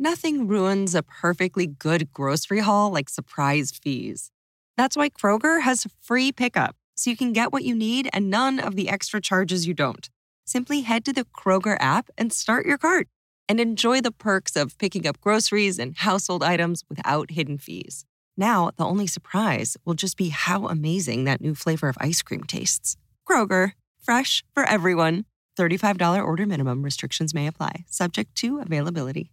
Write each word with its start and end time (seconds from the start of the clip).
Nothing 0.00 0.46
ruins 0.46 0.94
a 0.94 1.02
perfectly 1.02 1.66
good 1.66 2.12
grocery 2.12 2.60
haul 2.60 2.92
like 2.92 3.08
surprise 3.08 3.72
fees. 3.72 4.30
That's 4.76 4.96
why 4.96 5.08
Kroger 5.08 5.62
has 5.62 5.88
free 6.00 6.30
pickup, 6.30 6.76
so 6.94 7.10
you 7.10 7.16
can 7.16 7.32
get 7.32 7.52
what 7.52 7.64
you 7.64 7.74
need 7.74 8.08
and 8.12 8.30
none 8.30 8.60
of 8.60 8.76
the 8.76 8.88
extra 8.88 9.20
charges 9.20 9.66
you 9.66 9.74
don't. 9.74 10.08
Simply 10.44 10.82
head 10.82 11.04
to 11.04 11.12
the 11.12 11.24
Kroger 11.24 11.76
app 11.80 12.10
and 12.16 12.32
start 12.32 12.64
your 12.64 12.78
cart 12.78 13.08
and 13.48 13.58
enjoy 13.58 14.00
the 14.00 14.12
perks 14.12 14.54
of 14.54 14.78
picking 14.78 15.04
up 15.04 15.20
groceries 15.20 15.80
and 15.80 15.96
household 15.96 16.44
items 16.44 16.84
without 16.88 17.32
hidden 17.32 17.58
fees. 17.58 18.04
Now, 18.36 18.70
the 18.76 18.84
only 18.84 19.08
surprise 19.08 19.76
will 19.84 19.94
just 19.94 20.16
be 20.16 20.28
how 20.28 20.68
amazing 20.68 21.24
that 21.24 21.40
new 21.40 21.56
flavor 21.56 21.88
of 21.88 21.98
ice 22.00 22.22
cream 22.22 22.44
tastes. 22.44 22.96
Kroger, 23.28 23.72
fresh 24.00 24.44
for 24.54 24.62
everyone. 24.62 25.24
$35 25.58 26.24
order 26.24 26.46
minimum 26.46 26.84
restrictions 26.84 27.34
may 27.34 27.48
apply, 27.48 27.84
subject 27.88 28.36
to 28.36 28.60
availability. 28.60 29.32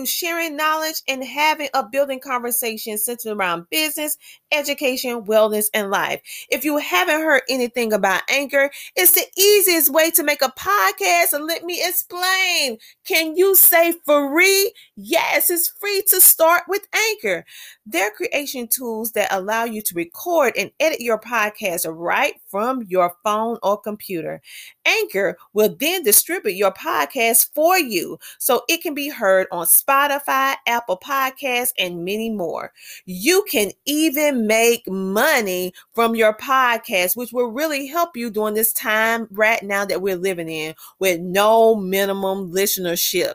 sharing 0.05 0.55
knowledge 0.55 1.01
and 1.07 1.23
having 1.23 1.69
a 1.73 1.87
building 1.87 2.19
conversation 2.19 2.97
centered 2.97 3.37
around 3.37 3.69
business, 3.69 4.17
education, 4.51 5.23
wellness, 5.23 5.65
and 5.73 5.89
life. 5.89 6.21
If 6.49 6.65
you 6.65 6.77
haven't 6.77 7.21
heard 7.21 7.43
anything 7.49 7.93
about 7.93 8.23
Anchor, 8.29 8.71
it's 8.95 9.13
the 9.13 9.25
easiest 9.37 9.91
way 9.91 10.11
to 10.11 10.23
make 10.23 10.41
a 10.41 10.53
podcast. 10.57 11.33
And 11.33 11.45
let 11.45 11.63
me 11.63 11.81
explain. 11.83 12.77
Can 13.05 13.35
you 13.35 13.55
say 13.55 13.93
free? 14.05 14.73
Yes, 14.95 15.49
it's 15.49 15.67
free 15.67 16.03
to 16.09 16.21
start 16.21 16.63
with 16.67 16.87
Anchor. 16.93 17.45
They're 17.85 18.11
creation 18.11 18.67
tools 18.67 19.11
that 19.13 19.31
allow 19.31 19.63
you 19.63 19.81
to 19.81 19.95
record 19.95 20.53
and 20.57 20.71
edit 20.79 21.01
your 21.01 21.19
podcast 21.19 21.85
right 21.89 22.35
from 22.47 22.83
your 22.87 23.15
phone 23.23 23.57
or 23.63 23.79
computer. 23.79 24.41
Anchor 24.85 25.37
will 25.53 25.75
then 25.79 26.03
distribute 26.03 26.55
your 26.55 26.71
podcast 26.71 27.49
for 27.53 27.77
you 27.77 28.19
so 28.37 28.63
it 28.67 28.81
can 28.81 28.93
be 28.93 29.09
heard 29.09 29.47
on 29.51 29.65
Spotify, 29.65 29.90
Apple 29.91 30.97
Podcasts, 30.97 31.73
and 31.77 32.05
many 32.05 32.29
more. 32.29 32.71
You 33.05 33.45
can 33.49 33.71
even 33.85 34.47
make 34.47 34.89
money 34.89 35.73
from 35.93 36.15
your 36.15 36.33
podcast, 36.35 37.15
which 37.15 37.31
will 37.31 37.51
really 37.51 37.87
help 37.87 38.15
you 38.15 38.29
during 38.29 38.53
this 38.55 38.73
time 38.73 39.27
right 39.31 39.61
now 39.63 39.85
that 39.85 40.01
we're 40.01 40.15
living 40.15 40.49
in 40.49 40.75
with 40.99 41.19
no 41.19 41.75
minimum 41.75 42.51
listenership. 42.51 43.33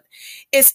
It's 0.53 0.75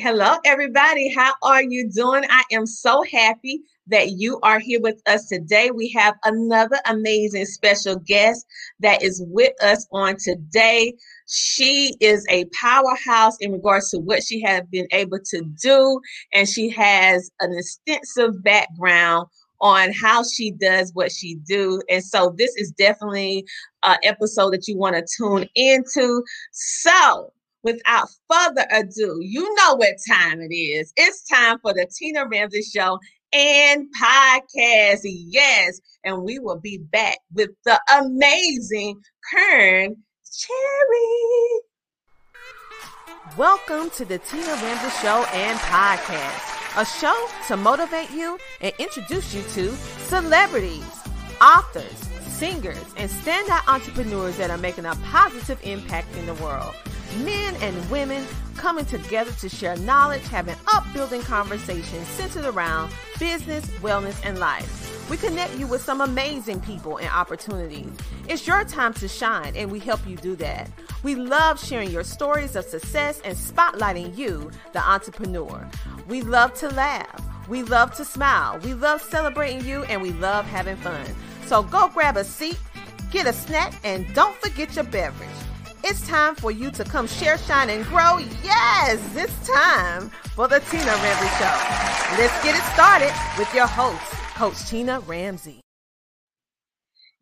Hello, 0.00 0.38
everybody. 0.44 1.08
How 1.08 1.34
are 1.44 1.62
you 1.62 1.88
doing? 1.88 2.24
I 2.28 2.42
am 2.50 2.66
so 2.66 3.04
happy 3.12 3.60
that 3.86 4.10
you 4.10 4.40
are 4.42 4.58
here 4.58 4.80
with 4.80 5.00
us 5.06 5.28
today. 5.28 5.70
We 5.70 5.88
have 5.90 6.16
another 6.24 6.78
amazing 6.86 7.46
special 7.46 7.94
guest 8.00 8.44
that 8.80 9.04
is 9.04 9.22
with 9.28 9.52
us 9.62 9.86
on 9.92 10.16
today. 10.16 10.94
She 11.28 11.94
is 12.00 12.26
a 12.28 12.44
powerhouse 12.60 13.36
in 13.38 13.52
regards 13.52 13.92
to 13.92 14.00
what 14.00 14.24
she 14.24 14.42
has 14.42 14.62
been 14.66 14.88
able 14.90 15.20
to 15.26 15.42
do, 15.62 16.00
and 16.32 16.48
she 16.48 16.70
has 16.70 17.30
an 17.38 17.56
extensive 17.56 18.42
background 18.42 19.28
on 19.60 19.92
how 19.92 20.24
she 20.24 20.50
does 20.50 20.90
what 20.94 21.12
she 21.12 21.36
do 21.46 21.80
and 21.88 22.02
so 22.04 22.34
this 22.36 22.54
is 22.56 22.72
definitely 22.72 23.46
an 23.84 23.96
episode 24.02 24.52
that 24.52 24.66
you 24.66 24.76
want 24.76 24.96
to 24.96 25.06
tune 25.16 25.48
into 25.54 26.22
so 26.50 27.32
without 27.64 28.08
further 28.30 28.66
ado, 28.70 29.18
you 29.20 29.52
know 29.54 29.74
what 29.74 29.94
time 30.06 30.40
it 30.42 30.54
is. 30.54 30.92
It's 30.96 31.26
time 31.26 31.58
for 31.60 31.72
the 31.72 31.86
Tina 31.98 32.28
Ramsay 32.28 32.62
Show 32.62 32.98
and 33.32 33.86
podcast. 34.00 35.00
Yes. 35.02 35.80
And 36.04 36.22
we 36.22 36.38
will 36.38 36.60
be 36.60 36.78
back 36.78 37.18
with 37.32 37.50
the 37.64 37.80
amazing 37.98 39.00
Kearn 39.32 39.96
Cherry. 40.30 41.60
Welcome 43.38 43.88
to 43.90 44.04
the 44.04 44.18
Tina 44.18 44.44
Ramsay 44.44 45.00
Show 45.00 45.24
and 45.32 45.58
podcast, 45.60 46.80
a 46.80 46.84
show 46.84 47.28
to 47.48 47.56
motivate 47.56 48.10
you 48.10 48.38
and 48.60 48.74
introduce 48.78 49.34
you 49.34 49.42
to 49.54 49.74
celebrities, 50.06 50.84
authors, 51.40 51.96
singers, 52.28 52.84
and 52.98 53.10
standout 53.10 53.66
entrepreneurs 53.66 54.36
that 54.36 54.50
are 54.50 54.58
making 54.58 54.84
a 54.84 54.94
positive 54.96 55.58
impact 55.64 56.14
in 56.18 56.26
the 56.26 56.34
world 56.34 56.74
men 57.16 57.54
and 57.56 57.90
women 57.90 58.24
coming 58.56 58.84
together 58.84 59.32
to 59.32 59.48
share 59.48 59.76
knowledge, 59.76 60.22
having 60.28 60.56
upbuilding 60.72 61.22
conversations 61.22 62.06
centered 62.08 62.44
around 62.44 62.92
business, 63.18 63.66
wellness, 63.82 64.18
and 64.24 64.38
life. 64.38 65.08
We 65.10 65.16
connect 65.18 65.56
you 65.58 65.66
with 65.66 65.82
some 65.82 66.00
amazing 66.00 66.60
people 66.60 66.96
and 66.96 67.08
opportunities. 67.08 67.90
It's 68.26 68.46
your 68.46 68.64
time 68.64 68.94
to 68.94 69.08
shine, 69.08 69.54
and 69.54 69.70
we 69.70 69.78
help 69.78 70.06
you 70.06 70.16
do 70.16 70.34
that. 70.36 70.70
We 71.02 71.14
love 71.14 71.62
sharing 71.62 71.90
your 71.90 72.04
stories 72.04 72.56
of 72.56 72.64
success 72.64 73.20
and 73.22 73.36
spotlighting 73.36 74.16
you, 74.16 74.50
the 74.72 74.80
entrepreneur. 74.80 75.68
We 76.08 76.22
love 76.22 76.54
to 76.54 76.70
laugh. 76.70 77.22
We 77.48 77.62
love 77.62 77.94
to 77.96 78.04
smile. 78.04 78.58
We 78.60 78.72
love 78.72 79.02
celebrating 79.02 79.66
you, 79.66 79.84
and 79.84 80.00
we 80.00 80.12
love 80.12 80.46
having 80.46 80.76
fun. 80.76 81.04
So 81.44 81.62
go 81.62 81.88
grab 81.88 82.16
a 82.16 82.24
seat, 82.24 82.58
get 83.10 83.26
a 83.26 83.34
snack, 83.34 83.74
and 83.84 84.12
don't 84.14 84.34
forget 84.36 84.74
your 84.74 84.84
beverage. 84.84 85.28
It's 85.86 86.08
time 86.08 86.34
for 86.34 86.50
you 86.50 86.70
to 86.70 86.84
come 86.84 87.06
share, 87.06 87.36
shine, 87.36 87.68
and 87.68 87.84
grow. 87.84 88.16
Yes, 88.42 88.98
it's 89.14 89.46
time 89.46 90.08
for 90.34 90.48
the 90.48 90.60
Tina 90.60 90.86
Ramsay 90.86 91.28
Show. 91.36 92.22
Let's 92.22 92.42
get 92.42 92.56
it 92.56 92.62
started 92.72 93.12
with 93.38 93.52
your 93.54 93.66
host, 93.66 94.00
Coach 94.34 94.66
Tina 94.66 95.00
Ramsay. 95.00 95.60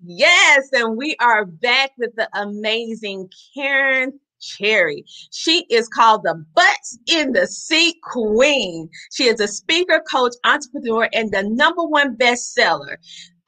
Yes, 0.01 0.69
and 0.73 0.97
we 0.97 1.17
are 1.19 1.45
back 1.45 1.91
with 1.99 2.15
the 2.15 2.29
amazing 2.41 3.29
Karen 3.53 4.21
Cherry. 4.41 5.05
She 5.33 5.67
is 5.69 5.89
called 5.89 6.23
the 6.23 6.45
Butts 6.55 6.99
in 7.09 7.33
the 7.33 7.49
Seat 7.49 7.97
Queen. 8.05 8.89
She 9.13 9.25
is 9.25 9.41
a 9.41 9.49
speaker, 9.49 10.01
coach, 10.09 10.35
entrepreneur, 10.45 11.09
and 11.13 11.33
the 11.33 11.43
number 11.43 11.83
one 11.83 12.17
bestseller 12.17 12.99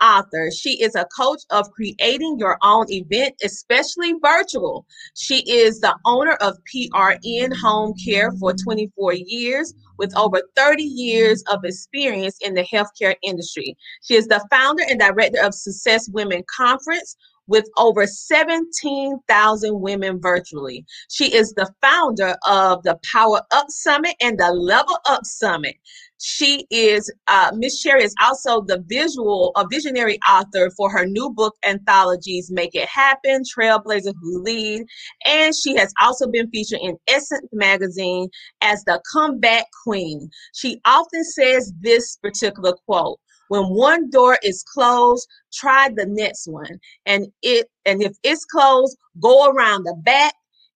author. 0.05 0.51
She 0.51 0.83
is 0.83 0.95
a 0.95 1.07
coach 1.17 1.41
of 1.51 1.71
creating 1.71 2.39
your 2.39 2.59
own 2.63 2.91
event, 2.91 3.35
especially 3.43 4.15
virtual. 4.23 4.87
She 5.15 5.39
is 5.51 5.81
the 5.81 5.97
owner 6.05 6.35
of 6.41 6.59
PRN 6.73 7.57
Home 7.57 7.95
Care 8.05 8.31
for 8.33 8.53
24 8.53 9.15
years 9.15 9.73
with 9.99 10.17
over 10.17 10.43
30 10.57 10.83
years 10.83 11.43
of 11.51 11.65
experience 11.65 12.37
in 12.41 12.55
the 12.55 12.65
healthcare 12.65 13.15
industry. 13.23 13.77
She 14.03 14.15
is 14.15 14.27
the 14.27 14.45
founder 14.51 14.85
and 14.89 15.01
director 15.01 15.43
of 15.43 15.55
Success 15.55 16.09
Women 16.11 16.43
Conference, 16.55 17.17
with 17.47 17.69
over 17.77 18.07
17,000 18.07 19.81
women 19.81 20.21
virtually. 20.21 20.85
She 21.11 21.35
is 21.35 21.53
the 21.53 21.71
founder 21.83 22.37
of 22.47 22.83
the 22.85 22.99
Power 23.13 23.43
Up 23.51 23.67
Summit 23.69 24.15
and 24.21 24.39
the 24.39 24.51
Level 24.51 24.97
Up 25.07 25.25
Summit. 25.25 25.77
She 26.27 26.67
is 26.71 27.13
uh, 27.29 27.53
Miss 27.55 27.83
Cherry 27.83 28.03
is 28.03 28.15
also 28.23 28.63
the 28.63 28.83
visual, 28.87 29.53
a 29.57 29.67
visionary 29.71 30.19
author 30.27 30.71
for 30.75 30.91
her 30.91 31.05
new 31.05 31.29
book 31.29 31.55
anthologies, 31.67 32.51
Make 32.51 32.75
It 32.75 32.89
Happen, 32.89 33.43
Trailblazer 33.43 34.15
Who 34.23 34.43
Lead, 34.43 34.87
and 35.27 35.55
she 35.55 35.77
has 35.77 35.93
also 36.01 36.27
been 36.27 36.49
featured 36.49 36.81
in 36.81 36.97
Essence 37.09 37.47
magazine 37.53 38.31
as 38.63 38.83
the 38.85 39.03
comeback 39.13 39.67
queen. 39.85 40.31
She 40.55 40.81
often 40.87 41.25
says 41.25 41.75
this 41.81 42.17
particular 42.17 42.73
quote: 42.87 43.21
"When 43.49 43.65
one 43.65 44.09
door 44.09 44.39
is 44.43 44.65
closed, 44.73 45.29
try 45.53 45.91
the 45.95 46.07
next 46.07 46.47
one, 46.47 46.81
and 47.05 47.27
it 47.43 47.69
and 47.85 48.03
if 48.03 48.17
it's 48.23 48.47
closed, 48.47 48.97
go 49.21 49.51
around 49.51 49.83
the 49.83 49.95
back." 50.03 50.33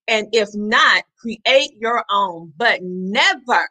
And 0.09 0.29
if 0.33 0.51
not, 0.55 1.05
create 1.19 1.73
your 1.81 2.05
own, 2.11 2.53
but 2.59 2.81
never 2.83 3.67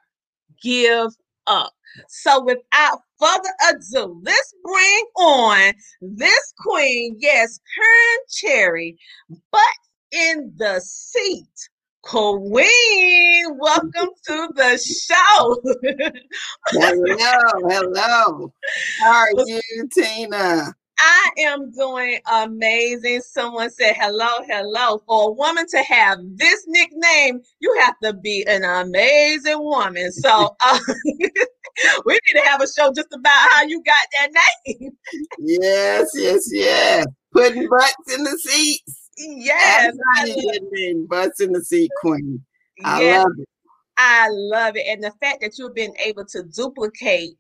give 0.64 1.12
up. 1.48 1.74
So 2.08 2.44
without 2.44 3.00
further 3.20 3.50
ado, 3.70 4.22
let's 4.24 4.54
bring 4.64 5.06
on 5.18 5.74
this 6.02 6.54
queen. 6.60 7.16
Yes, 7.20 7.60
Kearn 7.76 8.20
Cherry, 8.30 8.98
but 9.52 9.62
in 10.12 10.54
the 10.58 10.80
seat. 10.82 11.48
Queen, 12.04 13.58
welcome 13.60 14.10
to 14.28 14.50
the 14.56 14.78
show. 14.78 15.60
hello, 16.68 17.68
hello. 17.68 18.54
How 19.02 19.12
are 19.12 19.30
you, 19.46 19.90
Tina? 19.92 20.74
I 21.00 21.30
am 21.40 21.72
doing 21.72 22.20
amazing. 22.32 23.22
Someone 23.22 23.70
said 23.70 23.96
hello, 23.98 24.28
hello. 24.48 25.02
For 25.08 25.30
a 25.30 25.32
woman 25.32 25.66
to 25.68 25.84
have 25.84 26.20
this 26.36 26.66
nickname, 26.68 27.42
you 27.60 27.76
have 27.82 27.96
to 28.04 28.14
be 28.14 28.46
an 28.48 28.64
amazing 28.64 29.60
woman. 29.60 30.12
So 30.12 30.56
uh, 30.66 30.80
we 32.06 32.14
need 32.14 32.42
to 32.42 32.42
have 32.46 32.62
a 32.62 32.68
show 32.68 32.92
just 32.94 33.14
about 33.14 33.52
how 33.52 33.64
you 33.64 33.84
got 33.84 33.96
that 34.20 34.32
name. 34.66 34.92
yes, 35.40 36.10
yes, 36.16 36.50
yes. 36.52 37.06
Putting 37.32 37.70
butts 37.70 38.16
in 38.16 38.24
the 38.24 38.38
seats. 38.40 39.10
Yes. 39.18 39.96
I 40.18 40.36
name, 40.72 41.06
butts 41.08 41.42
in 41.42 41.52
the 41.52 41.64
seat 41.64 41.92
queen. 42.02 42.44
I 42.84 43.02
yes, 43.02 43.24
love 43.24 43.34
it. 43.40 43.50
I 43.98 44.28
love 44.32 44.76
it. 44.76 44.86
And 44.88 45.04
the 45.04 45.12
fact 45.20 45.42
that 45.42 45.58
you've 45.58 45.74
been 45.74 45.94
able 46.04 46.26
to 46.26 46.44
duplicate 46.44 47.38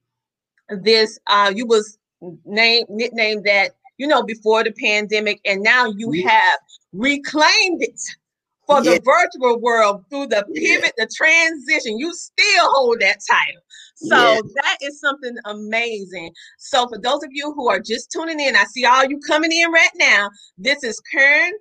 this, 0.69 1.19
uh, 1.27 1.51
you 1.55 1.67
was 1.67 1.97
name 2.45 2.85
nickname 2.89 3.41
that 3.43 3.71
you 3.97 4.07
know 4.07 4.23
before 4.23 4.63
the 4.63 4.71
pandemic, 4.71 5.39
and 5.45 5.61
now 5.61 5.87
you 5.97 6.09
mm-hmm. 6.09 6.27
have 6.27 6.59
reclaimed 6.93 7.81
it 7.81 7.99
for 8.65 8.81
the 8.83 8.99
virtual 9.05 9.59
world 9.61 10.03
through 10.09 10.27
the 10.27 10.45
pivot, 10.53 10.93
the 10.97 11.09
transition. 11.15 11.97
You 11.97 12.13
still 12.13 12.71
hold 12.73 12.99
that 12.99 13.19
title. 13.29 13.61
So 13.95 14.41
that 14.55 14.77
is 14.81 14.99
something 14.99 15.35
amazing. 15.45 16.31
So 16.59 16.87
for 16.87 16.99
those 16.99 17.23
of 17.23 17.29
you 17.31 17.53
who 17.53 17.67
are 17.69 17.79
just 17.79 18.11
tuning 18.11 18.39
in, 18.39 18.55
I 18.55 18.65
see 18.65 18.85
all 18.85 19.05
you 19.05 19.19
coming 19.19 19.51
in 19.51 19.71
right 19.71 19.89
now. 19.95 20.29
This 20.57 20.83
is 20.83 21.01
Kearn 21.11 21.53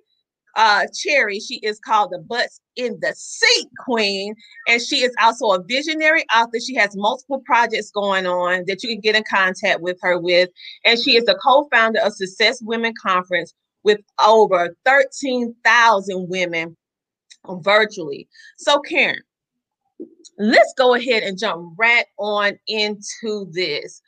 uh, 0.57 0.87
Cherry. 0.93 1.39
She 1.39 1.57
is 1.57 1.79
called 1.79 2.11
the 2.11 2.19
Butts 2.19 2.59
in 2.75 2.99
the 2.99 3.13
Seat 3.15 3.69
Queen, 3.85 4.35
and 4.67 4.81
she 4.81 5.03
is 5.03 5.13
also 5.21 5.51
a 5.51 5.63
visionary 5.63 6.25
author. 6.35 6.59
She 6.59 6.75
has 6.75 6.97
multiple 6.97 7.41
projects 7.45 7.91
going 7.91 8.25
on 8.25 8.65
that 8.67 8.83
you 8.83 8.89
can 8.89 8.99
get 8.99 9.15
in 9.15 9.23
contact 9.29 9.81
with 9.81 9.97
her 10.01 10.19
with, 10.19 10.49
and 10.83 10.99
she 10.99 11.15
is 11.15 11.23
the 11.25 11.39
co-founder 11.41 12.01
of 12.01 12.13
Success 12.13 12.61
Women 12.61 12.93
Conference 13.01 13.53
with 13.83 13.99
over 14.25 14.75
13,000 14.83 16.27
women 16.27 16.75
virtually. 17.61 18.27
So, 18.57 18.79
Karen, 18.79 19.21
let's 20.39 20.73
go 20.75 20.95
ahead 20.95 21.23
and 21.23 21.39
jump 21.39 21.75
right 21.77 22.05
on 22.17 22.57
into 22.67 23.47
this. 23.51 24.01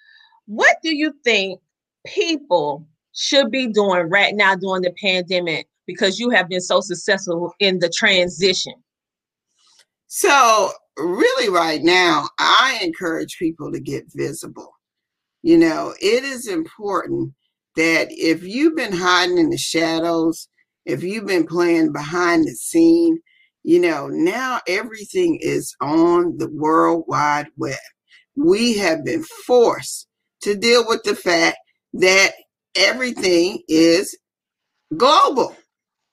What 0.48 0.78
do 0.82 0.96
you 0.96 1.14
think 1.24 1.62
people 2.08 2.88
should 3.14 3.52
be 3.52 3.68
doing 3.68 4.10
right 4.10 4.34
now 4.36 4.56
during 4.56 4.82
the 4.82 4.94
pandemic 5.02 5.69
because 5.90 6.20
you 6.20 6.30
have 6.30 6.48
been 6.48 6.62
so 6.62 6.82
successful 6.82 7.52
in 7.60 7.80
the 7.80 7.90
transition? 7.90 8.74
So, 10.06 10.70
really, 10.98 11.50
right 11.50 11.82
now, 11.82 12.30
I 12.38 12.80
encourage 12.84 13.40
people 13.40 13.72
to 13.72 13.80
get 13.80 14.04
visible. 14.14 14.72
You 15.42 15.58
know, 15.58 15.96
it 16.00 16.24
is 16.24 16.48
important 16.48 17.34
that 17.76 18.10
if 18.12 18.44
you've 18.44 18.76
been 18.76 18.92
hiding 18.92 19.40
in 19.40 19.50
the 19.50 19.58
shadows, 19.58 20.48
if 20.86 21.02
you've 21.02 21.26
been 21.26 21.48
playing 21.48 21.92
behind 21.92 22.46
the 22.46 22.52
scene, 22.52 23.18
you 23.64 23.80
know, 23.80 24.10
now 24.10 24.60
everything 24.68 25.40
is 25.42 25.76
on 25.82 26.38
the 26.38 26.52
World 26.52 27.06
Wide 27.08 27.48
Web. 27.58 27.80
We 28.36 28.78
have 28.78 29.04
been 29.04 29.24
forced 29.24 30.08
to 30.44 30.54
deal 30.54 30.86
with 30.88 31.02
the 31.02 31.16
fact 31.16 31.58
that 31.94 32.34
everything 32.76 33.64
is 33.68 34.16
global 34.98 35.56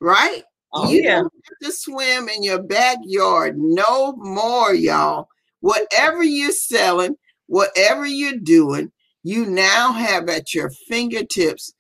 right? 0.01 0.43
Oh, 0.73 0.91
you 0.91 1.03
yeah. 1.03 1.17
don't 1.17 1.33
have 1.45 1.71
to 1.71 1.73
swim 1.73 2.29
in 2.29 2.43
your 2.43 2.63
backyard 2.63 3.57
no 3.59 4.15
more, 4.17 4.75
y'all. 4.75 5.29
Whatever 5.61 6.23
you're 6.23 6.53
selling, 6.53 7.17
whatever 7.47 8.07
you're 8.07 8.39
doing, 8.43 8.93
you 9.23 9.47
now 9.47 9.93
have 9.93 10.29
at 10.29 10.55
your 10.55 10.71
fingertips 10.89 11.73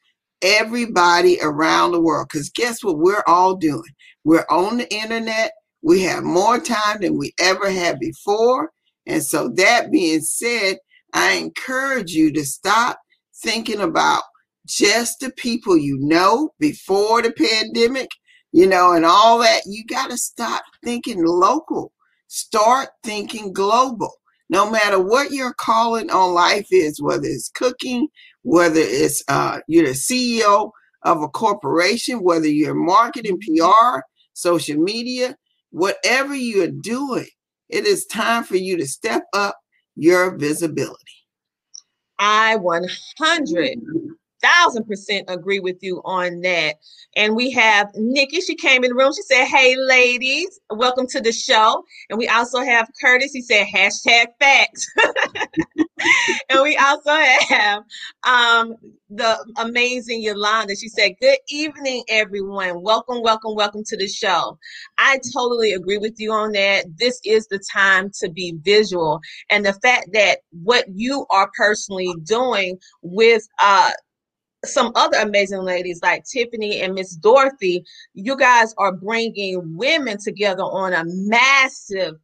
everybody 0.43 1.39
around 1.43 1.93
the 1.93 2.01
world. 2.01 2.29
Because 2.31 2.51
guess 2.51 2.83
what 2.83 2.99
we're 2.99 3.23
all 3.27 3.55
doing? 3.55 3.83
We're 4.25 4.47
on 4.51 4.79
the 4.79 4.93
internet. 4.93 5.53
We 5.83 6.03
have 6.03 6.25
more 6.25 6.59
time 6.59 7.01
than 7.01 7.19
we 7.19 7.33
ever 7.39 7.71
had 7.71 7.99
before. 8.01 8.71
And 9.07 9.23
so, 9.23 9.49
that 9.57 9.93
being 9.93 10.21
said, 10.21 10.79
I 11.13 11.35
encourage 11.35 12.11
you 12.13 12.33
to 12.33 12.45
stop 12.45 12.99
thinking 13.43 13.81
about 13.81 14.25
just 14.67 15.21
the 15.21 15.31
people 15.31 15.77
you 15.77 15.99
know 16.01 16.51
before 16.59 17.23
the 17.23 17.33
pandemic, 17.33 18.11
you 18.53 18.67
know, 18.67 18.93
and 18.93 19.05
all 19.05 19.39
that. 19.39 19.63
You 19.67 19.85
got 19.87 20.11
to 20.11 20.19
stop 20.19 20.65
thinking 20.85 21.25
local, 21.25 21.93
start 22.27 22.89
thinking 23.03 23.53
global. 23.53 24.13
No 24.49 24.71
matter 24.71 25.01
what 25.01 25.33
your 25.33 25.55
calling 25.55 26.11
on 26.11 26.35
life 26.35 26.69
is, 26.71 27.01
whether 27.03 27.27
it's 27.27 27.49
cooking, 27.49 28.09
whether 28.43 28.81
it's 28.81 29.23
uh, 29.29 29.59
you're 29.67 29.87
the 29.87 29.91
CEO 29.91 30.71
of 31.03 31.23
a 31.23 31.29
corporation, 31.29 32.23
whether 32.23 32.47
you're 32.49 32.75
marketing, 32.75 33.41
PR, 33.41 34.01
social 34.35 34.79
media, 34.79 35.37
whatever 35.71 36.35
you're 36.35 36.71
doing, 36.71 37.27
it 37.69 37.87
is 37.87 38.07
time 38.07 38.45
for 38.45 38.57
you 38.57 38.77
to 38.77 38.87
step 38.87 39.25
up 39.33 39.57
your 39.97 40.37
visibility. 40.37 41.03
I 42.19 42.57
100 42.57 43.79
thousand 44.46 44.87
percent 44.87 45.25
agree 45.28 45.60
with 45.60 45.78
you 45.81 46.00
on 46.04 46.40
that. 46.43 46.76
And 47.16 47.34
we 47.34 47.50
have 47.52 47.88
Nikki. 47.94 48.40
She 48.40 48.54
came 48.54 48.84
in 48.84 48.90
the 48.90 48.96
room. 48.96 49.12
She 49.14 49.22
said, 49.22 49.46
"Hey, 49.46 49.76
ladies, 49.76 50.60
welcome 50.70 51.06
to 51.08 51.20
the 51.20 51.32
show." 51.32 51.84
And 52.10 52.19
we 52.19 52.28
also 52.28 52.60
have 52.60 52.88
Curtis. 53.00 53.32
He 53.32 53.43
said, 53.43 53.66
"Hashtag 53.66 54.26
facts." 54.40 54.87
and 56.50 56.62
we 56.62 56.76
also 56.76 57.12
have 57.48 57.82
um, 58.26 58.75
the 59.08 59.37
amazing 59.58 60.22
Yolanda. 60.22 60.75
She 60.76 60.88
said, 60.88 61.12
Good 61.20 61.38
evening, 61.48 62.04
everyone. 62.08 62.82
Welcome, 62.82 63.22
welcome, 63.22 63.54
welcome 63.54 63.82
to 63.87 63.96
the 63.96 64.08
show. 64.08 64.58
I 64.98 65.20
totally 65.34 65.72
agree 65.72 65.98
with 65.98 66.14
you 66.19 66.32
on 66.32 66.52
that. 66.52 66.87
This 66.98 67.20
is 67.25 67.46
the 67.48 67.60
time 67.72 68.10
to 68.20 68.31
be 68.31 68.54
visual. 68.62 69.20
And 69.50 69.64
the 69.64 69.75
fact 69.75 70.08
that 70.12 70.40
what 70.50 70.84
you 70.93 71.26
are 71.31 71.50
personally 71.56 72.12
doing 72.24 72.79
with 73.03 73.43
uh, 73.60 73.91
some 74.65 74.93
other 74.94 75.19
amazing 75.19 75.63
ladies 75.63 76.01
like 76.03 76.25
Tiffany 76.25 76.81
and 76.81 76.94
Miss 76.94 77.15
Dorothy, 77.17 77.84
you 78.15 78.36
guys 78.36 78.75
are 78.79 78.93
bringing 78.93 79.77
women 79.77 80.19
together 80.22 80.63
on 80.63 80.93
a 80.93 81.05
massive, 81.06 82.15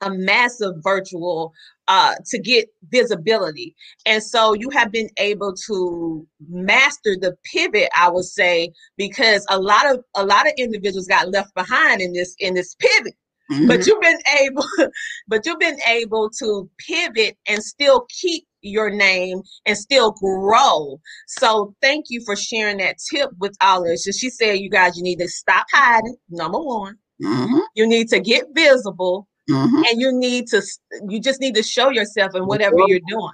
a 0.00 0.10
massive 0.10 0.74
virtual 0.78 1.52
uh, 1.88 2.14
to 2.26 2.38
get 2.38 2.68
visibility. 2.90 3.74
And 4.06 4.22
so 4.22 4.52
you 4.52 4.70
have 4.70 4.92
been 4.92 5.08
able 5.18 5.54
to 5.66 6.26
master 6.48 7.16
the 7.20 7.36
pivot, 7.44 7.88
I 7.96 8.10
would 8.10 8.24
say, 8.24 8.72
because 8.96 9.44
a 9.48 9.58
lot 9.58 9.90
of 9.90 10.04
a 10.14 10.24
lot 10.24 10.46
of 10.46 10.52
individuals 10.58 11.06
got 11.06 11.30
left 11.30 11.54
behind 11.54 12.00
in 12.00 12.12
this 12.12 12.34
in 12.38 12.54
this 12.54 12.74
pivot. 12.74 13.14
Mm-hmm. 13.50 13.66
But 13.66 13.86
you've 13.86 14.00
been 14.00 14.18
able, 14.40 14.64
but 15.28 15.46
you've 15.46 15.58
been 15.58 15.80
able 15.86 16.30
to 16.38 16.68
pivot 16.86 17.36
and 17.46 17.62
still 17.62 18.06
keep 18.20 18.44
your 18.60 18.90
name 18.90 19.40
and 19.66 19.76
still 19.76 20.12
grow. 20.12 21.00
So 21.26 21.74
thank 21.80 22.06
you 22.08 22.22
for 22.24 22.36
sharing 22.36 22.78
that 22.78 22.96
tip 23.10 23.30
with 23.38 23.56
all 23.62 23.84
of 23.84 23.92
us. 23.92 24.04
So 24.04 24.10
she 24.12 24.30
said, 24.30 24.58
you 24.58 24.70
guys, 24.70 24.96
you 24.96 25.02
need 25.02 25.18
to 25.20 25.28
stop 25.28 25.66
hiding. 25.72 26.16
Number 26.28 26.58
one, 26.58 26.96
mm-hmm. 27.22 27.58
you 27.74 27.86
need 27.86 28.08
to 28.08 28.20
get 28.20 28.44
visible, 28.54 29.28
mm-hmm. 29.50 29.82
and 29.88 30.00
you 30.00 30.12
need 30.12 30.48
to, 30.48 30.62
you 31.08 31.20
just 31.20 31.40
need 31.40 31.54
to 31.54 31.62
show 31.62 31.90
yourself 31.90 32.34
in 32.34 32.44
whatever 32.44 32.76
you're 32.86 33.00
doing. 33.08 33.32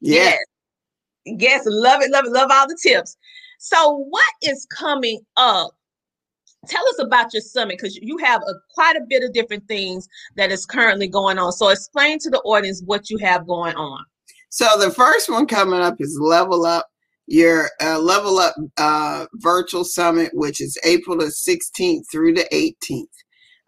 Yeah. 0.00 0.14
Yes. 0.14 0.38
Yes, 1.24 1.62
love 1.66 2.00
it, 2.00 2.10
love 2.10 2.24
it, 2.24 2.32
love 2.32 2.50
all 2.50 2.66
the 2.66 2.78
tips. 2.82 3.16
So, 3.58 4.06
what 4.08 4.32
is 4.42 4.66
coming 4.70 5.20
up 5.36 5.72
tell 6.66 6.86
us 6.88 6.98
about 6.98 7.32
your 7.32 7.42
summit 7.42 7.76
because 7.78 7.96
you 7.96 8.18
have 8.18 8.42
a, 8.42 8.54
quite 8.74 8.96
a 8.96 9.02
bit 9.08 9.22
of 9.22 9.32
different 9.32 9.66
things 9.68 10.08
that 10.36 10.50
is 10.50 10.66
currently 10.66 11.06
going 11.08 11.38
on 11.38 11.52
so 11.52 11.68
explain 11.68 12.18
to 12.18 12.30
the 12.30 12.40
audience 12.40 12.82
what 12.84 13.08
you 13.10 13.18
have 13.18 13.46
going 13.46 13.76
on 13.76 14.04
so 14.50 14.66
the 14.78 14.90
first 14.90 15.28
one 15.28 15.46
coming 15.46 15.80
up 15.80 15.96
is 16.00 16.18
Level 16.18 16.64
Up, 16.64 16.86
your 17.26 17.68
uh, 17.82 17.98
Level 17.98 18.38
Up 18.38 18.54
uh, 18.78 19.26
virtual 19.34 19.84
summit, 19.84 20.30
which 20.32 20.60
is 20.60 20.78
April 20.84 21.18
the 21.18 21.26
16th 21.26 22.04
through 22.10 22.34
the 22.34 22.46
18th. 22.52 23.04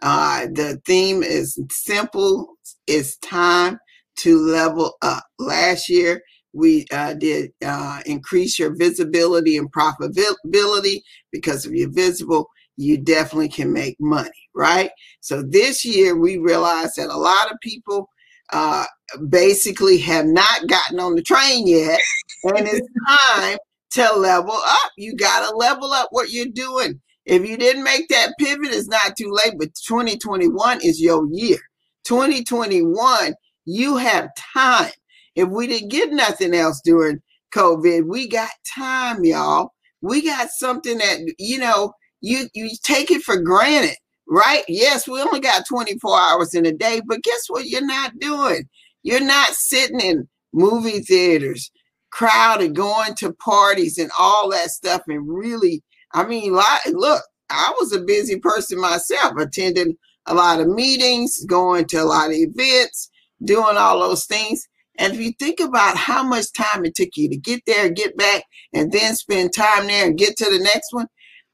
Uh, 0.02 0.46
the 0.46 0.80
theme 0.86 1.22
is 1.22 1.60
simple. 1.70 2.54
It's 2.86 3.18
time 3.18 3.78
to 4.20 4.38
level 4.38 4.96
up. 5.02 5.24
Last 5.38 5.90
year, 5.90 6.22
we 6.54 6.86
uh, 6.90 7.12
did 7.12 7.52
uh, 7.62 8.00
increase 8.06 8.58
your 8.58 8.74
visibility 8.74 9.58
and 9.58 9.70
profitability 9.70 11.02
because 11.30 11.66
if 11.66 11.72
you're 11.72 11.92
visible, 11.92 12.48
you 12.80 12.96
definitely 12.96 13.48
can 13.48 13.72
make 13.72 13.96
money, 14.00 14.30
right? 14.54 14.90
So 15.20 15.42
this 15.42 15.84
year, 15.84 16.16
we 16.16 16.38
realized 16.38 16.96
that 16.96 17.10
a 17.10 17.16
lot 17.16 17.52
of 17.52 17.58
people 17.62 18.08
uh, 18.52 18.86
basically 19.28 19.98
have 19.98 20.26
not 20.26 20.66
gotten 20.66 20.98
on 20.98 21.14
the 21.14 21.22
train 21.22 21.66
yet, 21.66 22.00
and 22.44 22.66
it's 22.66 22.86
time 23.08 23.58
to 23.90 24.14
level 24.16 24.54
up. 24.54 24.90
You 24.96 25.14
got 25.14 25.48
to 25.48 25.56
level 25.56 25.92
up 25.92 26.08
what 26.10 26.30
you're 26.30 26.46
doing. 26.46 27.00
If 27.26 27.46
you 27.46 27.58
didn't 27.58 27.84
make 27.84 28.08
that 28.08 28.32
pivot, 28.38 28.72
it's 28.72 28.88
not 28.88 29.14
too 29.16 29.30
late, 29.30 29.54
but 29.58 29.68
2021 29.86 30.80
is 30.82 31.00
your 31.00 31.28
year. 31.30 31.58
2021, 32.04 33.34
you 33.66 33.96
have 33.98 34.30
time. 34.54 34.90
If 35.36 35.48
we 35.48 35.66
didn't 35.66 35.90
get 35.90 36.12
nothing 36.12 36.54
else 36.54 36.80
during 36.82 37.20
COVID, 37.54 38.06
we 38.08 38.26
got 38.26 38.50
time, 38.74 39.24
y'all. 39.24 39.74
We 40.00 40.24
got 40.24 40.48
something 40.50 40.96
that, 40.96 41.18
you 41.38 41.58
know, 41.58 41.92
you, 42.20 42.48
you 42.54 42.70
take 42.82 43.10
it 43.10 43.22
for 43.22 43.40
granted, 43.40 43.96
right? 44.28 44.62
Yes, 44.68 45.08
we 45.08 45.20
only 45.20 45.40
got 45.40 45.66
24 45.68 46.18
hours 46.18 46.54
in 46.54 46.66
a 46.66 46.72
day, 46.72 47.00
but 47.06 47.22
guess 47.22 47.44
what 47.48 47.66
you're 47.66 47.86
not 47.86 48.18
doing? 48.18 48.68
You're 49.02 49.24
not 49.24 49.54
sitting 49.54 50.00
in 50.00 50.28
movie 50.52 51.00
theaters, 51.00 51.70
crowded, 52.10 52.74
going 52.74 53.14
to 53.16 53.32
parties 53.34 53.98
and 53.98 54.10
all 54.18 54.50
that 54.50 54.70
stuff. 54.70 55.02
And 55.08 55.28
really, 55.28 55.82
I 56.12 56.26
mean, 56.26 56.54
look, 56.92 57.22
I 57.50 57.72
was 57.80 57.92
a 57.92 58.00
busy 58.00 58.38
person 58.38 58.80
myself, 58.80 59.34
attending 59.38 59.96
a 60.26 60.34
lot 60.34 60.60
of 60.60 60.68
meetings, 60.68 61.44
going 61.46 61.86
to 61.86 62.02
a 62.02 62.04
lot 62.04 62.28
of 62.28 62.36
events, 62.36 63.10
doing 63.44 63.76
all 63.76 64.00
those 64.00 64.26
things. 64.26 64.66
And 64.98 65.14
if 65.14 65.20
you 65.20 65.32
think 65.38 65.60
about 65.60 65.96
how 65.96 66.22
much 66.22 66.52
time 66.52 66.84
it 66.84 66.94
took 66.94 67.10
you 67.16 67.28
to 67.30 67.36
get 67.36 67.62
there, 67.66 67.88
get 67.88 68.16
back, 68.16 68.44
and 68.74 68.92
then 68.92 69.14
spend 69.14 69.52
time 69.54 69.86
there 69.86 70.06
and 70.06 70.18
get 70.18 70.36
to 70.36 70.44
the 70.44 70.58
next 70.58 70.92
one, 70.92 71.06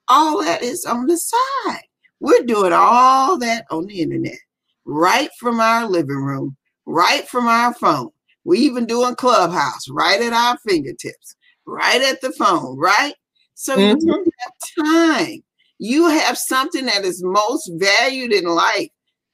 all 0.09 0.43
that 0.43 0.63
is 0.63 0.85
on 0.85 1.07
the 1.07 1.17
side. 1.17 1.83
We're 2.21 2.45
doing 2.45 2.73
all 2.73 3.39
that 3.39 3.67
on 3.71 3.87
the 3.87 4.01
internet, 4.01 4.39
right 4.85 5.31
from 5.39 5.61
our 5.61 5.87
living 5.87 6.17
room, 6.17 6.57
right 6.87 7.29
from 7.29 7.47
our 7.47 7.75
phone. 7.75 8.11
We 8.45 8.59
even 8.61 8.87
doing 8.87 9.17
Clubhouse 9.17 9.89
right 9.91 10.21
at 10.23 10.33
our 10.33 10.57
fingertips, 10.59 11.37
right 11.67 12.01
at 12.01 12.21
the 12.21 12.33
phone, 12.33 12.79
right? 12.79 13.15
So 13.55 13.77
mm-hmm. 13.77 14.07
you 14.07 14.25
have 14.41 14.87
time. 14.87 15.43
You 15.79 16.09
have 16.09 16.39
something 16.39 16.87
that 16.87 17.05
is 17.05 17.23
most 17.23 17.71
valued 17.75 18.33
in 18.33 18.45
life, 18.45 18.89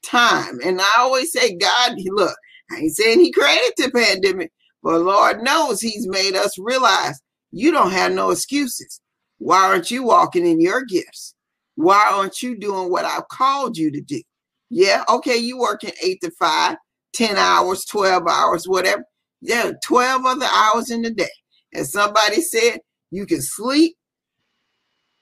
time. 0.05 0.59
And 0.65 0.81
I 0.81 0.91
always 0.99 1.33
say, 1.33 1.55
God, 1.55 1.97
look, 2.07 2.37
I 2.71 2.77
ain't 2.77 2.97
saying 2.97 3.21
he 3.21 3.31
created 3.31 3.73
the 3.77 3.91
pandemic, 3.91 4.51
but 4.83 5.03
Lord 5.03 5.43
knows 5.43 5.81
he's 5.81 6.09
made 6.09 6.35
us 6.35 6.59
realize 6.59 7.21
you 7.53 7.71
don't 7.71 7.93
have 7.93 8.13
no 8.13 8.31
excuses. 8.31 9.01
Why 9.43 9.65
aren't 9.67 9.91
you 9.91 10.05
walking 10.05 10.47
in 10.47 10.61
your 10.61 10.85
gifts? 10.85 11.35
Why 11.75 12.09
aren't 12.13 12.43
you 12.43 12.57
doing 12.57 12.91
what 12.91 13.05
I've 13.05 13.27
called 13.27 13.77
you 13.77 13.91
to 13.91 14.01
do? 14.01 14.23
Yeah, 14.71 15.03
okay, 15.09 15.37
you 15.37 15.59
working 15.59 15.91
eight 16.01 16.21
to 16.23 16.31
five, 16.39 16.77
10 17.15 17.37
hours, 17.37 17.85
12 17.87 18.23
hours, 18.29 18.69
whatever. 18.69 19.03
Yeah, 19.41 19.73
12 19.85 20.25
other 20.25 20.47
hours 20.47 20.93
in 20.93 21.03
the 21.03 21.11
day. 21.11 21.29
And 21.75 21.85
somebody 21.85 22.41
said 22.41 22.79
you 23.11 23.27
can 23.27 23.43
sleep 23.43 23.97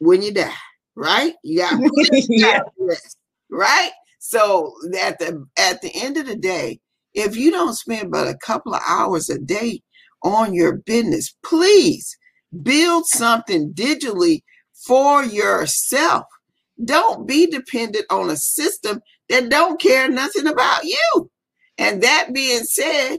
when 0.00 0.20
you 0.20 0.34
die, 0.34 0.52
right? 0.96 1.32
You 1.42 1.60
got 1.60 1.80
yeah. 2.28 2.60
rest, 2.78 3.16
right? 3.50 3.90
So 4.18 4.74
at 5.00 5.18
the 5.18 5.46
at 5.58 5.80
the 5.80 5.92
end 5.94 6.18
of 6.18 6.26
the 6.26 6.36
day, 6.36 6.78
if 7.14 7.36
you 7.36 7.50
don't 7.50 7.74
spend 7.74 8.10
but 8.10 8.28
a 8.28 8.36
couple 8.36 8.74
of 8.74 8.82
hours 8.86 9.30
a 9.30 9.38
day 9.38 9.80
on 10.22 10.52
your 10.52 10.76
business, 10.76 11.34
please 11.42 12.14
build 12.62 13.06
something 13.06 13.72
digitally 13.72 14.42
for 14.74 15.24
yourself. 15.24 16.24
Don't 16.84 17.26
be 17.26 17.46
dependent 17.46 18.06
on 18.10 18.30
a 18.30 18.36
system 18.36 19.00
that 19.28 19.50
don't 19.50 19.80
care 19.80 20.08
nothing 20.08 20.46
about 20.46 20.84
you. 20.84 21.30
And 21.78 22.02
that 22.02 22.32
being 22.32 22.64
said, 22.64 23.18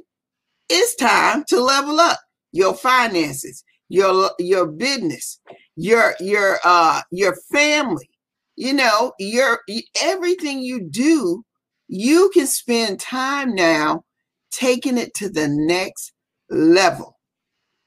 it's 0.69 0.95
time 0.95 1.43
to 1.47 1.59
level 1.61 1.99
up 1.99 2.19
your 2.51 2.73
finances, 2.73 3.63
your 3.89 4.31
your 4.39 4.67
business, 4.67 5.39
your 5.75 6.15
your 6.19 6.59
uh 6.63 7.01
your 7.11 7.35
family. 7.51 8.09
You 8.55 8.73
know, 8.73 9.13
your 9.19 9.61
everything 10.01 10.61
you 10.61 10.81
do 10.81 11.43
you 11.93 12.31
can 12.33 12.47
spend 12.47 13.01
time 13.01 13.53
now 13.53 14.05
taking 14.49 14.97
it 14.97 15.13
to 15.13 15.27
the 15.27 15.49
next 15.49 16.13
level. 16.49 17.19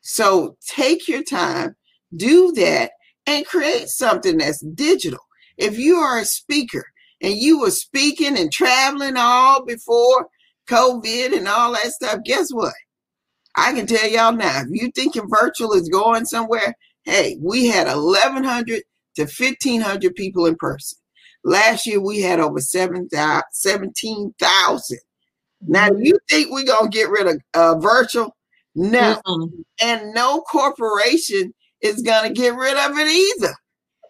So 0.04 0.56
take 0.66 1.08
your 1.08 1.22
time, 1.22 1.74
do 2.14 2.52
that, 2.52 2.92
and 3.26 3.46
create 3.46 3.88
something 3.88 4.36
that's 4.38 4.60
digital. 4.60 5.20
If 5.56 5.78
you 5.78 5.96
are 5.96 6.18
a 6.18 6.26
speaker 6.26 6.84
and 7.22 7.34
you 7.34 7.60
were 7.60 7.70
speaking 7.70 8.36
and 8.38 8.52
traveling 8.52 9.16
all 9.16 9.64
before 9.64 10.28
COVID 10.68 11.34
and 11.36 11.48
all 11.48 11.72
that 11.72 11.92
stuff, 11.92 12.20
guess 12.24 12.50
what? 12.50 12.74
I 13.56 13.72
can 13.72 13.86
tell 13.86 14.08
y'all 14.08 14.32
now, 14.32 14.60
if 14.60 14.66
you 14.70 14.90
thinking 14.90 15.28
virtual 15.28 15.72
is 15.72 15.88
going 15.88 16.26
somewhere, 16.26 16.74
hey, 17.04 17.38
we 17.40 17.66
had 17.66 17.86
1,100 17.86 18.82
to 19.16 19.22
1,500 19.22 20.14
people 20.14 20.46
in 20.46 20.54
person. 20.56 20.98
Last 21.44 21.86
year 21.86 22.00
we 22.00 22.20
had 22.20 22.40
over 22.40 22.60
17,000. 22.60 24.98
Now, 25.66 25.88
do 25.88 25.96
you 25.98 26.18
think 26.28 26.50
we're 26.50 26.66
going 26.66 26.90
to 26.90 26.98
get 26.98 27.08
rid 27.08 27.26
of 27.26 27.40
uh, 27.54 27.78
virtual? 27.78 28.36
No. 28.74 29.20
Mm-hmm. 29.26 29.60
And 29.82 30.14
no 30.14 30.40
corporation 30.42 31.54
is 31.80 32.02
going 32.02 32.28
to 32.28 32.40
get 32.40 32.54
rid 32.54 32.76
of 32.76 32.98
it 32.98 33.08
either. 33.08 33.54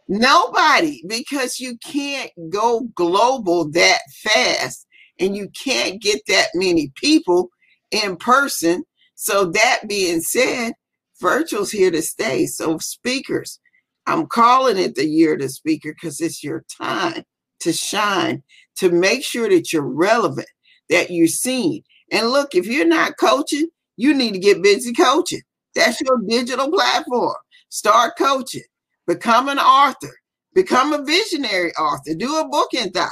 Nobody, 0.09 1.03
because 1.07 1.59
you 1.61 1.79
can't 1.79 2.31
go 2.51 2.89
global 2.95 3.71
that 3.71 4.01
fast 4.23 4.87
and 5.19 5.35
you 5.35 5.49
can't 5.65 6.01
get 6.01 6.21
that 6.29 6.49
many 6.55 6.93
people 6.97 7.49
in 7.91 8.17
person. 8.17 8.85
So, 9.15 9.47
that 9.53 9.89
being 9.89 10.21
said, 10.21 10.73
virtual's 11.21 11.71
here 11.71 11.91
to 11.91 12.03
stay. 12.03 12.47
So, 12.47 12.79
speakers, 12.79 13.61
I'm 14.07 14.27
calling 14.27 14.77
it 14.77 14.95
the 14.95 15.07
year 15.07 15.37
to 15.37 15.49
speaker 15.49 15.95
because 15.95 16.21
it's 16.21 16.45
your 16.45 16.65
time 16.81 17.25
to 17.61 17.73
shine, 17.73 18.43
to 18.77 18.91
make 18.91 19.25
sure 19.25 19.49
that 19.49 19.73
you're 19.73 19.83
relevant, 19.83 20.49
that 20.91 21.11
you're 21.11 21.27
seen. 21.27 21.83
And 22.13 22.29
look, 22.29 22.55
if 22.55 22.67
you're 22.67 22.87
not 22.87 23.17
coaching, 23.19 23.69
you 23.97 24.15
need 24.15 24.33
to 24.33 24.39
get 24.39 24.63
busy 24.63 24.93
coaching. 24.93 25.43
That's 25.75 26.01
your 26.01 26.19
digital 26.27 26.71
platform. 26.71 27.35
Start 27.69 28.15
coaching, 28.17 28.63
become 29.07 29.49
an 29.49 29.59
author, 29.59 30.15
become 30.55 30.93
a 30.93 31.03
visionary 31.03 31.73
author, 31.75 32.15
do 32.15 32.39
a 32.39 32.49
book 32.49 32.71
anthology. 32.75 33.11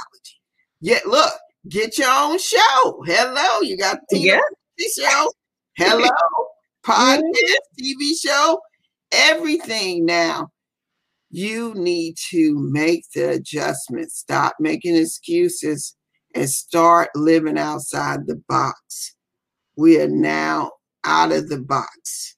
Yet, 0.79 1.05
look, 1.05 1.33
get 1.69 1.97
your 1.97 2.09
own 2.09 2.39
show. 2.39 3.03
Hello, 3.05 3.61
you 3.61 3.77
got 3.77 3.99
the 4.09 4.19
yeah. 4.19 4.39
show. 4.97 5.31
Hello, 5.75 6.07
mm-hmm. 6.85 6.91
podcast, 6.91 7.21
TV 7.79 8.13
show, 8.21 8.59
everything 9.11 10.05
now 10.05 10.49
you 11.35 11.73
need 11.73 12.15
to 12.29 12.53
make 12.71 13.05
the 13.15 13.31
adjustment. 13.31 14.11
stop 14.11 14.53
making 14.59 14.95
excuses, 14.95 15.95
and 16.35 16.49
start 16.49 17.09
living 17.15 17.57
outside 17.57 18.27
the 18.27 18.41
box. 18.47 19.15
We 19.75 19.99
are 19.99 20.07
now 20.07 20.71
out 21.03 21.31
of 21.31 21.49
the 21.49 21.59
box. 21.59 22.35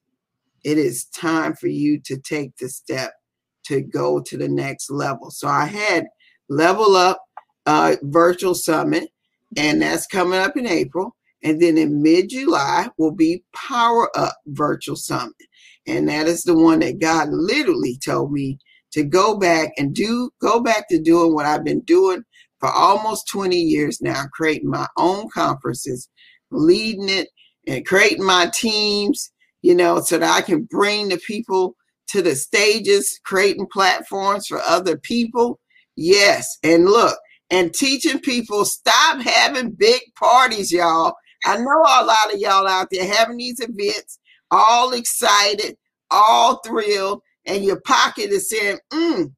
It 0.64 0.78
is 0.78 1.06
time 1.06 1.54
for 1.54 1.68
you 1.68 2.00
to 2.06 2.18
take 2.18 2.56
the 2.56 2.68
step 2.68 3.12
to 3.66 3.80
go 3.80 4.20
to 4.20 4.36
the 4.36 4.48
next 4.48 4.90
level. 4.90 5.30
So 5.30 5.48
I 5.48 5.66
had 5.66 6.06
Level 6.48 6.96
Up 6.96 7.20
uh, 7.66 7.96
Virtual 8.02 8.54
Summit, 8.54 9.10
and 9.56 9.82
that's 9.82 10.06
coming 10.06 10.38
up 10.38 10.56
in 10.56 10.66
April. 10.66 11.16
And 11.42 11.60
then 11.60 11.78
in 11.78 12.02
mid 12.02 12.30
July 12.30 12.88
will 12.98 13.12
be 13.12 13.44
Power 13.54 14.10
Up 14.16 14.36
Virtual 14.46 14.96
Summit. 14.96 15.34
And 15.86 16.08
that 16.08 16.26
is 16.26 16.42
the 16.42 16.56
one 16.56 16.80
that 16.80 16.98
God 16.98 17.28
literally 17.30 17.98
told 18.04 18.32
me 18.32 18.58
to 18.92 19.04
go 19.04 19.36
back 19.36 19.72
and 19.76 19.94
do 19.94 20.30
go 20.40 20.60
back 20.60 20.88
to 20.88 21.00
doing 21.00 21.34
what 21.34 21.46
I've 21.46 21.64
been 21.64 21.82
doing 21.82 22.24
for 22.58 22.70
almost 22.70 23.28
20 23.28 23.56
years 23.56 24.00
now, 24.00 24.24
creating 24.32 24.70
my 24.70 24.86
own 24.96 25.28
conferences, 25.28 26.08
leading 26.50 27.08
it 27.08 27.28
and 27.66 27.86
creating 27.86 28.24
my 28.24 28.50
teams, 28.54 29.30
you 29.62 29.74
know, 29.74 30.00
so 30.00 30.18
that 30.18 30.36
I 30.36 30.42
can 30.42 30.64
bring 30.64 31.08
the 31.08 31.18
people 31.26 31.76
to 32.08 32.22
the 32.22 32.34
stages, 32.34 33.20
creating 33.24 33.66
platforms 33.72 34.46
for 34.46 34.60
other 34.60 34.96
people. 34.96 35.58
Yes. 35.96 36.58
And 36.62 36.84
look, 36.86 37.18
and 37.50 37.72
teaching 37.72 38.20
people 38.20 38.64
stop 38.64 39.20
having 39.20 39.70
big 39.70 40.02
parties, 40.18 40.72
y'all. 40.72 41.14
I 41.44 41.58
know 41.58 41.80
a 41.80 42.04
lot 42.04 42.32
of 42.32 42.40
y'all 42.40 42.66
out 42.66 42.88
there 42.90 43.06
having 43.06 43.36
these 43.36 43.60
events, 43.60 44.18
all 44.50 44.92
excited, 44.92 45.76
all 46.10 46.60
thrilled, 46.66 47.22
and 47.46 47.64
your 47.64 47.80
pocket 47.80 48.30
is 48.30 48.48
saying, 48.48 48.78
mm, 48.92 49.32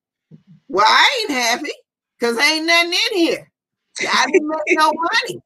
well, 0.68 0.86
I 0.88 1.20
ain't 1.22 1.38
happy 1.38 1.72
because 2.18 2.38
ain't 2.38 2.66
nothing 2.66 2.92
in 2.92 3.18
here. 3.18 3.52
I 4.00 4.26
didn't 4.30 4.48
make 4.48 4.78
no 4.78 4.92
money. 4.92 5.42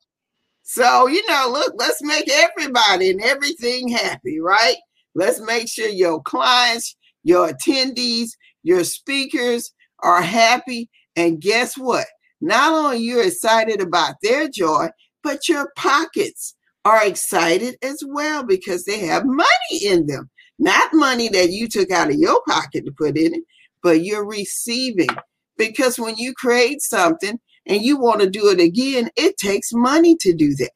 So, 0.73 1.07
you 1.07 1.23
know, 1.29 1.50
look, 1.52 1.75
let's 1.76 2.02
make 2.02 2.31
everybody 2.31 3.11
and 3.11 3.21
everything 3.21 3.88
happy, 3.88 4.41
right? 4.41 4.76
Let's 5.14 5.38
make 5.38 5.69
sure 5.69 5.91
your 5.91 6.23
clients, 6.23 6.97
your 7.25 7.52
attendees, 7.52 8.31
your 8.62 8.83
speakers 8.83 9.71
are 10.02 10.23
happy. 10.23 10.88
And 11.14 11.43
guess 11.43 11.76
what? 11.76 12.07
Not 12.41 12.73
only 12.73 12.97
are 12.97 13.00
you're 13.00 13.26
excited 13.26 13.83
about 13.83 14.14
their 14.23 14.49
joy, 14.49 14.88
but 15.23 15.47
your 15.47 15.71
pockets 15.76 16.55
are 16.87 17.05
excited 17.07 17.76
as 17.83 18.02
well 18.07 18.43
because 18.43 18.87
they 18.87 19.00
have 19.00 19.26
money 19.26 19.85
in 19.85 20.07
them. 20.07 20.31
Not 20.59 20.95
money 20.95 21.29
that 21.29 21.50
you 21.50 21.69
took 21.69 21.91
out 21.91 22.09
of 22.09 22.17
your 22.17 22.41
pocket 22.49 22.87
to 22.87 22.93
put 22.97 23.19
in 23.19 23.35
it, 23.35 23.43
but 23.83 24.02
you're 24.02 24.26
receiving. 24.26 25.11
Because 25.59 25.99
when 25.99 26.17
you 26.17 26.33
create 26.33 26.81
something 26.81 27.38
and 27.66 27.83
you 27.83 27.97
want 27.99 28.21
to 28.21 28.28
do 28.31 28.49
it 28.50 28.61
again, 28.61 29.11
it 29.16 29.37
takes 29.38 29.73
money 29.73 30.16
to 30.21 30.33
do 30.35 30.54
that. 30.57 30.71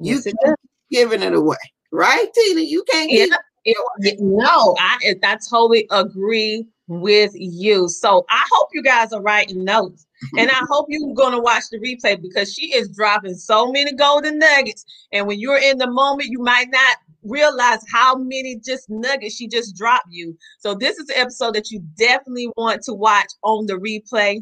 You 0.00 0.16
Yes, 0.16 0.24
can't 0.44 0.60
giving 0.90 1.22
it 1.22 1.34
away, 1.34 1.56
right, 1.92 2.28
Tina? 2.34 2.60
You 2.60 2.84
can't 2.90 3.10
Yeah, 3.10 3.24
give 3.26 3.34
it- 3.64 3.76
it- 4.00 4.20
no, 4.20 4.76
I 4.78 5.14
I 5.24 5.36
totally 5.48 5.86
agree 5.90 6.66
with 6.88 7.32
you. 7.34 7.88
So 7.88 8.24
I 8.28 8.44
hope 8.52 8.68
you 8.72 8.82
guys 8.82 9.12
are 9.12 9.22
writing 9.22 9.64
notes, 9.64 10.06
and 10.38 10.50
I 10.50 10.60
hope 10.70 10.86
you're 10.88 11.14
gonna 11.14 11.40
watch 11.40 11.64
the 11.70 11.78
replay 11.78 12.20
because 12.20 12.52
she 12.52 12.72
is 12.74 12.88
dropping 12.90 13.34
so 13.34 13.72
many 13.72 13.92
golden 13.92 14.38
nuggets. 14.38 14.84
And 15.12 15.26
when 15.26 15.40
you're 15.40 15.58
in 15.58 15.78
the 15.78 15.90
moment, 15.90 16.28
you 16.30 16.38
might 16.40 16.68
not 16.70 16.96
realize 17.24 17.80
how 17.92 18.14
many 18.14 18.56
just 18.64 18.88
nuggets 18.88 19.34
she 19.34 19.48
just 19.48 19.74
dropped 19.76 20.06
you. 20.10 20.36
So 20.60 20.74
this 20.74 20.96
is 20.98 21.08
an 21.08 21.16
episode 21.16 21.54
that 21.56 21.70
you 21.72 21.80
definitely 21.96 22.48
want 22.56 22.82
to 22.82 22.94
watch 22.94 23.30
on 23.42 23.66
the 23.66 23.74
replay. 23.74 24.40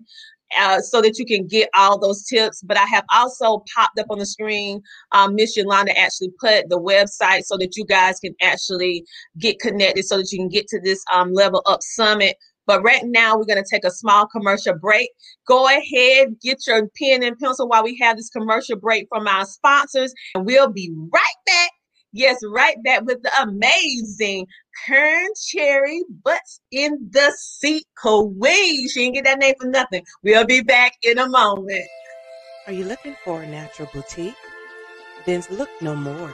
Uh, 0.59 0.81
so 0.81 1.01
that 1.01 1.19
you 1.19 1.27
can 1.27 1.47
get 1.47 1.69
all 1.75 1.99
those 1.99 2.25
tips. 2.25 2.63
But 2.63 2.77
I 2.77 2.85
have 2.85 3.05
also 3.13 3.63
popped 3.75 3.99
up 3.99 4.07
on 4.11 4.19
the 4.19 4.27
screen. 4.27 4.83
Um, 5.13 5.35
Miss 5.35 5.57
Yolanda 5.57 5.99
actually 5.99 6.31
put 6.41 6.69
the 6.69 6.81
website 6.81 7.45
so 7.45 7.57
that 7.59 7.77
you 7.77 7.85
guys 7.85 8.21
can 8.21 8.35
actually 8.43 9.05
get 9.39 9.59
connected 9.59 10.05
so 10.05 10.19
that 10.19 10.31
you 10.33 10.39
can 10.39 10.49
get 10.49 10.69
to 10.69 10.81
this 10.81 11.03
um, 11.13 11.33
level 11.33 11.63
up 11.67 11.83
summit. 11.83 12.37
But 12.67 12.83
right 12.83 13.03
now, 13.05 13.37
we're 13.37 13.45
going 13.45 13.63
to 13.63 13.71
take 13.71 13.85
a 13.85 13.91
small 13.91 14.27
commercial 14.27 14.75
break. 14.75 15.11
Go 15.47 15.67
ahead, 15.67 16.37
get 16.41 16.67
your 16.67 16.89
pen 16.99 17.23
and 17.23 17.39
pencil 17.39 17.69
while 17.69 17.85
we 17.85 17.99
have 17.99 18.17
this 18.17 18.31
commercial 18.31 18.77
break 18.77 19.07
from 19.09 19.29
our 19.29 19.45
sponsors, 19.45 20.15
and 20.35 20.47
we'll 20.47 20.73
be 20.73 20.91
right 21.13 21.37
back. 21.47 21.71
Yes, 22.17 22.39
right 22.49 22.81
back 22.85 23.03
with 23.05 23.25
the 23.25 23.43
amazing 23.43 24.47
Kearn 24.87 25.27
Cherry 25.49 26.05
Butts 26.23 26.61
in 26.71 27.09
the 27.11 27.33
Seat 27.37 27.87
Queen. 28.01 28.89
She 28.89 29.01
didn't 29.01 29.15
get 29.15 29.25
that 29.25 29.41
name 29.41 29.57
for 29.61 29.67
nothing. 29.67 30.05
We'll 30.23 30.47
be 30.47 30.61
back 30.61 30.93
in 31.03 31.19
a 31.19 31.29
moment. 31.29 31.89
Are 32.69 32.73
you 32.73 32.85
looking 32.85 33.17
for 33.25 33.43
a 33.43 33.47
natural 33.49 33.89
boutique? 33.93 34.37
Then 35.27 35.43
look 35.51 35.69
no 35.81 35.97
more. 35.97 36.33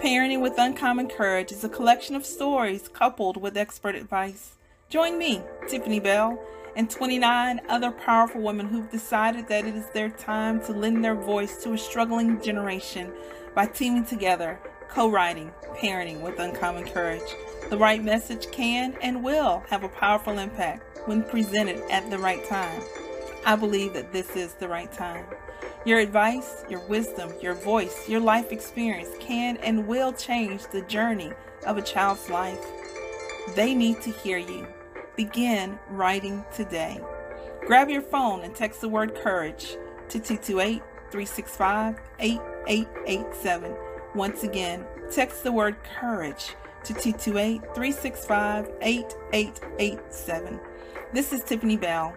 Parenting 0.00 0.40
with 0.40 0.54
Uncommon 0.56 1.08
Courage 1.08 1.52
is 1.52 1.62
a 1.62 1.68
collection 1.68 2.14
of 2.14 2.24
stories 2.24 2.88
coupled 2.88 3.36
with 3.36 3.58
expert 3.58 3.94
advice. 3.94 4.55
Join 4.88 5.18
me, 5.18 5.42
Tiffany 5.66 5.98
Bell, 5.98 6.40
and 6.76 6.88
29 6.88 7.60
other 7.68 7.90
powerful 7.90 8.40
women 8.40 8.68
who've 8.68 8.88
decided 8.88 9.48
that 9.48 9.66
it 9.66 9.74
is 9.74 9.88
their 9.90 10.10
time 10.10 10.60
to 10.64 10.72
lend 10.72 11.04
their 11.04 11.16
voice 11.16 11.56
to 11.64 11.72
a 11.72 11.78
struggling 11.78 12.40
generation 12.40 13.12
by 13.52 13.66
teaming 13.66 14.04
together, 14.04 14.60
co 14.88 15.10
writing 15.10 15.50
Parenting 15.76 16.20
with 16.20 16.38
Uncommon 16.38 16.84
Courage. 16.84 17.34
The 17.68 17.76
right 17.76 18.00
message 18.00 18.48
can 18.52 18.94
and 19.02 19.24
will 19.24 19.64
have 19.70 19.82
a 19.82 19.88
powerful 19.88 20.38
impact 20.38 21.00
when 21.08 21.24
presented 21.24 21.82
at 21.90 22.08
the 22.08 22.18
right 22.18 22.46
time. 22.48 22.80
I 23.44 23.56
believe 23.56 23.92
that 23.94 24.12
this 24.12 24.36
is 24.36 24.54
the 24.54 24.68
right 24.68 24.92
time. 24.92 25.24
Your 25.84 25.98
advice, 25.98 26.64
your 26.70 26.86
wisdom, 26.86 27.32
your 27.42 27.54
voice, 27.54 28.08
your 28.08 28.20
life 28.20 28.52
experience 28.52 29.10
can 29.18 29.56
and 29.56 29.88
will 29.88 30.12
change 30.12 30.62
the 30.68 30.82
journey 30.82 31.32
of 31.66 31.76
a 31.76 31.82
child's 31.82 32.30
life. 32.30 32.64
They 33.56 33.74
need 33.74 34.00
to 34.02 34.12
hear 34.12 34.38
you. 34.38 34.66
Begin 35.16 35.78
writing 35.88 36.44
today. 36.54 37.00
Grab 37.66 37.88
your 37.88 38.02
phone 38.02 38.42
and 38.42 38.54
text 38.54 38.82
the 38.82 38.88
word 38.88 39.14
courage 39.14 39.78
to 40.10 40.20
228 40.20 40.82
365 41.10 41.96
8887. 42.18 43.74
Once 44.14 44.42
again, 44.42 44.84
text 45.10 45.42
the 45.42 45.52
word 45.52 45.76
courage 45.98 46.54
to 46.84 46.92
228 46.92 47.62
365 47.74 48.70
8887. 48.82 50.60
This 51.14 51.32
is 51.32 51.42
Tiffany 51.42 51.78
Bell. 51.78 52.14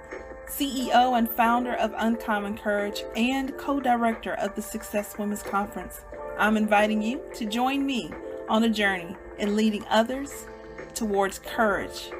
CEO 0.47 1.17
and 1.17 1.29
founder 1.29 1.75
of 1.75 1.93
Uncommon 1.95 2.57
Courage 2.57 3.03
and 3.15 3.55
co 3.57 3.79
director 3.79 4.33
of 4.33 4.55
the 4.55 4.61
Success 4.61 5.17
Women's 5.17 5.43
Conference. 5.43 6.01
I'm 6.37 6.57
inviting 6.57 7.01
you 7.01 7.21
to 7.35 7.45
join 7.45 7.85
me 7.85 8.11
on 8.49 8.63
a 8.63 8.69
journey 8.69 9.15
in 9.37 9.55
leading 9.55 9.85
others 9.89 10.47
towards 10.95 11.39
courage, 11.39 12.11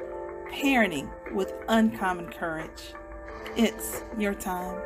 parenting 0.52 1.08
with 1.34 1.52
uncommon 1.68 2.30
courage. 2.30 2.94
It's 3.56 4.02
your 4.18 4.34
time. 4.34 4.80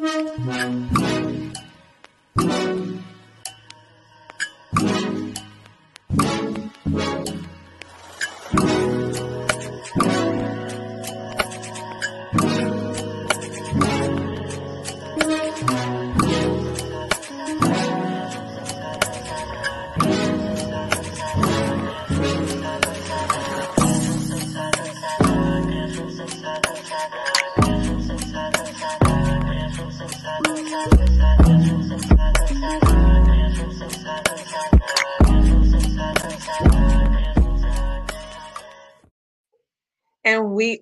And 0.00 0.90
we 0.90 0.97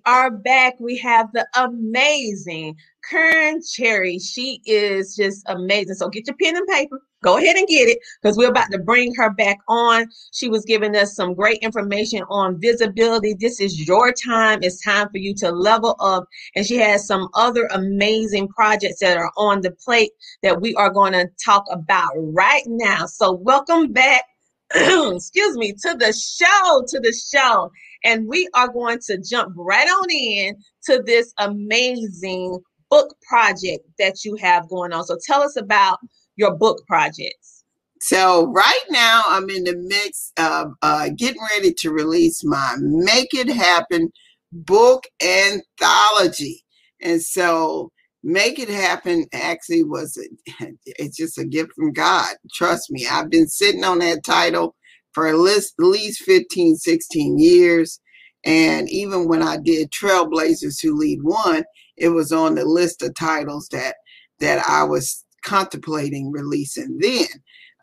are 0.07 0.31
back. 0.31 0.79
We 0.79 0.97
have 0.99 1.31
the 1.33 1.45
amazing 1.57 2.77
Kearn 3.09 3.61
Cherry. 3.61 4.19
She 4.19 4.61
is 4.65 5.15
just 5.17 5.43
amazing. 5.47 5.95
So 5.95 6.07
get 6.07 6.27
your 6.27 6.35
pen 6.41 6.55
and 6.55 6.67
paper. 6.67 7.01
Go 7.23 7.37
ahead 7.37 7.57
and 7.57 7.67
get 7.67 7.89
it 7.89 7.99
because 8.21 8.37
we're 8.37 8.49
about 8.49 8.71
to 8.71 8.79
bring 8.79 9.13
her 9.15 9.31
back 9.31 9.57
on. 9.67 10.05
She 10.31 10.47
was 10.47 10.63
giving 10.63 10.95
us 10.95 11.13
some 11.13 11.33
great 11.33 11.57
information 11.57 12.23
on 12.29 12.59
visibility. 12.59 13.33
This 13.33 13.59
is 13.59 13.85
your 13.85 14.13
time. 14.13 14.59
It's 14.61 14.81
time 14.81 15.09
for 15.09 15.17
you 15.17 15.33
to 15.35 15.51
level 15.51 15.97
up. 15.99 16.25
And 16.55 16.65
she 16.65 16.77
has 16.77 17.05
some 17.05 17.27
other 17.33 17.67
amazing 17.73 18.47
projects 18.47 18.99
that 19.01 19.17
are 19.17 19.31
on 19.35 19.61
the 19.61 19.71
plate 19.71 20.11
that 20.41 20.61
we 20.61 20.73
are 20.75 20.89
going 20.89 21.13
to 21.13 21.27
talk 21.43 21.65
about 21.69 22.11
right 22.15 22.63
now. 22.67 23.05
So 23.07 23.33
welcome 23.33 23.91
back. 23.91 24.23
excuse 24.75 25.57
me, 25.57 25.73
to 25.73 25.95
the 25.97 26.13
show, 26.13 26.83
to 26.87 26.99
the 26.99 27.13
show. 27.13 27.71
And 28.03 28.27
we 28.27 28.47
are 28.53 28.67
going 28.67 28.99
to 29.07 29.17
jump 29.17 29.53
right 29.55 29.87
on 29.87 30.09
in 30.09 30.55
to 30.85 31.01
this 31.05 31.33
amazing 31.39 32.59
book 32.89 33.15
project 33.27 33.85
that 33.99 34.23
you 34.23 34.35
have 34.35 34.69
going 34.69 34.93
on. 34.93 35.03
So 35.05 35.17
tell 35.25 35.41
us 35.41 35.57
about 35.57 35.99
your 36.35 36.55
book 36.55 36.85
projects. 36.87 37.63
So 37.99 38.45
right 38.47 38.83
now 38.89 39.23
I'm 39.27 39.49
in 39.49 39.63
the 39.63 39.75
mix 39.75 40.31
of 40.37 40.73
uh, 40.81 41.09
getting 41.15 41.41
ready 41.55 41.73
to 41.73 41.91
release 41.91 42.43
my 42.43 42.75
Make 42.79 43.33
It 43.33 43.49
Happen 43.49 44.11
book 44.51 45.05
anthology. 45.21 46.63
And 47.01 47.21
so 47.21 47.91
Make 48.27 48.59
It 48.59 48.67
Happen 48.67 49.25
actually 49.31 49.85
was 49.85 50.17
a, 50.17 50.67
it's 50.85 51.15
just 51.15 51.37
a 51.37 51.45
gift 51.45 51.71
from 51.77 51.93
God. 51.93 52.35
Trust 52.53 52.91
me, 52.91 53.07
I've 53.09 53.29
been 53.29 53.47
sitting 53.47 53.85
on 53.85 53.99
that 53.99 54.25
title 54.25 54.75
for 55.13 55.27
at 55.27 55.37
least, 55.37 55.75
at 55.79 55.85
least 55.85 56.23
15, 56.23 56.75
16 56.75 57.39
years. 57.39 58.01
And 58.43 58.89
even 58.89 59.29
when 59.29 59.41
I 59.41 59.55
did 59.55 59.91
Trailblazers 59.91 60.81
Who 60.83 60.97
Lead 60.97 61.23
One, 61.23 61.63
it 61.95 62.09
was 62.09 62.33
on 62.33 62.55
the 62.55 62.65
list 62.65 63.01
of 63.01 63.15
titles 63.15 63.69
that 63.71 63.95
that 64.41 64.61
I 64.67 64.83
was 64.83 65.23
contemplating 65.45 66.29
releasing 66.29 66.97
then. 66.99 67.27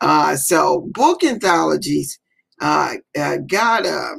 Uh, 0.02 0.36
so 0.36 0.86
book 0.92 1.24
anthologies, 1.24 2.20
uh, 2.60 2.96
uh, 3.18 3.38
God 3.48 3.86
uh, 3.86 4.16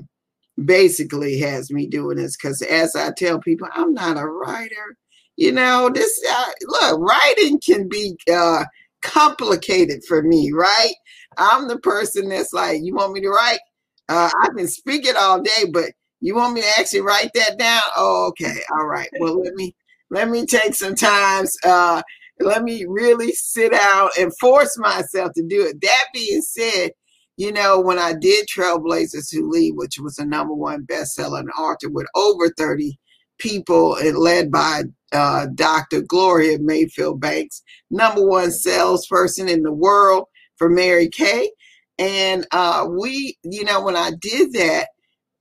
basically 0.64 1.38
has 1.40 1.70
me 1.70 1.86
doing 1.86 2.18
this 2.18 2.36
because 2.36 2.64
as 2.64 2.96
I 2.96 3.12
tell 3.16 3.40
people, 3.40 3.68
I'm 3.74 3.94
not 3.94 4.18
a 4.18 4.26
writer. 4.26 4.98
You 5.38 5.52
know, 5.52 5.90
this 5.94 6.22
uh, 6.30 6.52
look, 6.64 7.00
writing 7.00 7.60
can 7.60 7.90
be 7.90 8.18
uh, 8.32 8.64
complicated 9.02 10.04
for 10.08 10.24
me, 10.24 10.52
right? 10.54 10.94
I'm 11.38 11.68
the 11.68 11.80
person 11.80 12.30
that's 12.30 12.54
like, 12.54 12.82
you 12.82 12.96
want 12.96 13.14
me 13.14 13.22
to 13.22 13.30
write? 13.30 13.60
Uh, 14.08 14.30
I 14.42 14.50
can 14.56 14.68
speak 14.68 15.06
it 15.06 15.18
all 15.18 15.42
day, 15.42 15.66
but 15.72 15.92
you 16.22 16.36
want 16.36 16.54
me 16.54 16.62
to 16.62 16.80
actually 16.80 17.02
write 17.02 17.32
that 17.34 17.58
down? 17.58 17.82
Oh, 17.98 18.28
okay, 18.30 18.60
all 18.72 18.86
right. 18.86 19.10
Well, 19.20 19.42
let 19.42 19.54
me 19.56 19.76
let 20.10 20.30
me 20.30 20.46
take 20.46 20.76
some 20.76 20.96
times. 20.96 21.56
Uh, 21.66 22.02
let 22.40 22.64
me 22.64 22.86
really 22.88 23.32
sit 23.32 23.72
down 23.72 24.10
and 24.20 24.32
force 24.40 24.78
myself 24.78 25.32
to 25.36 25.44
do 25.44 25.66
it. 25.66 25.82
That 25.82 26.06
being 26.14 26.42
said, 26.42 26.92
you 27.38 27.52
know, 27.52 27.80
when 27.80 28.00
I 28.00 28.14
did 28.14 28.48
Trailblazers 28.48 29.34
Who 29.34 29.50
Lead, 29.50 29.74
which 29.76 30.00
was 30.00 30.18
a 30.20 30.26
number 30.26 30.54
one 30.54 30.86
bestseller 30.86 31.40
and 31.40 31.50
author 31.52 31.90
with 31.90 32.08
over 32.16 32.50
30 32.58 32.98
people 33.38 33.96
and 33.96 34.18
led 34.18 34.52
by 34.52 34.84
uh, 35.12 35.48
Dr. 35.56 36.02
Gloria 36.02 36.58
Mayfield 36.60 37.20
Banks, 37.22 37.62
number 37.90 38.26
one 38.26 38.52
salesperson 38.52 39.50
in 39.50 39.64
the 39.64 39.74
world 39.74 40.26
for 40.58 40.70
Mary 40.70 41.10
Kay. 41.10 41.52
And 41.98 42.46
uh, 42.52 42.88
we, 42.90 43.38
you 43.44 43.64
know, 43.64 43.82
when 43.82 43.96
I 43.96 44.12
did 44.20 44.54
that, 44.54 44.88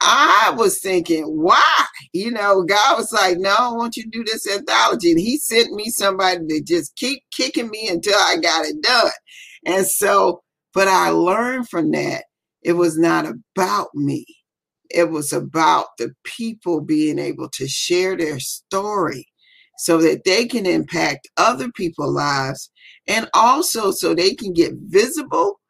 I 0.01 0.53
was 0.57 0.81
thinking, 0.81 1.25
why? 1.25 1.85
You 2.13 2.31
know, 2.31 2.63
God 2.63 2.99
was 2.99 3.13
like, 3.13 3.39
no, 3.39 3.55
I 3.59 3.73
want 3.73 3.97
you 3.97 4.05
to 4.05 4.11
do 4.11 4.25
this 4.25 4.47
anthology. 4.49 5.13
And 5.13 5.21
he 5.21 5.39
sent 5.39 5.73
me 5.73 5.89
somebody 5.89 6.47
to 6.47 6.61
just 6.63 6.95
keep 6.97 7.23
kicking 7.35 7.71
me 7.71 7.89
until 7.89 8.15
I 8.19 8.37
got 8.37 8.67
it 8.67 8.83
done. 8.83 9.11
And 9.67 9.87
so, 9.87 10.43
but 10.75 10.89
I 10.89 11.09
learned 11.09 11.69
from 11.69 11.91
that 11.93 12.25
it 12.63 12.73
was 12.75 12.99
not 12.99 13.27
about 13.27 13.89
me. 13.95 14.27
It 14.91 15.11
was 15.11 15.33
about 15.33 15.87
the 15.99 16.13
people 16.25 16.81
being 16.81 17.19
able 17.19 17.49
to 17.51 17.67
share 17.69 18.17
their 18.17 18.41
story 18.41 19.27
so 19.79 19.99
that 19.99 20.25
they 20.25 20.47
can 20.47 20.67
impact 20.67 21.29
other 21.37 21.71
people's 21.73 22.15
lives 22.15 22.71
and 23.09 23.29
also 23.35 23.91
so 23.91 24.15
they 24.15 24.35
can 24.35 24.53
get 24.53 24.73
visible 24.77 25.61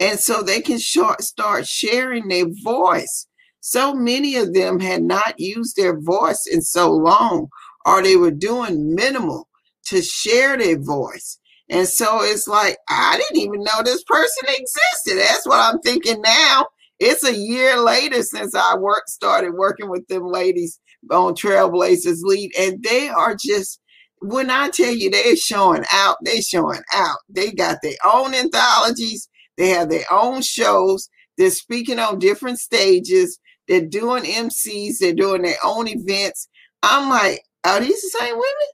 and 0.00 0.18
so 0.18 0.42
they 0.42 0.60
can 0.60 0.78
start 0.78 1.66
sharing 1.66 2.28
their 2.28 2.46
voice 2.64 3.26
so 3.64 3.94
many 3.94 4.34
of 4.36 4.54
them 4.54 4.80
had 4.80 5.04
not 5.04 5.38
used 5.38 5.76
their 5.76 5.98
voice 6.00 6.46
in 6.50 6.62
so 6.62 6.90
long, 6.92 7.46
or 7.86 8.02
they 8.02 8.16
were 8.16 8.32
doing 8.32 8.92
minimal 8.94 9.48
to 9.86 10.02
share 10.02 10.58
their 10.58 10.80
voice. 10.80 11.38
And 11.70 11.86
so 11.86 12.22
it's 12.22 12.48
like, 12.48 12.76
I 12.88 13.16
didn't 13.18 13.40
even 13.40 13.62
know 13.62 13.82
this 13.84 14.02
person 14.02 14.48
existed. 14.48 15.16
That's 15.16 15.46
what 15.46 15.60
I'm 15.60 15.78
thinking 15.80 16.20
now. 16.22 16.66
It's 17.02 17.24
a 17.24 17.34
year 17.34 17.78
later 17.80 18.22
since 18.22 18.54
I 18.54 18.76
work 18.76 19.08
started 19.08 19.54
working 19.54 19.90
with 19.90 20.06
them 20.08 20.24
ladies 20.24 20.78
on 21.10 21.34
Trailblazers 21.34 22.22
Lead, 22.22 22.52
and 22.58 22.82
they 22.82 23.08
are 23.08 23.34
just 23.34 23.80
when 24.20 24.50
I 24.50 24.68
tell 24.70 24.92
you 24.92 25.10
they're 25.10 25.34
showing 25.34 25.84
out, 25.92 26.16
they're 26.22 26.42
showing 26.42 26.82
out. 26.94 27.18
They 27.28 27.50
got 27.50 27.78
their 27.82 27.96
own 28.04 28.34
anthologies, 28.34 29.28
they 29.58 29.70
have 29.70 29.90
their 29.90 30.04
own 30.12 30.42
shows, 30.42 31.08
they're 31.38 31.50
speaking 31.50 31.98
on 31.98 32.18
different 32.18 32.58
stages. 32.58 33.38
They're 33.68 33.86
doing 33.86 34.24
MCs. 34.24 34.98
They're 34.98 35.14
doing 35.14 35.42
their 35.42 35.56
own 35.64 35.88
events. 35.88 36.48
I'm 36.82 37.08
like, 37.08 37.42
are 37.64 37.80
these 37.80 38.00
the 38.02 38.18
same 38.20 38.34
women? 38.34 38.68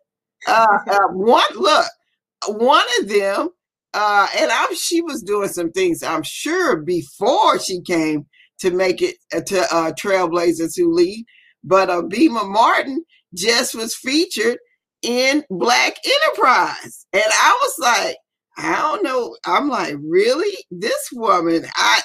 Uh, 0.47 0.79
uh, 0.91 1.09
one 1.09 1.45
look, 1.55 1.87
one 2.49 2.85
of 3.01 3.09
them, 3.09 3.51
uh, 3.95 4.27
and 4.39 4.51
I'm 4.51 4.75
she 4.75 5.01
was 5.03 5.23
doing 5.23 5.49
some 5.49 5.71
things. 5.73 6.03
I'm 6.03 6.23
sure 6.23 6.77
before 6.77 7.59
she 7.59 7.81
came 7.83 8.27
to 8.61 8.71
make 8.71 9.03
it 9.03 9.17
uh, 9.35 9.41
to 9.41 9.61
uh, 9.75 9.93
Trailblazers 9.93 10.77
Who 10.77 10.93
Lead, 10.93 11.25
but 11.65 11.91
uh, 11.91 12.03
Bima 12.03 12.49
Martin 12.49 13.05
just 13.35 13.75
was 13.75 13.95
featured 13.95 14.59
in 15.03 15.45
Black 15.51 15.97
Enterprise, 16.05 17.07
and 17.13 17.23
I 17.25 17.59
was 17.63 17.79
like, 17.79 18.17
I 18.57 18.77
don't 18.77 19.05
know. 19.05 19.37
I'm 19.47 19.69
like, 19.69 19.95
really? 20.03 20.57
This 20.71 21.09
woman, 21.13 21.65
I 21.77 22.01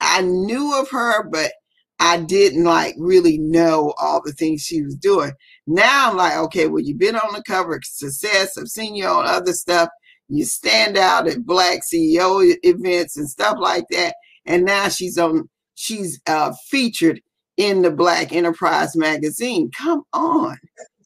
I 0.00 0.22
knew 0.22 0.78
of 0.78 0.90
her, 0.90 1.28
but 1.28 1.52
I 1.98 2.18
didn't 2.18 2.64
like 2.64 2.94
really 2.98 3.38
know 3.38 3.94
all 3.98 4.20
the 4.22 4.32
things 4.32 4.62
she 4.62 4.82
was 4.82 4.96
doing. 4.96 5.32
Now 5.66 6.10
I'm 6.10 6.16
like, 6.16 6.36
okay, 6.36 6.66
well, 6.68 6.82
you've 6.82 6.98
been 6.98 7.16
on 7.16 7.32
the 7.32 7.42
cover 7.42 7.76
of 7.76 7.84
Success. 7.84 8.58
I've 8.58 8.68
seen 8.68 8.94
you 8.94 9.06
on 9.06 9.26
other 9.26 9.52
stuff. 9.52 9.88
You 10.28 10.44
stand 10.44 10.96
out 10.96 11.28
at 11.28 11.44
Black 11.44 11.80
CEO 11.80 12.54
events 12.62 13.16
and 13.16 13.28
stuff 13.28 13.56
like 13.60 13.84
that. 13.90 14.14
And 14.44 14.64
now 14.64 14.88
she's 14.88 15.18
on, 15.18 15.48
she's 15.74 16.20
uh, 16.26 16.52
featured 16.68 17.20
in 17.56 17.82
the 17.82 17.90
Black 17.90 18.32
Enterprise 18.32 18.96
magazine. 18.96 19.70
Come 19.76 20.02
on. 20.12 20.58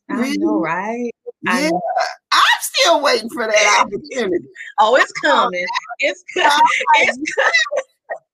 Really? 0.08 0.30
I 0.30 0.36
know, 0.38 0.58
right? 0.58 1.10
Yeah. 1.42 1.70
Know. 1.70 1.80
I'm 2.32 2.40
still 2.60 3.02
waiting 3.02 3.30
for 3.30 3.46
that 3.46 3.84
opportunity. 3.84 4.44
oh, 4.78 4.96
it's 4.96 5.12
coming. 5.12 5.66
It's 6.00 6.24
coming. 6.34 6.60
It's 6.96 7.34
coming. 7.34 7.84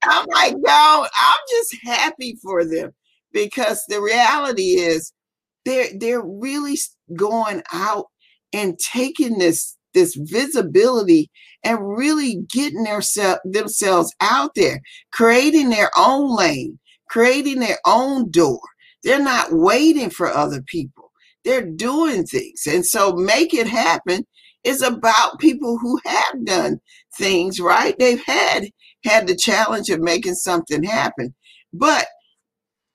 I'm 0.03 0.27
like, 0.33 0.55
no, 0.59 1.07
I'm 1.21 1.41
just 1.51 1.77
happy 1.83 2.39
for 2.43 2.65
them 2.65 2.93
because 3.33 3.85
the 3.89 4.01
reality 4.01 4.77
is 4.79 5.13
they're 5.65 5.89
they're 5.99 6.23
really 6.25 6.77
going 7.15 7.63
out 7.73 8.07
and 8.53 8.79
taking 8.79 9.39
this 9.39 9.77
this 9.97 10.15
visibility 10.15 11.31
and 11.65 11.97
really 11.97 12.37
getting 12.53 12.85
their 12.85 13.01
themselves 13.45 14.15
out 14.21 14.55
there, 14.55 14.81
creating 15.11 15.71
their 15.71 15.91
own 15.97 16.37
lane, 16.37 16.79
creating 17.09 17.61
their 17.61 17.79
own 17.87 18.31
door. 18.31 18.61
They're 19.03 19.23
not 19.23 19.49
waiting 19.53 20.11
for 20.11 20.29
other 20.29 20.63
people. 20.63 21.11
They're 21.45 21.67
doing 21.67 22.25
things. 22.25 22.67
And 22.69 22.85
so 22.85 23.13
make 23.13 23.55
it 23.55 23.67
happen 23.67 24.27
is 24.65 24.83
about 24.83 25.39
people 25.39 25.79
who 25.79 25.99
have 26.05 26.45
done 26.45 26.81
things, 27.17 27.59
right? 27.59 27.99
They've 27.99 28.23
had 28.25 28.69
had 29.05 29.27
the 29.27 29.37
challenge 29.37 29.89
of 29.89 30.01
making 30.01 30.35
something 30.35 30.83
happen. 30.83 31.35
But 31.73 32.07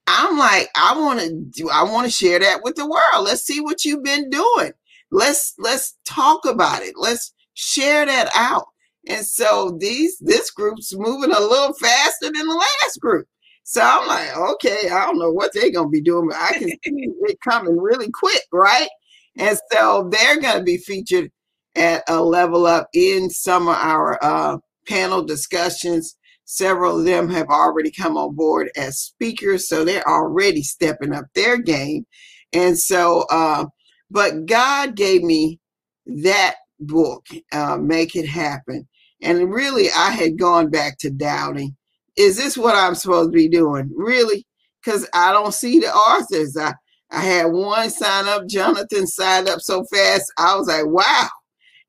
I'm 0.05 0.37
like, 0.37 0.69
I 0.75 0.99
want 0.99 1.19
to 1.55 1.69
I 1.71 1.83
want 1.83 2.05
to 2.05 2.13
share 2.13 2.39
that 2.39 2.61
with 2.63 2.75
the 2.75 2.85
world. 2.85 3.25
Let's 3.25 3.43
see 3.43 3.59
what 3.59 3.85
you've 3.85 4.03
been 4.03 4.29
doing. 4.29 4.73
Let's 5.11 5.53
let's 5.57 5.97
talk 6.05 6.45
about 6.45 6.83
it. 6.83 6.93
Let's 6.97 7.33
share 7.53 8.05
that 8.05 8.29
out. 8.33 8.65
And 9.07 9.25
so 9.25 9.77
these 9.79 10.17
this 10.19 10.51
group's 10.51 10.93
moving 10.95 11.31
a 11.31 11.39
little 11.39 11.73
faster 11.73 12.31
than 12.31 12.47
the 12.47 12.55
last 12.55 12.99
group. 12.99 13.27
So 13.63 13.81
I'm 13.81 14.07
like, 14.07 14.35
okay, 14.35 14.89
I 14.89 15.05
don't 15.05 15.19
know 15.19 15.31
what 15.31 15.51
they're 15.53 15.71
gonna 15.71 15.89
be 15.89 16.01
doing, 16.01 16.29
but 16.29 16.37
I 16.37 16.53
can 16.53 16.69
see 16.69 16.79
it 16.85 17.37
coming 17.43 17.77
really 17.77 18.09
quick, 18.11 18.43
right? 18.51 18.89
And 19.37 19.57
so 19.71 20.09
they're 20.11 20.39
gonna 20.39 20.63
be 20.63 20.77
featured 20.77 21.31
at 21.75 22.03
a 22.07 22.21
level 22.21 22.65
up 22.65 22.87
in 22.93 23.29
some 23.29 23.67
of 23.67 23.75
our 23.75 24.19
uh, 24.23 24.57
panel 24.87 25.23
discussions. 25.23 26.15
Several 26.45 26.99
of 26.99 27.05
them 27.05 27.29
have 27.29 27.47
already 27.47 27.91
come 27.91 28.17
on 28.17 28.35
board 28.35 28.69
as 28.75 28.99
speakers, 28.99 29.67
so 29.69 29.85
they're 29.85 30.07
already 30.07 30.63
stepping 30.63 31.13
up 31.13 31.25
their 31.33 31.57
game. 31.57 32.05
And 32.51 32.77
so, 32.77 33.25
uh, 33.29 33.65
but 34.11 34.45
God 34.45 34.95
gave 34.95 35.23
me 35.23 35.59
that 36.05 36.55
book, 36.79 37.25
uh, 37.51 37.77
Make 37.77 38.15
It 38.15 38.27
Happen. 38.27 38.87
And 39.21 39.51
really, 39.51 39.87
I 39.95 40.11
had 40.11 40.37
gone 40.37 40.69
back 40.69 40.97
to 40.99 41.09
doubting 41.09 41.75
is 42.17 42.37
this 42.37 42.57
what 42.57 42.75
I'm 42.75 42.95
supposed 42.95 43.31
to 43.31 43.35
be 43.35 43.47
doing? 43.47 43.89
Really? 43.95 44.45
Because 44.83 45.07
I 45.13 45.31
don't 45.31 45.53
see 45.53 45.79
the 45.79 45.87
authors. 45.87 46.57
I, 46.57 46.73
I 47.09 47.21
had 47.21 47.45
one 47.45 47.89
sign 47.89 48.27
up, 48.27 48.47
Jonathan 48.47 49.07
signed 49.07 49.47
up 49.47 49.61
so 49.61 49.83
fast, 49.85 50.31
I 50.37 50.55
was 50.55 50.67
like, 50.67 50.87
wow. 50.87 51.29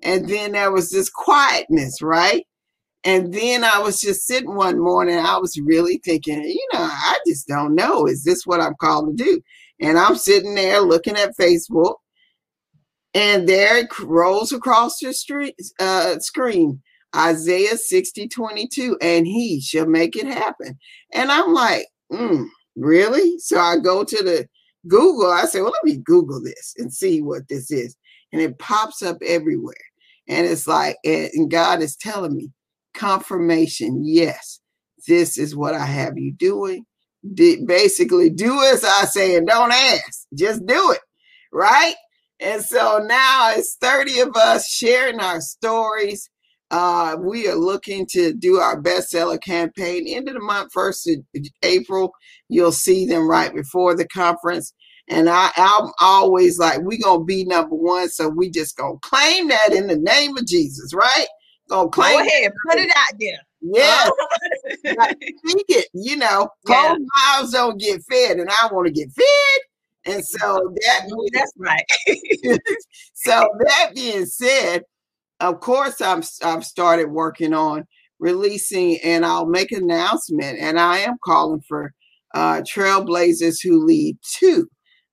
And 0.03 0.29
then 0.29 0.53
there 0.53 0.73
was 0.73 0.91
this 0.91 1.09
quietness, 1.09 2.03
right? 2.03 2.45
And 3.05 3.33
then 3.33 3.65
I 3.65 3.79
was 3.79 4.01
just 4.01 4.27
sitting 4.27 4.55
one 4.55 4.79
morning, 4.79 5.19
I 5.19 5.39
was 5.39 5.59
really 5.61 6.01
thinking, 6.05 6.43
you 6.43 6.69
know, 6.73 6.81
I 6.81 7.19
just 7.27 7.49
don't 7.49 7.75
know. 7.75 8.07
Is 8.07 8.25
this 8.25 8.47
what 8.47 8.61
I'm 8.61 8.75
called 8.81 9.17
to 9.17 9.25
do? 9.25 9.41
And 9.81 9.99
I'm 9.99 10.17
sitting 10.17 10.55
there 10.55 10.81
looking 10.81 11.17
at 11.17 11.37
Facebook, 11.37 11.97
and 13.15 13.49
there 13.49 13.79
it 13.79 13.99
rolls 14.01 14.53
across 14.53 14.99
the 14.99 15.13
street, 15.13 15.55
uh, 15.79 16.19
screen 16.19 16.83
Isaiah 17.15 17.77
60 17.77 18.29
22, 18.29 18.97
and 19.01 19.27
he 19.27 19.61
shall 19.61 19.87
make 19.87 20.17
it 20.17 20.27
happen. 20.27 20.79
And 21.13 21.31
I'm 21.31 21.53
like, 21.53 21.87
mm, 22.11 22.47
really? 22.77 23.39
So 23.39 23.59
I 23.59 23.77
go 23.79 24.05
to 24.05 24.17
the 24.23 24.49
Google. 24.89 25.31
I 25.31 25.45
say, 25.45 25.61
well, 25.61 25.73
let 25.73 25.85
me 25.85 26.03
Google 26.05 26.43
this 26.43 26.75
and 26.79 26.93
see 26.93 27.21
what 27.21 27.49
this 27.49 27.71
is. 27.71 27.97
And 28.33 28.41
it 28.41 28.59
pops 28.59 29.03
up 29.03 29.19
everywhere. 29.25 29.75
And 30.29 30.47
it's 30.47 30.67
like, 30.67 30.97
and 31.05 31.51
God 31.51 31.83
is 31.83 31.97
telling 31.97 32.37
me, 32.37 32.51
confirmation, 32.95 34.03
yes, 34.05 34.61
this 35.07 35.37
is 35.37 35.57
what 35.57 35.75
I 35.75 35.85
have 35.85 36.17
you 36.17 36.33
doing. 36.33 36.85
basically, 37.35 38.31
do 38.31 38.61
as 38.63 38.85
I 38.85 39.05
say 39.05 39.37
and 39.37 39.47
don't 39.47 39.73
ask. 39.73 40.27
Just 40.35 40.65
do 40.67 40.93
it. 40.93 41.01
Right. 41.53 41.95
And 42.43 42.63
so 42.63 42.99
now 43.05 43.53
it's 43.55 43.77
30 43.81 44.21
of 44.21 44.37
us 44.37 44.69
sharing 44.69 45.21
our 45.21 45.41
stories. 45.41 46.29
Uh, 46.71 47.17
we 47.21 47.47
are 47.49 47.55
looking 47.55 48.07
to 48.07 48.33
do 48.33 48.57
our 48.57 48.81
bestseller 48.81 49.41
campaign 49.41 50.09
end 50.09 50.27
of 50.29 50.35
the 50.35 50.41
month, 50.41 50.73
first 50.73 51.09
of 51.09 51.17
April. 51.63 52.13
You'll 52.49 52.73
see 52.73 53.07
them 53.07 53.29
right 53.29 53.55
before 53.55 53.95
the 53.95 54.09
conference. 54.09 54.73
And 55.09 55.29
I, 55.29 55.51
I'm 55.57 55.91
always 56.01 56.59
like, 56.59 56.81
we 56.81 56.99
gonna 56.99 57.25
be 57.25 57.45
number 57.45 57.75
one, 57.75 58.09
so 58.09 58.29
we 58.29 58.51
just 58.51 58.77
gonna 58.77 58.99
claim 59.03 59.49
that 59.49 59.73
in 59.73 59.87
the 59.87 59.99
name 59.99 60.37
of 60.37 60.47
Jesus, 60.47 60.95
right? 60.95 61.27
Gonna 61.69 61.91
claim. 61.91 62.19
Go 62.19 62.27
ahead, 62.27 62.53
put 62.71 62.81
it 62.81 62.91
out 62.97 63.19
there. 63.21 63.39
Yeah, 63.61 64.09
speak 65.47 65.67
it. 65.69 65.89
You 65.93 66.17
know, 66.17 66.49
yeah. 66.69 66.97
mouths 67.29 67.53
don't 67.53 67.79
get 67.79 68.03
fed, 68.11 68.39
and 68.39 68.49
I 68.51 68.69
want 68.73 68.87
to 68.87 68.93
get 68.93 69.13
fed. 69.13 69.61
And 70.07 70.25
so 70.25 70.75
that 70.75 71.31
that's 71.33 71.53
right. 71.59 71.85
so 73.15 73.49
that 73.65 73.93
being 73.95 74.27
said, 74.27 74.83
of 75.41 75.61
course, 75.61 76.01
I'm 76.01 76.23
I've 76.43 76.65
started 76.65 77.11
working 77.11 77.53
on 77.53 77.87
releasing, 78.19 78.99
and 79.03 79.25
I'll 79.25 79.47
make 79.47 79.73
an 79.73 79.85
announcement, 79.85 80.59
and 80.59 80.79
I 80.79 80.99
am 80.99 81.17
calling 81.25 81.63
for 81.69 81.93
uh, 82.35 82.63
Trailblazers 82.63 83.59
who 83.63 83.85
lead 83.85 84.17
two 84.23 84.69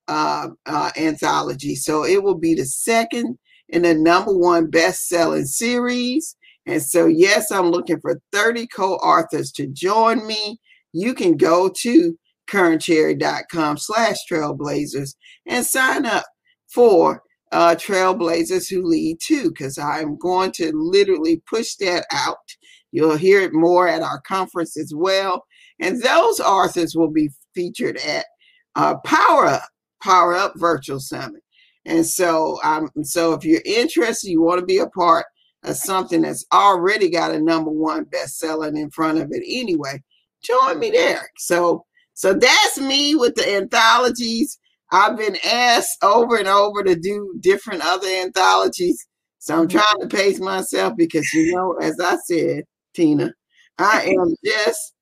uh, 0.07 0.49
uh, 0.65 0.91
anthology. 0.97 1.75
So 1.75 2.03
it 2.05 2.23
will 2.23 2.37
be 2.37 2.55
the 2.55 2.65
second 2.65 3.37
in 3.69 3.83
the 3.83 3.93
number 3.93 4.35
one 4.35 4.69
best-selling 4.69 5.45
series. 5.45 6.35
And 6.65 6.81
so, 6.81 7.05
yes, 7.05 7.51
I'm 7.51 7.69
looking 7.71 7.99
for 7.99 8.19
30 8.31 8.67
co-authors 8.67 9.51
to 9.53 9.67
join 9.67 10.25
me. 10.25 10.59
You 10.93 11.13
can 11.13 11.37
go 11.37 11.69
to 11.69 12.17
kearncherry.com 12.49 13.77
slash 13.77 14.17
trailblazers 14.29 15.15
and 15.45 15.65
sign 15.65 16.05
up 16.05 16.25
for 16.67 17.23
uh, 17.51 17.75
Trailblazers 17.75 18.69
Who 18.69 18.83
Lead 18.83 19.17
Two, 19.21 19.49
because 19.49 19.77
I'm 19.77 20.17
going 20.17 20.51
to 20.53 20.71
literally 20.73 21.41
push 21.49 21.75
that 21.75 22.05
out. 22.11 22.37
You'll 22.91 23.17
hear 23.17 23.41
it 23.41 23.53
more 23.53 23.87
at 23.87 24.01
our 24.01 24.21
conference 24.21 24.77
as 24.77 24.93
well. 24.95 25.43
And 25.79 26.01
those 26.01 26.39
authors 26.39 26.95
will 26.95 27.11
be 27.11 27.29
featured 27.55 27.97
at 27.97 28.25
uh, 28.75 28.95
Power 29.05 29.45
Up, 29.45 29.67
Power 30.01 30.35
Up 30.35 30.53
Virtual 30.57 30.99
Summit. 30.99 31.41
And 31.85 32.05
so, 32.05 32.59
um, 32.63 32.89
so 33.03 33.33
if 33.33 33.43
you're 33.43 33.61
interested, 33.65 34.29
you 34.29 34.41
want 34.41 34.59
to 34.59 34.65
be 34.65 34.79
a 34.79 34.87
part 34.87 35.25
of 35.63 35.75
something 35.75 36.21
that's 36.21 36.45
already 36.53 37.09
got 37.09 37.33
a 37.33 37.39
number 37.39 37.71
one 37.71 38.05
bestseller 38.05 38.75
in 38.75 38.89
front 38.91 39.17
of 39.17 39.29
it 39.31 39.43
anyway, 39.47 40.01
join 40.43 40.79
me 40.79 40.91
there. 40.91 41.29
So, 41.37 41.85
so 42.19 42.33
that's 42.33 42.77
me 42.77 43.15
with 43.15 43.35
the 43.35 43.49
anthologies. 43.49 44.59
I've 44.91 45.15
been 45.15 45.37
asked 45.45 46.03
over 46.03 46.35
and 46.35 46.49
over 46.49 46.83
to 46.83 46.93
do 46.93 47.33
different 47.39 47.81
other 47.81 48.09
anthologies. 48.09 49.07
So 49.37 49.55
I'm 49.55 49.69
mm-hmm. 49.69 49.77
trying 49.77 50.01
to 50.01 50.17
pace 50.17 50.37
myself 50.41 50.97
because, 50.97 51.31
you 51.33 51.55
know, 51.55 51.77
as 51.81 51.97
I 51.97 52.17
said, 52.25 52.65
Tina, 52.93 53.31
I 53.77 54.13
am 54.19 54.35
just, 54.45 54.95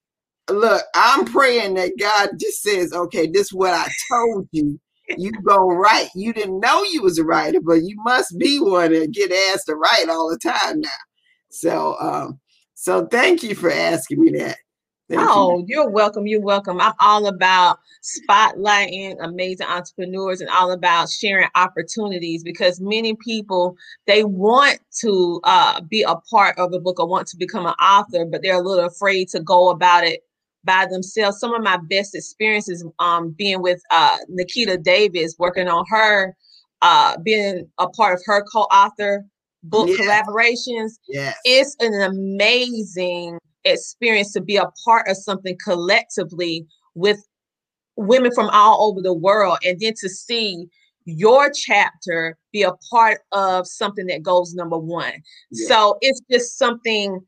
look, 0.47 0.83
I'm 0.93 1.25
praying 1.25 1.73
that 1.73 1.93
God 1.99 2.37
just 2.39 2.61
says, 2.61 2.93
okay, 2.93 3.25
this 3.25 3.47
is 3.47 3.53
what 3.53 3.73
I 3.73 3.89
told 4.11 4.47
you. 4.51 4.79
You 5.17 5.31
go 5.43 5.71
write. 5.71 6.09
You 6.13 6.33
didn't 6.33 6.59
know 6.59 6.83
you 6.83 7.01
was 7.01 7.17
a 7.17 7.23
writer, 7.23 7.61
but 7.65 7.81
you 7.81 7.95
must 8.03 8.37
be 8.37 8.59
one 8.59 8.93
and 8.93 9.11
get 9.11 9.31
asked 9.51 9.65
to 9.69 9.75
write 9.75 10.05
all 10.07 10.29
the 10.29 10.37
time 10.37 10.81
now. 10.81 10.89
So, 11.49 11.95
um, 11.99 12.39
so 12.75 13.07
thank 13.07 13.41
you 13.41 13.55
for 13.55 13.71
asking 13.71 14.21
me 14.21 14.37
that. 14.37 14.57
Thank 15.09 15.21
oh, 15.21 15.63
you. 15.67 15.81
are 15.81 15.89
welcome. 15.89 16.27
You're 16.27 16.41
welcome. 16.41 16.81
I'm 16.81 16.93
all 16.99 17.27
about 17.27 17.79
spotlighting 18.03 19.15
amazing 19.21 19.67
entrepreneurs 19.67 20.41
and 20.41 20.49
all 20.49 20.71
about 20.71 21.09
sharing 21.09 21.47
opportunities 21.55 22.43
because 22.43 22.81
many 22.81 23.15
people 23.15 23.77
they 24.05 24.25
want 24.25 24.79
to 25.01 25.39
uh, 25.45 25.81
be 25.81 26.03
a 26.03 26.15
part 26.15 26.57
of 26.57 26.73
a 26.73 26.79
book 26.79 26.99
or 26.99 27.07
want 27.07 27.27
to 27.27 27.37
become 27.37 27.65
an 27.65 27.73
author, 27.73 28.25
but 28.25 28.41
they're 28.41 28.61
a 28.61 28.67
little 28.67 28.85
afraid 28.85 29.29
to 29.29 29.39
go 29.39 29.69
about 29.69 30.03
it 30.03 30.21
by 30.65 30.85
themselves. 30.89 31.39
Some 31.39 31.53
of 31.53 31.63
my 31.63 31.77
best 31.89 32.13
experiences 32.13 32.85
um, 32.99 33.33
being 33.37 33.61
with 33.61 33.81
uh, 33.91 34.17
Nikita 34.27 34.77
Davis, 34.77 35.35
working 35.39 35.69
on 35.69 35.85
her, 35.87 36.35
uh, 36.81 37.17
being 37.23 37.69
a 37.77 37.87
part 37.87 38.15
of 38.15 38.21
her 38.25 38.43
co-author 38.51 39.23
book 39.63 39.89
collaborations. 39.89 40.99
Yeah, 41.07 41.33
It's 41.45 41.77
an 41.79 42.01
amazing 42.01 43.39
experience 43.73 44.33
to 44.33 44.41
be 44.41 44.57
a 44.57 44.69
part 44.85 45.07
of 45.07 45.17
something 45.17 45.57
collectively 45.63 46.65
with 46.95 47.19
women 47.95 48.31
from 48.33 48.49
all 48.49 48.89
over 48.89 49.01
the 49.01 49.13
world 49.13 49.57
and 49.65 49.79
then 49.79 49.93
to 49.99 50.09
see 50.09 50.67
your 51.05 51.49
chapter 51.49 52.37
be 52.51 52.63
a 52.63 52.73
part 52.91 53.21
of 53.31 53.65
something 53.65 54.07
that 54.07 54.21
goes 54.21 54.53
number 54.53 54.77
one 54.77 55.13
yeah. 55.51 55.67
so 55.67 55.97
it's 56.01 56.21
just 56.29 56.57
something 56.57 57.19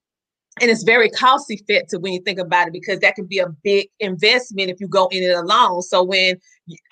and 0.62 0.69
it's 0.69 0.84
very 0.84 1.10
cost 1.10 1.45
effective 1.49 2.02
when 2.02 2.12
you 2.12 2.21
think 2.21 2.39
about 2.39 2.67
it 2.67 2.73
because 2.73 2.99
that 2.99 3.15
can 3.15 3.25
be 3.25 3.39
a 3.39 3.47
big 3.63 3.88
investment 3.99 4.69
if 4.69 4.80
you 4.80 4.88
go 4.88 5.08
in 5.12 5.23
it 5.23 5.36
alone 5.36 5.82
so 5.82 6.04
when 6.04 6.36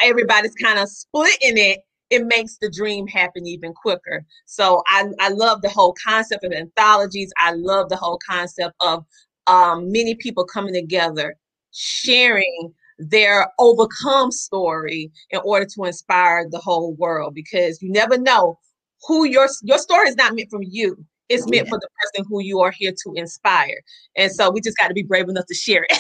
everybody's 0.02 0.56
kind 0.56 0.80
of 0.80 0.88
splitting 0.88 1.58
it 1.58 1.80
it 2.10 2.26
makes 2.26 2.58
the 2.58 2.70
dream 2.70 3.08
happen 3.08 3.46
even 3.46 3.74
quicker. 3.74 4.26
So 4.46 4.82
I, 4.88 5.06
I 5.20 5.30
love 5.30 5.62
the 5.62 5.70
whole 5.70 5.94
concept 6.04 6.44
of 6.44 6.52
anthologies. 6.52 7.32
I 7.38 7.52
love 7.52 7.90
the 7.90 7.98
whole 7.98 8.20
concept 8.28 8.76
of 8.80 9.04
um, 9.48 9.92
many 9.92 10.16
people 10.16 10.46
coming 10.46 10.74
together, 10.74 11.36
sharing 11.72 12.74
their 13.00 13.48
overcome 13.60 14.32
story 14.32 15.12
in 15.30 15.40
order 15.44 15.66
to 15.66 15.84
inspire 15.84 16.48
the 16.50 16.58
whole 16.58 16.96
world 16.96 17.36
because 17.36 17.82
you 17.82 17.92
never 17.92 18.18
know 18.18 18.58
who 19.08 19.26
your 19.26 19.48
your 19.62 19.78
story 19.78 20.08
is 20.08 20.16
not 20.16 20.36
meant 20.36 20.50
for 20.50 20.62
you. 20.64 20.98
It's 21.30 21.48
meant 21.48 21.66
yeah. 21.66 21.72
for 21.72 21.80
the 21.80 21.90
person 22.02 22.26
who 22.30 22.42
you 22.42 22.62
are 22.62 22.72
here 22.72 22.92
to 22.92 23.14
inspire. 23.16 23.82
And 24.16 24.32
so 24.32 24.50
we 24.50 24.62
just 24.62 24.78
got 24.78 24.88
to 24.88 24.94
be 24.94 25.04
brave 25.04 25.28
enough 25.28 25.46
to 25.48 25.54
share 25.54 25.86
it. 25.90 26.00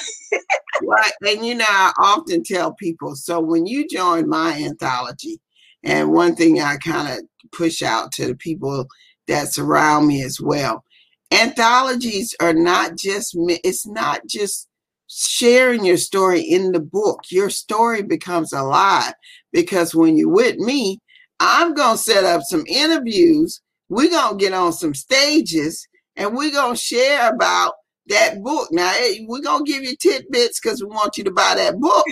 Right 0.84 1.12
and 1.26 1.46
you 1.46 1.56
know 1.56 1.66
i 1.68 1.92
often 1.98 2.44
tell 2.44 2.74
people 2.74 3.16
so 3.16 3.40
when 3.40 3.66
you 3.66 3.88
join 3.88 4.28
my 4.30 4.54
anthology 4.54 5.40
and 5.84 6.12
one 6.12 6.36
thing 6.36 6.62
i 6.62 6.78
kind 6.78 7.18
of 7.18 7.26
push 7.52 7.82
out 7.82 8.12
to 8.14 8.28
the 8.28 8.36
people 8.36 8.88
that 9.28 9.54
surround 9.54 10.08
me 10.08 10.22
as 10.22 10.40
well 10.40 10.84
anthologies 11.32 12.36
are 12.40 12.54
not 12.54 12.98
just 12.98 13.36
it's 13.38 13.86
not 13.86 14.22
just 14.28 14.68
sharing 15.08 15.86
your 15.86 15.98
story 15.98 16.42
in 16.42 16.72
the 16.74 16.80
book. 16.80 17.22
Your 17.30 17.50
story 17.50 18.02
becomes 18.04 18.52
alive 18.54 19.14
because 19.54 19.96
when 19.96 20.18
you're 20.18 20.30
with 20.30 20.58
me 20.58 21.00
i'm 21.40 21.74
going 21.74 21.96
to 21.96 22.02
set 22.02 22.24
up 22.24 22.42
some 22.44 22.64
interviews 22.68 23.62
we're 23.90 24.10
going 24.10 24.38
to 24.38 24.44
get 24.44 24.54
on 24.54 24.74
some 24.74 24.94
stages 24.94 25.88
and 26.16 26.36
we're 26.36 26.52
going 26.52 26.76
to 26.76 26.82
share 26.82 27.30
about 27.30 27.74
that 28.08 28.42
book. 28.42 28.70
Now 28.72 28.94
we're 29.28 29.42
going 29.42 29.66
to 29.66 29.72
give 29.72 29.84
you 29.84 29.96
tidbits 29.96 30.60
because 30.60 30.82
we 30.82 30.88
want 30.88 31.18
you 31.18 31.24
to 31.26 31.32
buy 31.32 31.54
that 31.56 31.80
book 31.80 32.06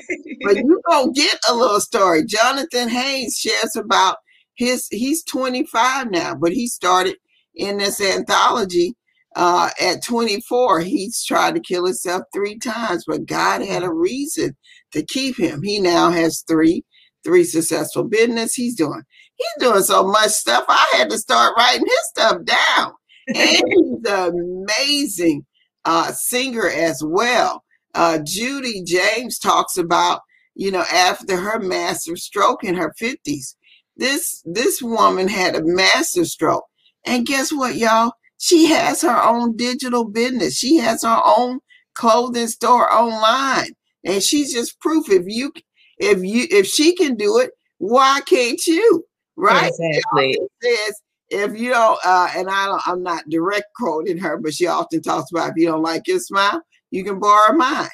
but 0.44 0.56
you're 0.56 0.82
going 0.90 1.14
to 1.14 1.22
get 1.22 1.40
a 1.50 1.56
little 1.56 1.80
story. 1.80 2.26
Jonathan 2.26 2.90
haynes 2.90 3.38
shares 3.38 3.76
about 3.76 4.18
his 4.56 4.88
he's 4.90 5.24
25 5.24 6.12
now 6.12 6.34
but 6.34 6.54
he 6.54 6.68
started 6.68 7.18
in 7.56 7.78
this 7.78 8.00
anthology 8.02 8.96
uh, 9.36 9.70
at 9.82 10.04
24, 10.04 10.82
he's 10.82 11.24
tried 11.24 11.56
to 11.56 11.62
kill 11.62 11.86
himself 11.86 12.24
three 12.34 12.58
times, 12.58 13.04
but 13.06 13.26
God 13.26 13.62
had 13.62 13.84
a 13.84 13.94
reason 13.94 14.56
to 14.94 15.04
keep 15.04 15.38
him. 15.38 15.62
He 15.62 15.80
now 15.80 16.10
has 16.10 16.44
three, 16.48 16.84
three 17.24 17.44
successful 17.44 18.06
business. 18.06 18.54
He's 18.54 18.76
doing, 18.76 19.04
he's 19.36 19.48
doing 19.60 19.84
so 19.84 20.08
much 20.08 20.30
stuff. 20.30 20.64
I 20.70 20.86
had 20.94 21.10
to 21.10 21.18
start 21.18 21.54
writing 21.58 21.86
his 21.86 22.08
stuff 22.10 22.38
down. 22.46 22.94
And 23.28 23.38
he's 23.68 24.12
an 24.12 24.66
amazing 24.80 25.46
uh, 25.84 26.12
singer 26.14 26.70
as 26.70 27.04
well. 27.06 27.64
Uh, 27.94 28.20
Judy 28.26 28.84
James 28.84 29.38
talks 29.38 29.78
about, 29.78 30.22
you 30.56 30.72
know, 30.72 30.84
after 30.94 31.36
her 31.38 31.60
massive 31.60 32.20
stroke 32.20 32.64
in 32.64 32.76
her 32.76 32.94
50s, 33.02 33.56
this 33.98 34.42
this 34.46 34.82
woman 34.82 35.28
had 35.28 35.56
a 35.56 35.64
massive 35.64 36.28
stroke. 36.28 36.66
And 37.06 37.26
guess 37.26 37.52
what, 37.52 37.76
y'all? 37.76 38.12
She 38.38 38.66
has 38.68 39.02
her 39.02 39.24
own 39.24 39.56
digital 39.56 40.06
business. 40.06 40.58
She 40.58 40.78
has 40.78 41.04
her 41.04 41.22
own 41.26 41.60
clothing 41.96 42.48
store 42.48 42.92
online. 42.92 43.70
And 44.04 44.22
she's 44.22 44.54
just 44.54 44.80
proof 44.80 45.10
if 45.10 45.24
you 45.28 45.52
if 45.98 46.24
you 46.24 46.46
if 46.52 46.68
she 46.68 46.96
can 46.96 47.16
do 47.16 47.40
it, 47.40 47.52
why 47.78 48.22
can't 48.28 48.66
you? 48.68 49.06
Right? 49.36 49.72
Exactly. 49.72 50.38
Says 50.62 51.02
if 51.30 51.60
you 51.60 51.70
don't, 51.70 52.00
uh, 52.06 52.30
and 52.36 52.50
I 52.50 52.66
don't, 52.68 52.88
I'm 52.88 53.04
not 53.04 53.28
direct 53.30 53.74
quoting 53.76 54.18
her, 54.20 54.38
but 54.38 54.54
she 54.54 54.68
often 54.68 55.02
talks 55.02 55.32
about 55.32 55.52
if 55.52 55.56
you 55.58 55.68
don't 55.68 55.82
like 55.82 56.08
your 56.08 56.20
smile, 56.20 56.62
you 56.92 57.04
can 57.04 57.20
borrow 57.20 57.56
mine. 57.56 57.90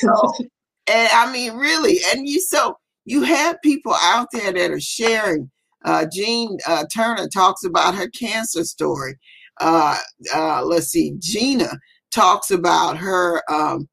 So, 0.00 0.32
and 0.86 1.08
I 1.12 1.30
mean, 1.32 1.54
really, 1.54 1.98
and 2.12 2.28
you 2.28 2.40
so 2.40 2.78
you 3.04 3.22
have 3.22 3.60
people 3.62 3.94
out 3.94 4.28
there 4.32 4.52
that 4.52 4.70
are 4.70 4.80
sharing. 4.80 5.50
Uh, 5.84 6.06
Jean 6.12 6.58
uh, 6.66 6.84
Turner 6.92 7.28
talks 7.28 7.64
about 7.64 7.94
her 7.94 8.08
cancer 8.08 8.64
story. 8.64 9.14
Uh, 9.58 9.98
uh, 10.34 10.64
let's 10.64 10.88
see, 10.88 11.14
Gina 11.18 11.78
talks 12.10 12.50
about 12.50 12.96
her, 12.96 13.42
um, 13.50 13.88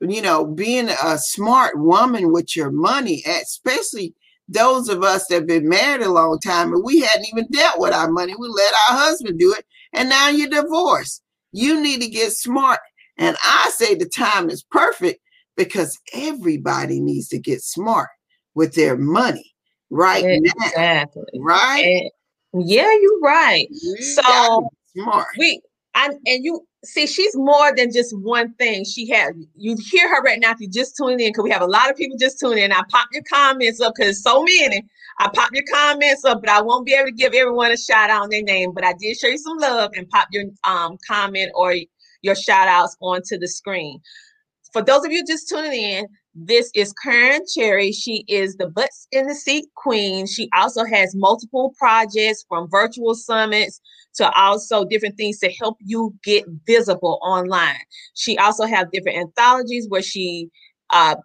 you 0.00 0.22
know, 0.22 0.46
being 0.46 0.88
a 0.88 1.18
smart 1.18 1.78
woman 1.78 2.32
with 2.32 2.56
your 2.56 2.70
money, 2.70 3.22
especially 3.26 4.14
those 4.48 4.88
of 4.88 5.02
us 5.02 5.26
that 5.26 5.34
have 5.34 5.46
been 5.46 5.68
married 5.68 6.02
a 6.02 6.10
long 6.10 6.38
time 6.38 6.72
and 6.72 6.82
we 6.82 7.00
hadn't 7.00 7.26
even 7.26 7.46
dealt 7.50 7.78
with 7.78 7.92
our 7.92 8.10
money. 8.10 8.34
We 8.38 8.48
let 8.48 8.72
our 8.72 8.98
husband 8.98 9.38
do 9.38 9.52
it, 9.52 9.64
and 9.92 10.08
now 10.08 10.28
you're 10.28 10.48
divorced. 10.48 11.22
You 11.52 11.80
need 11.80 12.00
to 12.02 12.08
get 12.08 12.32
smart. 12.32 12.80
And 13.16 13.36
I 13.42 13.70
say 13.74 13.94
the 13.94 14.08
time 14.08 14.48
is 14.48 14.62
perfect 14.62 15.20
because 15.56 15.98
everybody 16.14 17.00
needs 17.00 17.28
to 17.28 17.38
get 17.38 17.62
smart 17.62 18.08
with 18.54 18.74
their 18.74 18.96
money 18.96 19.54
right 19.90 20.24
exactly. 20.24 21.22
now. 21.34 21.44
Right? 21.44 22.10
Yeah, 22.54 22.90
you're 23.00 23.20
right. 23.20 23.66
You 23.70 24.02
so 24.02 24.70
smart. 25.02 25.26
We 25.38 25.60
I, 25.94 26.06
and 26.26 26.44
you 26.44 26.66
see, 26.84 27.06
she's 27.08 27.34
more 27.36 27.74
than 27.74 27.92
just 27.92 28.16
one 28.18 28.54
thing. 28.54 28.84
She 28.84 29.08
has 29.10 29.34
you 29.56 29.76
hear 29.90 30.08
her 30.08 30.22
right 30.22 30.38
now 30.38 30.52
if 30.52 30.60
you 30.60 30.68
just 30.68 30.96
tuning 30.96 31.20
in 31.20 31.30
because 31.30 31.42
we 31.42 31.50
have 31.50 31.62
a 31.62 31.66
lot 31.66 31.90
of 31.90 31.96
people 31.96 32.16
just 32.18 32.38
tuning 32.38 32.64
in. 32.64 32.72
I 32.72 32.82
pop 32.90 33.08
your 33.12 33.24
comments 33.30 33.80
up 33.80 33.94
because 33.96 34.22
so 34.22 34.44
many. 34.44 34.82
I 35.18 35.28
pop 35.34 35.50
your 35.52 35.64
comments 35.72 36.24
up, 36.24 36.40
but 36.40 36.50
I 36.50 36.62
won't 36.62 36.86
be 36.86 36.92
able 36.92 37.06
to 37.06 37.12
give 37.12 37.34
everyone 37.34 37.72
a 37.72 37.76
shout 37.76 38.10
out 38.10 38.22
on 38.22 38.30
their 38.30 38.42
name. 38.42 38.72
But 38.72 38.84
I 38.84 38.94
did 39.00 39.16
show 39.16 39.26
you 39.26 39.38
some 39.38 39.58
love 39.58 39.90
and 39.96 40.08
pop 40.10 40.28
your 40.30 40.44
um 40.64 40.98
comment 41.06 41.50
or 41.54 41.74
your 42.22 42.36
shout 42.36 42.68
outs 42.68 42.96
onto 43.00 43.36
the 43.38 43.48
screen. 43.48 44.00
For 44.72 44.82
those 44.82 45.04
of 45.04 45.10
you 45.10 45.24
just 45.26 45.48
tuning 45.48 45.72
in, 45.72 46.06
this 46.34 46.70
is 46.76 46.92
Kearn 46.92 47.40
Cherry. 47.52 47.90
She 47.90 48.24
is 48.28 48.56
the 48.56 48.68
butts 48.68 49.08
in 49.10 49.26
the 49.26 49.34
seat 49.34 49.64
queen. 49.74 50.26
She 50.26 50.48
also 50.54 50.84
has 50.84 51.16
multiple 51.16 51.74
projects 51.76 52.44
from 52.48 52.68
virtual 52.70 53.16
summits 53.16 53.80
to 54.18 54.30
also 54.32 54.84
different 54.84 55.16
things 55.16 55.38
to 55.38 55.50
help 55.52 55.76
you 55.80 56.14
get 56.22 56.44
visible 56.66 57.18
online. 57.22 57.80
She 58.14 58.36
also 58.38 58.66
has 58.66 58.86
different 58.92 59.18
anthologies 59.18 59.88
where 59.88 60.02
she 60.02 60.48
uh, 60.90 61.16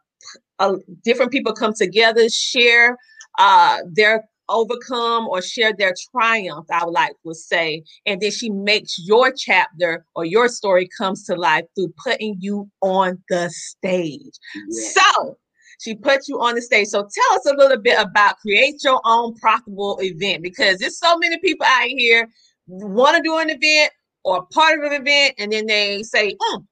uh, 0.60 0.76
different 1.04 1.32
people 1.32 1.54
come 1.54 1.74
together, 1.74 2.30
share 2.30 2.98
uh, 3.40 3.80
their 3.92 4.24
overcome 4.50 5.28
or 5.28 5.42
share 5.42 5.74
their 5.74 5.94
triumph, 6.12 6.68
I 6.72 6.86
would 6.86 6.92
like 6.94 7.14
to 7.26 7.34
say. 7.34 7.84
And 8.06 8.22
then 8.22 8.32
she 8.32 8.50
makes 8.50 9.00
your 9.00 9.32
chapter 9.32 10.06
or 10.16 10.26
your 10.26 10.48
story 10.50 10.88
comes 10.98 11.26
to 11.26 11.36
life 11.36 11.66
through 11.76 11.94
putting 12.04 12.38
you 12.40 12.70
on 12.82 13.22
the 13.30 13.50
stage. 13.50 14.38
So 14.72 15.38
she 15.80 15.96
puts 15.96 16.30
you 16.30 16.40
on 16.40 16.56
the 16.56 16.62
stage. 16.62 16.88
So 16.88 17.00
tell 17.02 17.38
us 17.38 17.46
a 17.46 17.56
little 17.56 17.82
bit 17.82 18.00
about 18.00 18.38
create 18.38 18.84
your 18.84 19.02
own 19.06 19.36
profitable 19.36 20.00
event 20.02 20.44
because 20.44 20.80
there's 20.80 21.00
so 21.00 21.18
many 21.18 21.38
people 21.40 21.66
out 21.66 21.88
here 21.88 22.30
want 22.68 23.18
to 23.18 23.24
do 23.24 23.38
an 23.38 23.50
event 23.50 23.92
or 24.24 24.46
part 24.54 24.80
of 24.80 24.86
an 24.86 24.94
event, 24.94 25.36
and 25.38 25.52
then 25.52 25.66
they 25.66 26.04
say, 26.04 26.32
mm, 26.32 26.66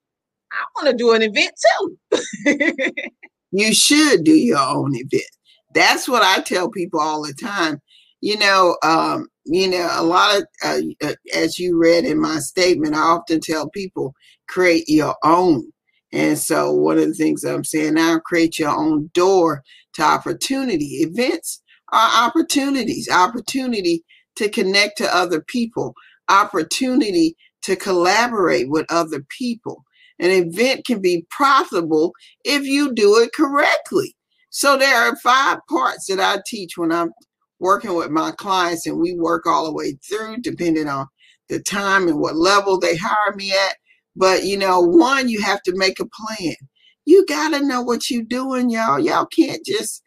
I 0.52 0.66
want 0.76 0.90
to 0.90 0.96
do 0.96 1.14
an 1.14 1.22
event 1.22 1.54
too. 1.80 2.92
you 3.52 3.74
should 3.74 4.24
do 4.24 4.34
your 4.34 4.60
own 4.60 4.96
event. 4.96 5.30
That's 5.74 6.08
what 6.08 6.22
I 6.24 6.42
tell 6.42 6.70
people 6.70 7.00
all 7.00 7.24
the 7.24 7.34
time. 7.34 7.80
You 8.22 8.38
know, 8.38 8.78
um, 8.84 9.28
you 9.46 9.68
know, 9.68 9.90
a 9.92 10.04
lot 10.04 10.38
of 10.38 10.46
uh, 10.64 10.82
uh, 11.04 11.16
as 11.36 11.58
you 11.58 11.78
read 11.78 12.06
in 12.06 12.20
my 12.20 12.40
statement, 12.40 12.96
I 12.96 13.00
often 13.00 13.40
tell 13.40 13.70
people 13.70 14.14
create 14.48 14.88
your 14.88 15.16
own. 15.24 15.72
And 16.14 16.38
so, 16.38 16.72
one 16.72 17.00
of 17.00 17.08
the 17.08 17.14
things 17.14 17.44
I'm 17.44 17.64
saying 17.64 17.96
now, 17.96 18.20
create 18.20 18.60
your 18.60 18.70
own 18.70 19.10
door 19.14 19.64
to 19.94 20.04
opportunity. 20.04 21.00
Events 21.02 21.62
are 21.92 22.28
opportunities, 22.28 23.10
opportunity 23.10 24.04
to 24.36 24.50
connect 24.50 24.98
to 24.98 25.16
other 25.16 25.42
people, 25.42 25.94
opportunity 26.30 27.36
to 27.64 27.76
collaborate 27.76 28.70
with 28.70 28.86
other 28.90 29.24
people. 29.38 29.84
An 30.20 30.30
event 30.30 30.86
can 30.86 31.02
be 31.02 31.26
profitable 31.30 32.14
if 32.46 32.64
you 32.64 32.94
do 32.94 33.18
it 33.20 33.34
correctly. 33.34 34.16
So 34.50 34.78
there 34.78 34.96
are 34.96 35.16
five 35.18 35.60
parts 35.70 36.08
that 36.08 36.20
I 36.20 36.42
teach 36.46 36.78
when 36.78 36.92
I'm 36.92 37.12
working 37.60 37.94
with 37.94 38.10
my 38.10 38.32
clients, 38.32 38.86
and 38.86 39.00
we 39.00 39.16
work 39.16 39.46
all 39.46 39.66
the 39.66 39.74
way 39.74 39.98
through, 40.08 40.38
depending 40.38 40.88
on 40.88 41.08
the 41.48 41.60
time 41.62 42.08
and 42.08 42.20
what 42.20 42.36
level 42.36 42.80
they 42.80 42.96
hire 42.98 43.36
me 43.36 43.52
at. 43.52 43.76
But 44.16 44.44
you 44.44 44.58
know, 44.58 44.82
one, 44.82 45.30
you 45.30 45.42
have 45.42 45.62
to 45.64 45.76
make 45.76 46.00
a 46.00 46.06
plan. 46.06 46.56
You 47.06 47.26
gotta 47.26 47.66
know 47.66 47.82
what 47.82 48.10
you're 48.10 48.24
doing, 48.24 48.70
y'all. 48.70 49.00
Y'all 49.00 49.26
can't 49.26 49.66
just 49.66 50.04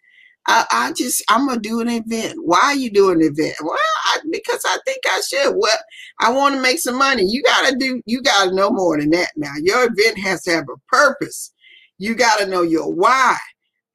I, 0.47 0.67
I 0.71 0.93
just 0.93 1.23
I'm 1.29 1.47
gonna 1.47 1.61
do 1.61 1.81
an 1.81 1.89
event. 1.89 2.35
Why 2.43 2.73
you 2.73 2.91
doing 2.91 3.23
an 3.23 3.29
event? 3.33 3.57
Well, 3.63 3.79
I, 4.07 4.19
because 4.31 4.63
I 4.67 4.79
think 4.85 4.99
I 5.07 5.21
should. 5.21 5.55
Well, 5.57 5.79
I 6.21 6.31
want 6.33 6.55
to 6.55 6.61
make 6.61 6.79
some 6.79 6.99
money. 6.99 7.25
You 7.25 7.43
gotta 7.43 7.77
do. 7.77 8.03
You 8.05 8.23
gotta 8.23 8.55
know 8.55 8.71
more 8.71 8.99
than 8.99 9.11
that. 9.11 9.31
Now, 9.37 9.53
your 9.63 9.85
event 9.85 10.19
has 10.19 10.43
to 10.43 10.53
have 10.53 10.65
a 10.65 10.79
purpose. 10.89 11.53
You 11.99 12.15
gotta 12.15 12.47
know 12.47 12.63
your 12.63 12.93
why. 12.93 13.37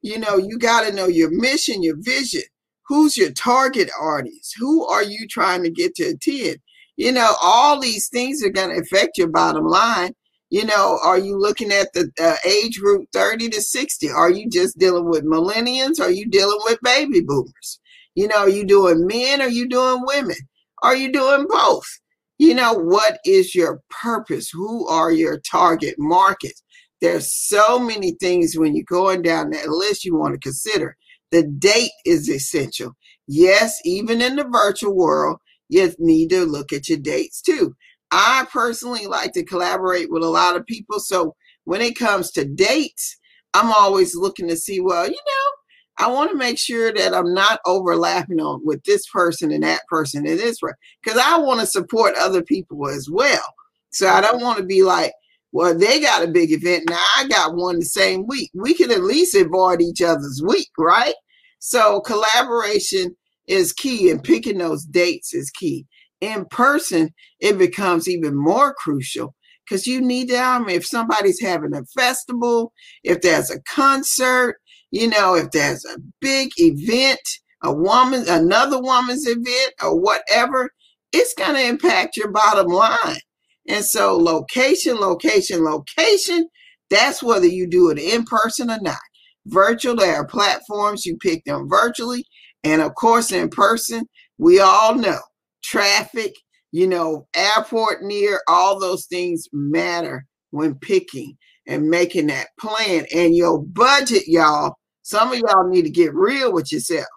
You 0.02 0.18
know, 0.18 0.38
you 0.38 0.58
gotta 0.58 0.92
know 0.92 1.06
your 1.06 1.30
mission, 1.30 1.82
your 1.82 1.96
vision. 1.98 2.42
Who's 2.88 3.16
your 3.16 3.30
target 3.30 3.88
audience? 4.00 4.52
Who 4.58 4.84
are 4.86 5.04
you 5.04 5.28
trying 5.28 5.62
to 5.62 5.70
get 5.70 5.94
to 5.96 6.04
attend? 6.04 6.56
You 6.96 7.12
know, 7.12 7.34
all 7.40 7.78
these 7.78 8.08
things 8.08 8.42
are 8.42 8.50
gonna 8.50 8.80
affect 8.80 9.18
your 9.18 9.28
bottom 9.28 9.66
line 9.66 10.14
you 10.50 10.64
know, 10.64 10.98
are 11.02 11.18
you 11.18 11.38
looking 11.38 11.70
at 11.70 11.92
the 11.92 12.10
uh, 12.20 12.36
age 12.44 12.80
group 12.80 13.06
30 13.12 13.48
to 13.50 13.62
60? 13.62 14.10
Are 14.10 14.30
you 14.30 14.50
just 14.50 14.78
dealing 14.78 15.08
with 15.08 15.24
millennials? 15.24 16.00
Are 16.00 16.10
you 16.10 16.28
dealing 16.28 16.58
with 16.64 16.80
baby 16.82 17.20
boomers? 17.20 17.80
You 18.16 18.26
know, 18.26 18.40
are 18.40 18.48
you 18.48 18.66
doing 18.66 19.06
men? 19.06 19.40
Are 19.40 19.48
you 19.48 19.68
doing 19.68 20.02
women? 20.04 20.36
Are 20.82 20.96
you 20.96 21.12
doing 21.12 21.46
both? 21.48 21.86
You 22.38 22.54
know, 22.54 22.72
what 22.72 23.18
is 23.24 23.54
your 23.54 23.80
purpose? 23.90 24.50
Who 24.50 24.88
are 24.88 25.12
your 25.12 25.38
target 25.40 25.94
market? 25.98 26.54
There's 27.00 27.32
so 27.32 27.78
many 27.78 28.12
things 28.20 28.56
when 28.56 28.74
you're 28.74 28.84
going 28.88 29.22
down 29.22 29.50
that 29.50 29.68
list 29.68 30.04
you 30.04 30.16
want 30.16 30.34
to 30.34 30.40
consider. 30.40 30.96
The 31.30 31.44
date 31.44 31.92
is 32.04 32.28
essential. 32.28 32.96
Yes, 33.28 33.78
even 33.84 34.20
in 34.20 34.36
the 34.36 34.44
virtual 34.44 34.96
world, 34.96 35.38
you 35.68 35.94
need 35.98 36.30
to 36.30 36.44
look 36.44 36.72
at 36.72 36.88
your 36.88 36.98
dates 36.98 37.40
too. 37.40 37.76
I 38.10 38.46
personally 38.52 39.06
like 39.06 39.32
to 39.34 39.44
collaborate 39.44 40.10
with 40.10 40.22
a 40.22 40.28
lot 40.28 40.56
of 40.56 40.66
people. 40.66 41.00
So 41.00 41.34
when 41.64 41.80
it 41.80 41.96
comes 41.96 42.30
to 42.32 42.44
dates, 42.44 43.16
I'm 43.54 43.72
always 43.72 44.14
looking 44.14 44.48
to 44.48 44.56
see, 44.56 44.80
well, 44.80 45.06
you 45.06 45.12
know, 45.12 46.04
I 46.04 46.08
want 46.08 46.30
to 46.30 46.36
make 46.36 46.58
sure 46.58 46.92
that 46.92 47.14
I'm 47.14 47.34
not 47.34 47.60
overlapping 47.66 48.40
on 48.40 48.64
with 48.64 48.82
this 48.84 49.06
person 49.06 49.52
and 49.52 49.62
that 49.64 49.86
person 49.88 50.26
and 50.26 50.38
this 50.38 50.56
one 50.60 50.72
because 51.02 51.20
I 51.22 51.38
want 51.38 51.60
to 51.60 51.66
support 51.66 52.14
other 52.18 52.42
people 52.42 52.88
as 52.88 53.08
well. 53.10 53.42
So 53.90 54.08
I 54.08 54.20
don't 54.20 54.40
want 54.40 54.58
to 54.58 54.64
be 54.64 54.82
like, 54.82 55.12
well, 55.52 55.76
they 55.76 56.00
got 56.00 56.24
a 56.24 56.30
big 56.30 56.52
event. 56.52 56.88
Now 56.88 57.02
I 57.16 57.26
got 57.28 57.54
one 57.54 57.80
the 57.80 57.84
same 57.84 58.26
week. 58.26 58.50
We 58.54 58.72
can 58.72 58.90
at 58.90 59.02
least 59.02 59.34
avoid 59.34 59.82
each 59.82 60.00
other's 60.00 60.42
week, 60.42 60.70
right? 60.78 61.14
So 61.58 62.00
collaboration 62.00 63.14
is 63.46 63.72
key 63.72 64.10
and 64.10 64.22
picking 64.22 64.58
those 64.58 64.84
dates 64.84 65.34
is 65.34 65.50
key 65.50 65.86
in 66.20 66.44
person, 66.46 67.10
it 67.40 67.58
becomes 67.58 68.08
even 68.08 68.34
more 68.34 68.74
crucial 68.74 69.34
because 69.64 69.86
you 69.86 70.00
need 70.00 70.28
to, 70.28 70.38
I 70.38 70.58
mean, 70.58 70.70
if 70.70 70.86
somebody's 70.86 71.40
having 71.40 71.74
a 71.74 71.84
festival, 71.96 72.72
if 73.04 73.20
there's 73.20 73.50
a 73.50 73.62
concert, 73.62 74.56
you 74.90 75.08
know, 75.08 75.34
if 75.34 75.50
there's 75.52 75.84
a 75.84 75.98
big 76.20 76.50
event, 76.56 77.20
a 77.62 77.72
woman, 77.72 78.24
another 78.28 78.80
woman's 78.80 79.26
event, 79.26 79.74
or 79.82 79.98
whatever, 79.98 80.70
it's 81.12 81.34
going 81.34 81.54
to 81.54 81.68
impact 81.68 82.16
your 82.16 82.30
bottom 82.30 82.66
line. 82.66 83.20
And 83.68 83.84
so, 83.84 84.16
location, 84.16 84.96
location, 84.96 85.64
location, 85.64 86.48
that's 86.88 87.22
whether 87.22 87.46
you 87.46 87.68
do 87.68 87.90
it 87.90 87.98
in 87.98 88.24
person 88.24 88.70
or 88.70 88.80
not. 88.80 88.98
Virtual, 89.46 89.94
there 89.94 90.16
are 90.16 90.26
platforms 90.26 91.06
you 91.06 91.16
pick 91.18 91.44
them 91.44 91.68
virtually. 91.68 92.24
And 92.64 92.82
of 92.82 92.94
course, 92.94 93.30
in 93.30 93.48
person, 93.48 94.06
we 94.38 94.58
all 94.58 94.96
know 94.96 95.20
traffic, 95.62 96.34
you 96.72 96.86
know, 96.86 97.26
airport 97.34 98.02
near, 98.02 98.40
all 98.48 98.78
those 98.78 99.06
things 99.06 99.48
matter 99.52 100.26
when 100.50 100.74
picking 100.74 101.36
and 101.66 101.88
making 101.88 102.26
that 102.28 102.48
plan. 102.58 103.06
And 103.14 103.34
your 103.34 103.62
budget, 103.62 104.24
y'all, 104.26 104.74
some 105.02 105.32
of 105.32 105.38
y'all 105.38 105.68
need 105.68 105.82
to 105.82 105.90
get 105.90 106.14
real 106.14 106.52
with 106.52 106.70
yourselves. 106.72 107.08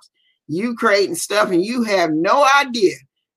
You 0.48 0.76
creating 0.76 1.16
stuff 1.16 1.52
and 1.52 1.64
you 1.64 1.84
have 1.84 2.12
no 2.12 2.48
idea 2.60 2.96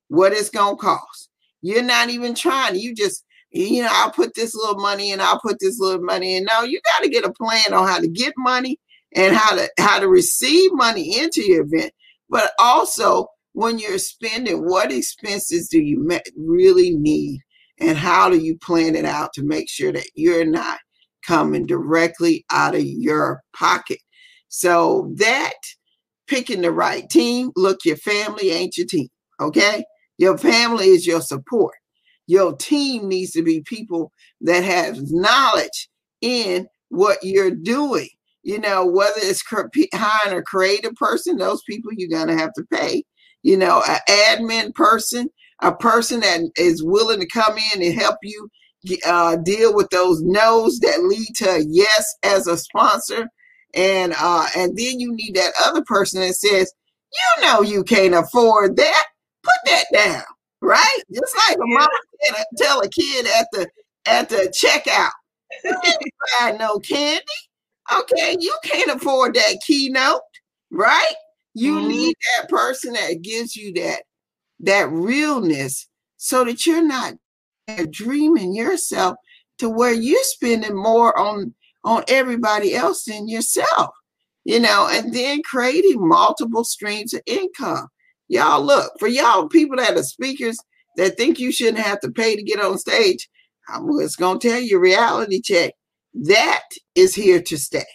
what 0.09 0.33
it's 0.33 0.49
going 0.49 0.77
to 0.77 0.81
cost. 0.81 1.29
You're 1.61 1.83
not 1.83 2.09
even 2.09 2.35
trying. 2.35 2.75
You 2.75 2.93
just, 2.93 3.23
you 3.51 3.81
know, 3.81 3.89
I'll 3.91 4.11
put 4.11 4.35
this 4.35 4.53
little 4.55 4.79
money 4.79 5.11
and 5.11 5.21
I'll 5.21 5.39
put 5.39 5.57
this 5.59 5.79
little 5.79 6.03
money 6.03 6.35
in. 6.35 6.45
No, 6.45 6.63
you 6.63 6.79
got 6.83 7.03
to 7.03 7.09
get 7.09 7.25
a 7.25 7.31
plan 7.31 7.73
on 7.73 7.87
how 7.87 7.99
to 7.99 8.07
get 8.07 8.33
money 8.37 8.79
and 9.15 9.35
how 9.35 9.55
to 9.55 9.69
how 9.79 9.99
to 9.99 10.07
receive 10.07 10.71
money 10.73 11.19
into 11.19 11.41
your 11.41 11.63
event, 11.63 11.93
but 12.29 12.51
also 12.59 13.27
when 13.57 13.79
you're 13.79 13.97
spending, 13.97 14.69
what 14.69 14.91
expenses 14.91 15.67
do 15.67 15.81
you 15.81 16.07
really 16.37 16.91
need? 16.91 17.39
And 17.79 17.97
how 17.97 18.29
do 18.29 18.37
you 18.37 18.55
plan 18.55 18.95
it 18.95 19.03
out 19.03 19.33
to 19.33 19.41
make 19.43 19.67
sure 19.67 19.91
that 19.91 20.11
you're 20.13 20.45
not 20.45 20.77
coming 21.25 21.65
directly 21.65 22.45
out 22.51 22.75
of 22.75 22.83
your 22.83 23.41
pocket? 23.53 23.97
So 24.47 25.11
that 25.17 25.55
picking 26.27 26.61
the 26.61 26.71
right 26.71 27.09
team, 27.09 27.49
look, 27.55 27.79
your 27.83 27.97
family 27.97 28.51
ain't 28.51 28.77
your 28.77 28.85
team. 28.85 29.07
Okay. 29.39 29.83
Your 30.19 30.37
family 30.37 30.89
is 30.89 31.07
your 31.07 31.21
support. 31.21 31.73
Your 32.27 32.55
team 32.55 33.07
needs 33.07 33.31
to 33.31 33.41
be 33.41 33.61
people 33.61 34.11
that 34.41 34.63
have 34.63 34.99
knowledge 35.09 35.89
in 36.21 36.67
what 36.89 37.17
you're 37.23 37.55
doing. 37.55 38.09
You 38.43 38.59
know, 38.59 38.85
whether 38.85 39.17
it's 39.17 39.43
hiring 39.49 40.37
a 40.37 40.43
creative 40.43 40.93
person, 40.93 41.37
those 41.37 41.63
people 41.67 41.89
you're 41.97 42.07
going 42.07 42.27
to 42.27 42.37
have 42.37 42.53
to 42.53 42.63
pay. 42.71 43.03
You 43.43 43.57
know, 43.57 43.83
an 43.87 43.99
admin 44.09 44.73
person, 44.73 45.29
a 45.61 45.73
person 45.73 46.19
that 46.21 46.41
is 46.57 46.83
willing 46.83 47.19
to 47.19 47.27
come 47.27 47.57
in 47.73 47.81
and 47.83 47.99
help 47.99 48.17
you 48.23 48.49
uh, 49.05 49.37
deal 49.37 49.75
with 49.75 49.89
those 49.89 50.21
no's 50.21 50.79
that 50.79 51.03
lead 51.03 51.27
to 51.35 51.49
a 51.49 51.65
yes 51.67 52.15
as 52.23 52.47
a 52.47 52.57
sponsor. 52.57 53.29
And 53.73 54.13
uh, 54.17 54.47
and 54.55 54.77
then 54.77 54.99
you 54.99 55.13
need 55.13 55.35
that 55.35 55.53
other 55.63 55.83
person 55.85 56.21
that 56.21 56.33
says, 56.33 56.73
you 57.13 57.43
know, 57.43 57.61
you 57.61 57.83
can't 57.83 58.15
afford 58.15 58.77
that. 58.77 59.03
Put 59.43 59.53
that 59.65 59.85
down, 59.93 60.23
right? 60.61 60.99
Just 61.13 61.35
like 61.47 61.57
a 61.57 61.65
mom 61.65 61.87
tell 62.57 62.81
a 62.81 62.89
kid 62.89 63.27
at 63.27 63.47
the 63.51 63.67
at 64.05 64.29
the 64.29 64.53
checkout, 64.57 65.11
you 65.63 65.75
can't 65.83 66.01
buy 66.39 66.57
no 66.57 66.79
candy. 66.79 67.23
Okay, 67.99 68.35
you 68.39 68.55
can't 68.63 68.91
afford 68.91 69.35
that 69.35 69.57
keynote, 69.65 70.21
right? 70.71 71.13
You 71.57 71.77
mm-hmm. 71.77 71.87
need 71.87 72.15
that 72.37 72.49
person 72.49 72.93
that 72.93 73.21
gives 73.23 73.55
you 73.55 73.73
that 73.73 74.03
that 74.59 74.89
realness 74.91 75.87
so 76.17 76.43
that 76.45 76.65
you're 76.65 76.85
not 76.85 77.13
dreaming 77.89 78.55
yourself 78.55 79.15
to 79.57 79.69
where 79.69 79.93
you're 79.93 80.23
spending 80.23 80.75
more 80.75 81.17
on 81.17 81.53
on 81.83 82.03
everybody 82.07 82.75
else 82.75 83.05
than 83.05 83.27
yourself 83.27 83.89
you 84.45 84.59
know 84.59 84.87
and 84.91 85.13
then 85.13 85.41
creating 85.43 86.07
multiple 86.07 86.63
streams 86.63 87.13
of 87.13 87.21
income 87.25 87.87
y'all 88.27 88.63
look 88.63 88.91
for 88.99 89.07
y'all 89.07 89.47
people 89.47 89.77
that 89.77 89.97
are 89.97 90.03
speakers 90.03 90.57
that 90.95 91.17
think 91.17 91.39
you 91.39 91.51
shouldn't 91.51 91.79
have 91.79 91.99
to 91.99 92.11
pay 92.11 92.35
to 92.35 92.43
get 92.43 92.59
on 92.59 92.77
stage 92.77 93.29
i'm 93.69 93.87
just 93.99 94.17
going 94.17 94.39
to 94.39 94.49
tell 94.49 94.59
you 94.59 94.79
reality 94.79 95.41
check 95.41 95.73
that 96.13 96.63
is 96.95 97.13
here 97.13 97.41
to 97.41 97.57
stay 97.57 97.85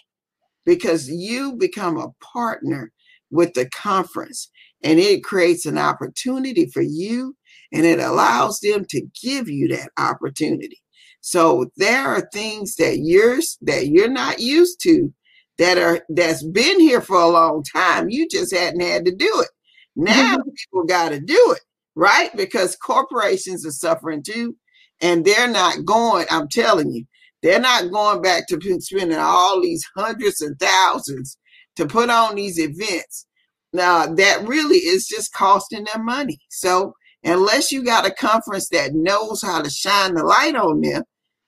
because 0.64 1.08
you 1.08 1.54
become 1.54 1.98
a 1.98 2.12
partner 2.20 2.92
with 3.32 3.54
the 3.54 3.68
conference. 3.70 4.50
And 4.84 4.98
it 4.98 5.24
creates 5.24 5.66
an 5.66 5.78
opportunity 5.78 6.66
for 6.66 6.82
you 6.82 7.36
and 7.72 7.86
it 7.86 7.98
allows 7.98 8.60
them 8.60 8.84
to 8.90 9.06
give 9.22 9.48
you 9.48 9.68
that 9.68 9.90
opportunity. 9.98 10.82
So 11.20 11.70
there 11.76 12.06
are 12.06 12.28
things 12.32 12.76
that 12.76 12.98
you're 12.98 13.40
that 13.62 13.88
you're 13.88 14.10
not 14.10 14.40
used 14.40 14.80
to 14.82 15.12
that 15.58 15.78
are 15.78 16.04
that's 16.08 16.44
been 16.44 16.80
here 16.80 17.00
for 17.00 17.20
a 17.20 17.28
long 17.28 17.62
time. 17.62 18.08
You 18.10 18.28
just 18.28 18.54
hadn't 18.54 18.80
had 18.80 19.04
to 19.04 19.14
do 19.14 19.40
it. 19.40 19.48
Now 19.94 20.36
mm-hmm. 20.36 20.50
people 20.50 20.84
got 20.84 21.10
to 21.10 21.20
do 21.20 21.54
it 21.56 21.62
right? 21.94 22.34
Because 22.34 22.74
corporations 22.74 23.66
are 23.66 23.70
suffering 23.70 24.22
too 24.22 24.56
and 25.02 25.24
they're 25.24 25.48
not 25.48 25.84
going 25.84 26.24
i'm 26.30 26.48
telling 26.48 26.90
you 26.90 27.04
they're 27.42 27.60
not 27.60 27.90
going 27.90 28.22
back 28.22 28.46
to 28.46 28.80
spending 28.80 29.18
all 29.18 29.60
these 29.60 29.84
hundreds 29.96 30.40
and 30.40 30.58
thousands 30.58 31.36
to 31.76 31.86
put 31.86 32.10
on 32.10 32.34
these 32.34 32.58
events. 32.58 33.26
Now, 33.72 34.06
that 34.06 34.46
really 34.46 34.78
is 34.78 35.06
just 35.06 35.32
costing 35.32 35.84
them 35.84 36.04
money. 36.04 36.38
So, 36.50 36.94
unless 37.24 37.72
you 37.72 37.84
got 37.84 38.06
a 38.06 38.10
conference 38.10 38.68
that 38.70 38.94
knows 38.94 39.42
how 39.42 39.62
to 39.62 39.70
shine 39.70 40.14
the 40.14 40.24
light 40.24 40.54
on 40.54 40.80
them, 40.80 41.04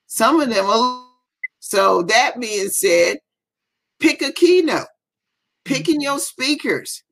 some 0.06 0.40
of 0.40 0.48
them 0.48 0.66
are. 0.66 1.04
So, 1.60 2.02
that 2.02 2.40
being 2.40 2.68
said, 2.68 3.18
pick 4.00 4.22
a 4.22 4.32
keynote, 4.32 4.86
picking 5.64 6.00
your 6.00 6.18
speakers, 6.18 7.02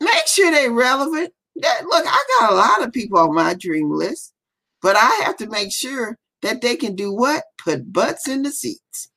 make 0.00 0.26
sure 0.26 0.50
they're 0.50 0.70
relevant. 0.70 1.32
That, 1.56 1.86
look, 1.86 2.04
I 2.06 2.24
got 2.40 2.52
a 2.52 2.54
lot 2.54 2.86
of 2.86 2.92
people 2.92 3.18
on 3.18 3.34
my 3.34 3.54
dream 3.54 3.90
list, 3.90 4.34
but 4.82 4.96
I 4.96 5.22
have 5.24 5.38
to 5.38 5.48
make 5.48 5.72
sure 5.72 6.18
that 6.42 6.60
they 6.60 6.76
can 6.76 6.94
do 6.94 7.12
what? 7.12 7.44
Put 7.64 7.92
butts 7.92 8.28
in 8.28 8.42
the 8.42 8.50
seats. 8.50 9.08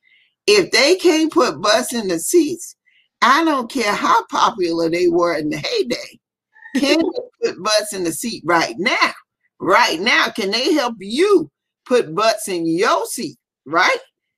If 0.48 0.72
they 0.72 0.96
can't 0.96 1.32
put 1.32 1.62
butts 1.62 1.94
in 1.94 2.08
the 2.08 2.18
seats, 2.18 2.76
I 3.22 3.44
don't 3.44 3.70
care 3.70 3.94
how 3.94 4.26
popular 4.28 4.90
they 4.90 5.08
were 5.08 5.36
in 5.38 5.50
the 5.50 5.58
heyday. 5.58 6.20
Can 6.78 7.00
they 7.42 7.52
put 7.52 7.64
butts 7.64 7.94
in 7.94 8.04
the 8.04 8.12
seat 8.12 8.44
right 8.46 8.76
now? 8.78 9.12
Right 9.60 10.00
now, 10.00 10.30
can 10.30 10.52
they 10.52 10.74
help 10.74 10.96
you 11.00 11.50
put 11.86 12.16
butts 12.16 12.48
in 12.48 12.66
your 12.66 13.06
seat? 13.08 13.38
Right? 13.66 13.98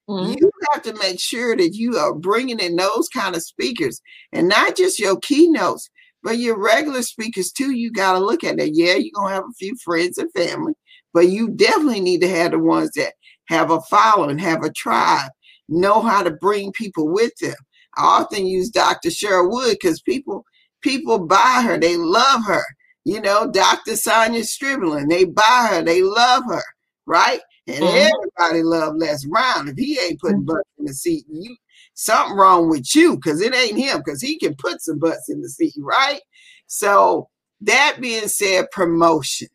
Mm-hmm. 0.10 0.34
You 0.40 0.52
have 0.74 0.82
to 0.84 0.94
make 0.96 1.20
sure 1.20 1.56
that 1.56 1.76
you 1.76 1.98
are 1.98 2.14
bringing 2.14 2.60
in 2.60 2.76
those 2.76 3.08
kind 3.08 3.36
of 3.36 3.44
speakers 3.44 4.02
and 4.34 4.48
not 4.48 4.76
just 4.76 5.00
your 5.00 5.18
keynotes, 5.20 5.90
but 6.24 6.38
your 6.38 6.60
regular 6.60 7.02
speakers 7.02 7.52
too. 7.52 7.72
You 7.72 7.92
got 7.92 8.14
to 8.14 8.20
look 8.20 8.44
at 8.44 8.58
that. 8.58 8.76
Yeah, 8.76 8.96
you're 8.96 9.12
going 9.14 9.30
to 9.30 9.36
have 9.36 9.44
a 9.44 9.54
few 9.58 9.76
friends 9.84 10.18
and 10.18 10.32
family, 10.34 10.74
but 11.14 11.30
you 11.30 11.50
definitely 11.50 12.02
need 12.02 12.22
to 12.22 12.30
have 12.30 12.52
the 12.52 12.60
ones 12.60 12.92
that 12.96 13.14
have 13.46 13.72
a 13.72 13.82
following, 13.82 14.38
have 14.40 14.64
a 14.64 14.72
tribe, 14.72 15.32
know 15.70 16.02
how 16.02 16.24
to 16.24 16.32
bring 16.32 16.72
people 16.74 17.08
with 17.08 17.36
them. 17.38 17.56
I 17.98 18.22
often 18.22 18.46
use 18.46 18.70
Dr. 18.70 19.10
Cheryl 19.10 19.50
Wood 19.50 19.78
because 19.82 20.02
people 20.02 20.46
people 20.82 21.20
buy 21.26 21.64
her, 21.66 21.78
they 21.78 21.98
love 21.98 22.46
her. 22.46 22.64
You 23.04 23.22
know, 23.22 23.50
Dr. 23.52 23.96
Sonia 23.96 24.44
Stribling, 24.44 25.08
they 25.08 25.26
buy 25.26 25.68
her, 25.72 25.82
they 25.82 26.04
love 26.04 26.44
her, 26.48 26.64
right? 27.06 27.40
And 27.68 27.84
mm-hmm. 27.84 28.10
everybody 28.38 28.64
love 28.64 28.96
Les 28.96 29.26
Brown. 29.26 29.68
If 29.68 29.78
he 29.78 30.00
ain't 30.00 30.20
putting 30.20 30.38
mm-hmm. 30.38 30.46
butts 30.46 30.70
in 30.78 30.86
the 30.86 30.94
seat, 30.94 31.26
you 31.30 31.56
something 31.94 32.38
wrong 32.38 32.70
with 32.70 32.96
you 32.96 33.16
because 33.16 33.42
it 33.42 33.56
ain't 33.56 33.78
him 33.78 34.00
because 34.00 34.22
he 34.22 34.38
can 34.38 34.56
put 34.56 34.82
some 34.82 35.00
butts 35.00 35.30
in 35.30 35.42
the 35.42 35.50
seat, 35.50 35.74
right? 35.80 36.22
So 36.68 37.28
that 37.62 37.98
being 38.00 38.28
said, 38.28 38.72
promotion 38.72 39.48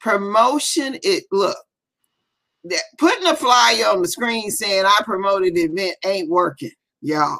promotion 0.00 0.98
it 1.02 1.24
look 1.30 1.56
that 2.64 2.82
putting 2.98 3.26
a 3.26 3.36
flyer 3.36 3.86
on 3.86 4.02
the 4.02 4.08
screen 4.08 4.50
saying 4.50 4.84
I 4.84 4.98
promoted 5.04 5.54
the 5.54 5.62
event 5.62 5.96
ain't 6.04 6.28
working, 6.28 6.72
y'all. 7.00 7.38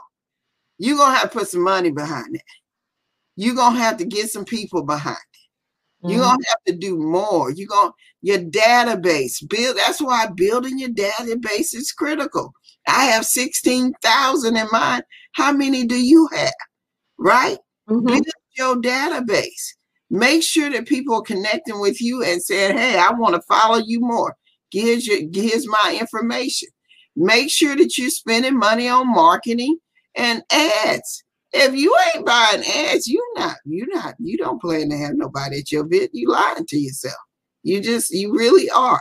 You're 0.81 0.97
gonna 0.97 1.15
have 1.15 1.31
to 1.31 1.39
put 1.39 1.49
some 1.49 1.63
money 1.63 1.91
behind 1.91 2.35
it. 2.35 2.43
You're 3.37 3.55
gonna 3.55 3.79
have 3.79 3.99
to 3.99 4.07
get 4.07 4.31
some 4.31 4.47
people 4.47 4.83
behind 4.83 5.19
it. 5.19 6.09
You're 6.09 6.21
mm-hmm. 6.23 6.31
gonna 6.31 6.45
have 6.49 6.65
to 6.69 6.73
do 6.75 6.97
more. 6.97 7.51
You're 7.51 7.69
gonna 7.69 7.93
your 8.23 8.39
database 8.39 9.47
build. 9.47 9.77
That's 9.77 10.01
why 10.01 10.29
building 10.35 10.79
your 10.79 10.89
database 10.89 11.75
is 11.75 11.93
critical. 11.93 12.55
I 12.89 13.05
have 13.05 13.27
16,000 13.27 14.57
in 14.57 14.67
mind. 14.73 15.03
How 15.33 15.53
many 15.53 15.85
do 15.85 16.03
you 16.03 16.27
have? 16.33 16.55
Right? 17.19 17.59
Mm-hmm. 17.89 18.07
Build 18.07 18.25
your 18.57 18.77
database. 18.77 19.75
Make 20.09 20.43
sure 20.43 20.71
that 20.71 20.89
people 20.89 21.17
are 21.17 21.23
connecting 21.23 21.79
with 21.79 22.01
you 22.01 22.25
and 22.25 22.43
saying, 22.43 22.77
hey, 22.77 22.99
I 22.99 23.13
want 23.13 23.35
to 23.35 23.43
follow 23.43 23.83
you 23.85 24.01
more. 24.01 24.35
Here's, 24.73 25.07
your, 25.07 25.19
here's 25.31 25.69
my 25.69 25.99
information. 26.01 26.69
Make 27.17 27.51
sure 27.51 27.77
that 27.77 27.99
you're 27.99 28.11
spending 28.11 28.59
money 28.59 28.89
on 28.89 29.13
marketing 29.13 29.79
and 30.15 30.43
ads. 30.53 31.25
If 31.53 31.75
you 31.75 31.95
ain't 32.15 32.27
buying 32.27 32.63
ads, 32.63 33.09
you 33.09 33.25
not, 33.37 33.57
you 33.65 33.87
not, 33.89 34.15
you 34.21 34.39
don't 34.39 34.61
plan 34.61 34.89
to 34.91 34.97
have 34.97 35.17
nobody 35.17 35.59
at 35.59 35.73
your 35.73 35.85
event. 35.85 36.11
You 36.13 36.29
lying 36.29 36.67
to 36.67 36.79
yourself. 36.79 37.17
You 37.63 37.81
just, 37.81 38.13
you 38.13 38.33
really 38.33 38.71
are. 38.71 39.01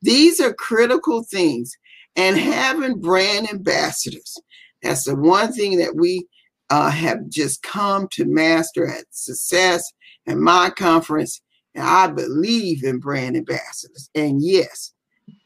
These 0.00 0.40
are 0.40 0.54
critical 0.54 1.22
things. 1.22 1.76
And 2.16 2.36
having 2.36 3.00
brand 3.00 3.48
ambassadors, 3.50 4.36
that's 4.82 5.04
the 5.04 5.16
one 5.16 5.52
thing 5.52 5.78
that 5.78 5.96
we 5.96 6.26
uh, 6.70 6.90
have 6.90 7.28
just 7.28 7.62
come 7.62 8.08
to 8.12 8.24
master 8.24 8.86
at 8.86 9.04
success 9.10 9.92
and 10.26 10.40
my 10.40 10.70
conference, 10.70 11.40
and 11.74 11.84
I 11.84 12.08
believe 12.08 12.84
in 12.84 12.98
brand 12.98 13.36
ambassadors. 13.36 14.10
And 14.14 14.42
yes, 14.42 14.92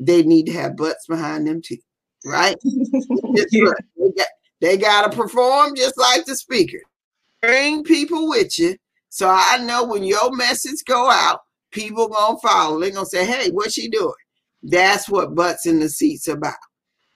they 0.00 0.22
need 0.22 0.46
to 0.46 0.52
have 0.52 0.76
butts 0.76 1.06
behind 1.06 1.46
them 1.46 1.62
too, 1.62 1.78
right? 2.24 2.56
yeah. 2.64 4.24
They, 4.60 4.76
got 4.76 5.10
to 5.10 5.16
perform 5.16 5.74
just 5.76 5.98
like 5.98 6.24
the 6.24 6.36
speaker. 6.36 6.80
Bring 7.42 7.84
people 7.84 8.28
with 8.28 8.58
you. 8.58 8.76
So 9.08 9.28
I 9.28 9.58
know 9.58 9.84
when 9.84 10.02
your 10.02 10.34
message 10.34 10.84
go 10.86 11.10
out, 11.10 11.40
people 11.70 12.08
gonna 12.08 12.38
follow. 12.38 12.80
They're 12.80 12.90
gonna 12.90 13.06
say, 13.06 13.24
"Hey, 13.24 13.50
what's 13.50 13.74
she 13.74 13.88
doing?" 13.88 14.12
That's 14.62 15.08
what 15.08 15.34
butts 15.34 15.66
in 15.66 15.78
the 15.78 15.88
seats 15.88 16.28
about. 16.28 16.54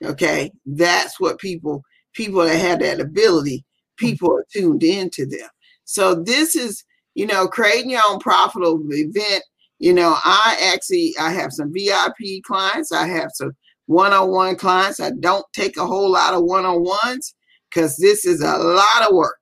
Okay, 0.05 0.53
that's 0.65 1.19
what 1.19 1.39
people 1.39 1.83
people 2.15 2.43
that 2.45 2.57
have 2.57 2.81
that 2.81 3.01
ability, 3.01 3.65
people 3.97 4.33
are 4.33 4.47
tuned 4.53 4.83
into 4.83 5.27
them. 5.27 5.49
So 5.85 6.15
this 6.15 6.55
is 6.55 6.85
you 7.15 7.27
know, 7.27 7.47
creating 7.49 7.91
your 7.91 8.03
own 8.09 8.19
profitable 8.19 8.81
event. 8.91 9.43
You 9.79 9.95
know, 9.95 10.17
I 10.25 10.73
actually 10.73 11.15
I 11.19 11.31
have 11.33 11.53
some 11.53 11.73
VIP 11.73 12.43
clients. 12.45 12.93
I 12.93 13.07
have 13.07 13.31
some 13.35 13.53
one-on-one 13.91 14.55
clients. 14.55 15.01
I 15.01 15.11
don't 15.19 15.45
take 15.53 15.77
a 15.77 15.85
whole 15.85 16.13
lot 16.13 16.33
of 16.33 16.45
one-on-ones 16.45 17.35
because 17.69 17.97
this 17.97 18.25
is 18.25 18.41
a 18.41 18.57
lot 18.57 19.09
of 19.09 19.17
work. 19.17 19.41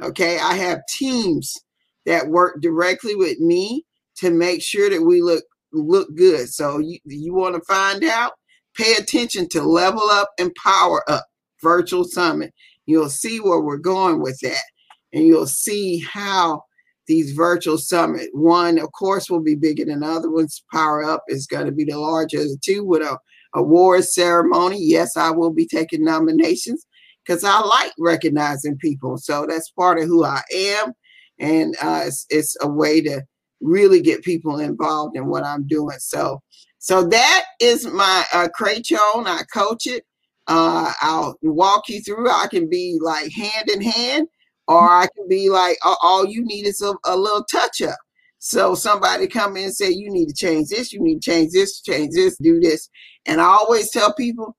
Okay, 0.00 0.38
I 0.38 0.54
have 0.54 0.78
teams 0.88 1.52
that 2.06 2.28
work 2.28 2.62
directly 2.62 3.16
with 3.16 3.40
me 3.40 3.84
to 4.18 4.30
make 4.30 4.62
sure 4.62 4.88
that 4.88 5.02
we 5.02 5.20
look 5.20 5.42
look 5.72 6.08
good. 6.14 6.48
So 6.48 6.78
you, 6.78 7.00
you 7.04 7.34
want 7.34 7.56
to 7.56 7.60
find 7.62 8.04
out? 8.04 8.34
Pay 8.76 8.94
attention 8.94 9.48
to 9.48 9.62
Level 9.62 10.08
Up 10.10 10.30
and 10.38 10.54
Power 10.54 11.02
Up 11.10 11.26
Virtual 11.60 12.04
Summit. 12.04 12.54
You'll 12.86 13.10
see 13.10 13.40
where 13.40 13.60
we're 13.60 13.78
going 13.78 14.22
with 14.22 14.38
that. 14.42 14.62
And 15.12 15.26
you'll 15.26 15.48
see 15.48 15.98
how 15.98 16.62
these 17.08 17.32
virtual 17.32 17.78
summit, 17.78 18.28
one, 18.32 18.78
of 18.78 18.92
course, 18.92 19.28
will 19.28 19.42
be 19.42 19.56
bigger 19.56 19.84
than 19.84 20.04
other 20.04 20.30
ones. 20.30 20.62
Power 20.72 21.02
Up 21.02 21.24
is 21.26 21.48
going 21.48 21.66
to 21.66 21.72
be 21.72 21.84
the 21.84 21.98
larger 21.98 22.42
of 22.42 22.44
the 22.44 22.58
two 22.62 22.84
with 22.84 23.02
a 23.02 23.18
awards 23.54 24.14
ceremony. 24.14 24.78
Yes, 24.80 25.16
I 25.16 25.30
will 25.30 25.52
be 25.52 25.66
taking 25.66 26.04
nominations 26.04 26.86
because 27.24 27.44
I 27.44 27.60
like 27.60 27.92
recognizing 27.98 28.78
people. 28.78 29.18
So 29.18 29.46
that's 29.48 29.70
part 29.70 29.98
of 29.98 30.04
who 30.06 30.24
I 30.24 30.42
am. 30.54 30.92
And 31.38 31.76
uh, 31.82 32.04
it's, 32.06 32.26
it's 32.30 32.56
a 32.62 32.68
way 32.68 33.00
to 33.02 33.22
really 33.60 34.00
get 34.00 34.22
people 34.22 34.58
involved 34.58 35.16
in 35.16 35.26
what 35.26 35.44
I'm 35.44 35.66
doing. 35.66 35.98
So, 35.98 36.40
so 36.78 37.04
that 37.04 37.44
is 37.60 37.86
my 37.86 38.24
uh, 38.32 38.48
Craychon. 38.58 39.26
I 39.26 39.42
coach 39.52 39.86
it. 39.86 40.04
Uh, 40.46 40.90
I'll 41.02 41.36
walk 41.42 41.88
you 41.88 42.00
through. 42.00 42.30
I 42.30 42.46
can 42.48 42.68
be 42.68 42.98
like 43.02 43.30
hand 43.32 43.68
in 43.68 43.82
hand, 43.82 44.28
or 44.66 44.88
I 44.88 45.06
can 45.14 45.28
be 45.28 45.50
like 45.50 45.76
all 45.84 46.24
you 46.24 46.42
need 46.44 46.66
is 46.66 46.80
a, 46.80 46.94
a 47.04 47.16
little 47.16 47.44
touch 47.44 47.82
up. 47.82 47.98
So 48.38 48.74
somebody 48.74 49.26
come 49.26 49.56
in 49.56 49.64
and 49.64 49.74
say 49.74 49.90
you 49.90 50.10
need 50.10 50.28
to 50.28 50.34
change 50.34 50.68
this, 50.68 50.92
you 50.92 51.00
need 51.00 51.20
to 51.20 51.30
change 51.30 51.52
this, 51.52 51.80
change 51.80 52.14
this, 52.14 52.36
do 52.38 52.60
this. 52.60 52.88
And 53.28 53.40
I 53.40 53.46
always 53.46 53.92
tell 53.92 54.14
people, 54.14 54.56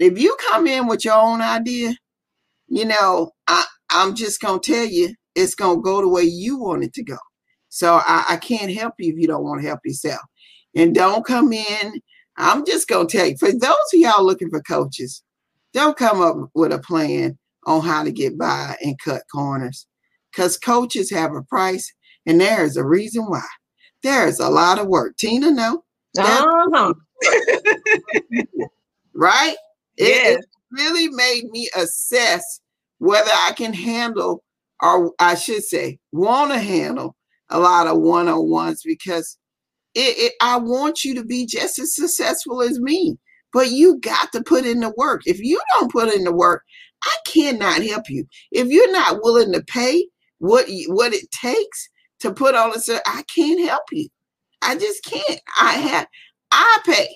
if 0.00 0.18
you 0.18 0.36
come 0.50 0.66
in 0.66 0.88
with 0.88 1.04
your 1.04 1.16
own 1.16 1.42
idea, 1.42 1.94
you 2.68 2.84
know, 2.86 3.32
I, 3.46 3.64
I'm 3.90 4.14
just 4.14 4.40
gonna 4.40 4.60
tell 4.60 4.86
you 4.86 5.14
it's 5.34 5.54
gonna 5.54 5.80
go 5.82 6.00
the 6.00 6.08
way 6.08 6.22
you 6.24 6.58
want 6.58 6.84
it 6.84 6.94
to 6.94 7.04
go. 7.04 7.18
So 7.68 7.94
I, 8.04 8.24
I 8.30 8.36
can't 8.38 8.72
help 8.74 8.94
you 8.98 9.12
if 9.12 9.20
you 9.20 9.28
don't 9.28 9.44
want 9.44 9.62
to 9.62 9.68
help 9.68 9.80
yourself. 9.84 10.22
And 10.74 10.94
don't 10.94 11.26
come 11.26 11.52
in. 11.52 12.00
I'm 12.38 12.66
just 12.66 12.88
gonna 12.88 13.08
tell 13.08 13.26
you, 13.26 13.36
for 13.38 13.52
those 13.52 13.62
of 13.94 14.00
y'all 14.00 14.24
looking 14.26 14.50
for 14.50 14.62
coaches, 14.62 15.22
don't 15.74 15.96
come 15.96 16.22
up 16.22 16.36
with 16.54 16.72
a 16.72 16.80
plan 16.80 17.38
on 17.66 17.82
how 17.82 18.04
to 18.04 18.12
get 18.12 18.38
by 18.38 18.76
and 18.82 18.98
cut 19.04 19.22
corners. 19.32 19.86
Because 20.32 20.58
coaches 20.58 21.10
have 21.10 21.32
a 21.34 21.42
price, 21.42 21.92
and 22.26 22.40
there 22.40 22.64
is 22.64 22.76
a 22.76 22.84
reason 22.84 23.24
why. 23.24 23.46
There 24.02 24.28
is 24.28 24.40
a 24.40 24.50
lot 24.50 24.78
of 24.78 24.88
work. 24.88 25.16
Tina, 25.16 25.50
no. 25.50 25.84
Uh-huh. 26.24 26.94
right? 29.14 29.56
Yes. 29.96 30.36
It, 30.36 30.40
it 30.40 30.44
really 30.70 31.08
made 31.08 31.50
me 31.50 31.68
assess 31.76 32.60
whether 32.98 33.30
I 33.30 33.52
can 33.56 33.72
handle, 33.72 34.42
or 34.82 35.12
I 35.18 35.34
should 35.34 35.64
say, 35.64 35.98
want 36.12 36.52
to 36.52 36.58
handle 36.58 37.16
a 37.50 37.58
lot 37.58 37.86
of 37.86 37.98
one 37.98 38.28
on 38.28 38.48
ones 38.48 38.82
because 38.84 39.38
it, 39.94 40.18
it, 40.18 40.32
I 40.42 40.58
want 40.58 41.04
you 41.04 41.14
to 41.14 41.24
be 41.24 41.46
just 41.46 41.78
as 41.78 41.94
successful 41.94 42.62
as 42.62 42.78
me. 42.80 43.18
But 43.52 43.70
you 43.70 43.98
got 44.00 44.32
to 44.32 44.42
put 44.42 44.66
in 44.66 44.80
the 44.80 44.92
work. 44.98 45.22
If 45.24 45.40
you 45.40 45.60
don't 45.72 45.90
put 45.90 46.12
in 46.12 46.24
the 46.24 46.32
work, 46.32 46.62
I 47.04 47.16
cannot 47.26 47.82
help 47.82 48.10
you. 48.10 48.26
If 48.52 48.68
you're 48.68 48.92
not 48.92 49.20
willing 49.22 49.52
to 49.52 49.62
pay 49.62 50.06
what 50.38 50.66
what 50.88 51.14
it 51.14 51.30
takes 51.30 51.88
to 52.20 52.32
put 52.32 52.54
on 52.54 52.72
a 52.72 53.00
I 53.06 53.22
can't 53.34 53.66
help 53.66 53.84
you. 53.92 54.08
I 54.62 54.76
just 54.76 55.04
can't. 55.04 55.40
I 55.60 55.72
have 55.72 56.06
I 56.52 56.78
pay. 56.84 57.08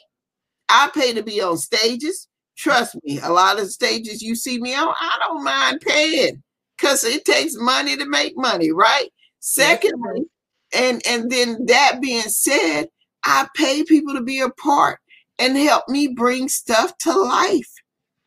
I 0.68 0.90
pay 0.94 1.12
to 1.14 1.22
be 1.22 1.40
on 1.40 1.58
stages. 1.58 2.28
Trust 2.56 2.96
me, 3.04 3.18
a 3.20 3.30
lot 3.30 3.58
of 3.58 3.70
stages 3.70 4.22
you 4.22 4.34
see 4.34 4.60
me 4.60 4.74
on, 4.74 4.94
I 5.00 5.18
don't 5.26 5.42
mind 5.42 5.80
paying 5.80 6.42
because 6.76 7.04
it 7.04 7.24
takes 7.24 7.54
money 7.56 7.96
to 7.96 8.06
make 8.06 8.36
money, 8.36 8.70
right? 8.70 9.08
Secondly, 9.40 10.26
and 10.74 11.02
and 11.08 11.30
then 11.30 11.64
that 11.66 12.00
being 12.00 12.22
said, 12.22 12.88
I 13.24 13.48
pay 13.56 13.84
people 13.84 14.14
to 14.14 14.22
be 14.22 14.40
a 14.40 14.50
part 14.50 14.98
and 15.38 15.56
help 15.56 15.88
me 15.88 16.08
bring 16.08 16.48
stuff 16.48 16.96
to 16.98 17.12
life, 17.12 17.72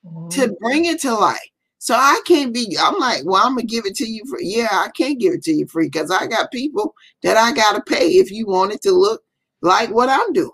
mm-hmm. 0.04 0.30
to 0.30 0.56
bring 0.60 0.86
it 0.86 1.00
to 1.02 1.14
life. 1.14 1.40
So 1.84 1.96
I 1.96 2.22
can't 2.26 2.54
be, 2.54 2.78
I'm 2.82 2.98
like, 2.98 3.24
well, 3.26 3.46
I'm 3.46 3.56
gonna 3.56 3.64
give 3.64 3.86
it 3.86 3.96
to 3.96 4.06
you 4.06 4.24
for 4.30 4.40
yeah, 4.40 4.70
I 4.72 4.88
can't 4.96 5.20
give 5.20 5.34
it 5.34 5.44
to 5.44 5.52
you 5.52 5.68
free 5.68 5.88
because 5.88 6.12
I 6.12 6.28
got 6.28 6.50
people 6.50 6.96
that 7.24 7.36
I 7.36 7.52
gotta 7.52 7.82
pay 7.82 8.12
if 8.12 8.32
you 8.32 8.48
want 8.48 8.72
it 8.72 8.82
to 8.84 8.92
look 8.92 9.22
like 9.62 9.90
what 9.90 10.08
I'm 10.08 10.32
doing. 10.32 10.50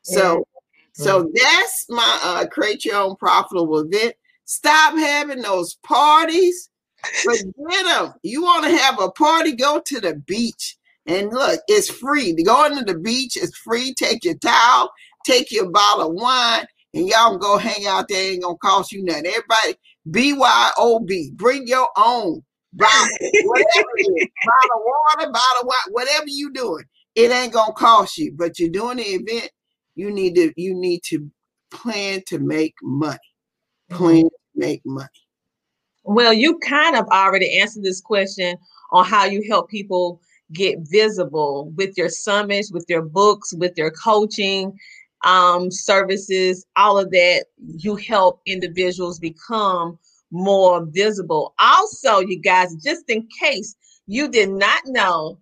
So 0.00 0.46
so 0.94 1.30
that's 1.34 1.86
my 1.90 2.20
uh 2.24 2.46
create 2.46 2.86
your 2.86 2.96
own 2.96 3.16
profitable 3.16 3.80
event. 3.80 4.14
Stop 4.46 4.96
having 4.96 5.42
those 5.42 5.74
parties 5.86 6.70
Forget 7.22 7.84
them. 7.84 8.14
You 8.22 8.42
want 8.42 8.64
to 8.64 8.76
have 8.76 9.00
a 9.00 9.10
party? 9.10 9.52
Go 9.52 9.80
to 9.84 10.00
the 10.00 10.14
beach. 10.14 10.76
And 11.06 11.30
look, 11.30 11.60
it's 11.68 11.90
free. 11.90 12.32
Going 12.44 12.78
to 12.78 12.84
the 12.84 12.98
beach 12.98 13.36
is 13.36 13.54
free. 13.56 13.92
Take 13.94 14.24
your 14.24 14.38
towel, 14.38 14.90
take 15.26 15.50
your 15.50 15.70
bottle 15.70 16.10
of 16.10 16.14
wine, 16.14 16.64
and 16.94 17.08
y'all 17.08 17.30
can 17.30 17.38
go 17.40 17.58
hang 17.58 17.86
out 17.86 18.06
there. 18.08 18.32
Ain't 18.32 18.42
gonna 18.42 18.56
cost 18.58 18.92
you 18.92 19.02
nothing. 19.02 19.26
Everybody, 19.26 19.74
BYOB, 20.08 21.32
bring 21.36 21.66
your 21.66 21.88
own 21.96 22.42
bottle, 22.72 23.18
whatever 23.44 23.88
it 23.96 24.22
is, 24.22 24.28
bottle 24.44 24.84
water, 24.84 25.30
bottle 25.30 25.60
of 25.60 25.66
wine, 25.66 25.92
whatever 25.92 26.24
you 26.26 26.52
doing. 26.52 26.84
It 27.14 27.30
ain't 27.30 27.52
gonna 27.52 27.72
cost 27.74 28.18
you, 28.18 28.32
but 28.36 28.58
you're 28.58 28.70
doing 28.70 28.96
the 28.96 29.04
event. 29.04 29.50
You 29.94 30.10
need 30.10 30.34
to 30.36 30.52
you 30.56 30.74
need 30.74 31.02
to 31.04 31.30
plan 31.70 32.22
to 32.28 32.38
make 32.38 32.74
money. 32.82 33.18
Plan 33.90 34.16
mm-hmm. 34.16 34.28
to 34.28 34.30
make 34.54 34.82
money. 34.84 35.08
Well, 36.04 36.32
you 36.32 36.58
kind 36.58 36.96
of 36.96 37.06
already 37.08 37.60
answered 37.60 37.84
this 37.84 38.00
question 38.00 38.56
on 38.90 39.04
how 39.04 39.24
you 39.24 39.44
help 39.48 39.68
people 39.70 40.20
get 40.52 40.78
visible 40.90 41.70
with 41.76 41.96
your 41.96 42.08
summits, 42.08 42.72
with 42.72 42.84
your 42.88 43.02
books, 43.02 43.54
with 43.54 43.72
your 43.76 43.90
coaching 43.90 44.76
um, 45.24 45.70
services, 45.70 46.66
all 46.76 46.98
of 46.98 47.10
that. 47.10 47.46
You 47.58 47.96
help 47.96 48.40
individuals 48.46 49.18
become 49.18 49.98
more 50.30 50.84
visible. 50.86 51.54
Also, 51.58 52.20
you 52.20 52.40
guys, 52.40 52.74
just 52.76 53.08
in 53.08 53.28
case 53.40 53.74
you 54.06 54.28
did 54.28 54.50
not 54.50 54.80
know, 54.86 55.38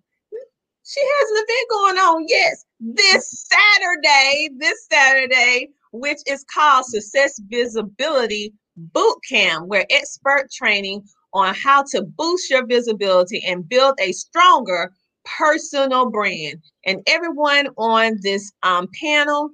she 0.83 1.01
has 1.01 1.29
an 1.31 1.45
event 1.47 1.69
going 1.69 1.97
on. 1.97 2.25
Yes, 2.27 2.65
this 2.79 3.47
Saturday, 3.47 4.49
this 4.57 4.87
Saturday, 4.91 5.69
which 5.93 6.19
is 6.27 6.45
called 6.53 6.85
Success 6.85 7.39
Visibility 7.49 8.53
boot 8.77 9.17
camp 9.27 9.67
where 9.67 9.85
expert 9.89 10.49
training 10.51 11.03
on 11.33 11.53
how 11.55 11.83
to 11.91 12.01
boost 12.01 12.49
your 12.49 12.65
visibility 12.65 13.43
and 13.45 13.67
build 13.67 13.95
a 13.99 14.11
stronger 14.11 14.93
personal 15.25 16.09
brand. 16.09 16.61
And 16.85 17.01
everyone 17.07 17.67
on 17.77 18.17
this 18.21 18.51
um, 18.63 18.87
panel, 18.99 19.49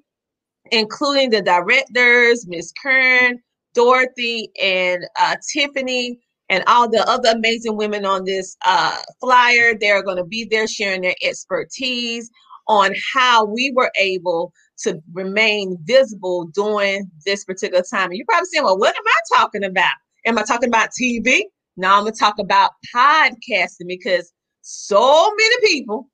including 0.72 1.30
the 1.30 1.42
directors, 1.42 2.48
Miss 2.48 2.72
Kearn, 2.82 3.40
Dorothy, 3.74 4.50
and 4.62 5.06
uh, 5.20 5.36
Tiffany, 5.54 6.20
and 6.50 6.64
all 6.68 6.90
the 6.90 7.08
other 7.10 7.30
amazing 7.30 7.76
women 7.76 8.06
on 8.06 8.24
this 8.24 8.56
uh, 8.66 8.98
flyer, 9.20 9.74
they're 9.80 10.04
going 10.04 10.18
to 10.18 10.24
be 10.24 10.46
there 10.50 10.68
sharing 10.68 11.02
their 11.02 11.16
expertise 11.22 12.30
on 12.68 12.94
how 13.14 13.46
we 13.46 13.72
were 13.76 13.92
able 14.00 14.54
to 14.80 15.02
remain 15.14 15.78
visible 15.84 16.46
during 16.54 17.10
this 17.26 17.44
particular 17.44 17.84
time. 17.84 18.10
And 18.10 18.18
you're 18.18 18.26
probably 18.28 18.48
saying, 18.52 18.64
well, 18.64 18.78
what 18.78 18.96
am 18.96 19.04
I 19.06 19.38
talking 19.38 19.64
about? 19.64 19.92
Am 20.26 20.38
I 20.38 20.44
talking 20.44 20.70
about 20.70 20.90
TV? 21.00 21.44
No, 21.78 21.94
I'm 21.94 22.04
going 22.04 22.14
to 22.14 22.20
talk 22.20 22.40
about 22.40 22.72
podcasting 22.96 23.88
because 23.88 24.32
so 24.62 25.32
many 25.38 25.56
people 25.64 26.10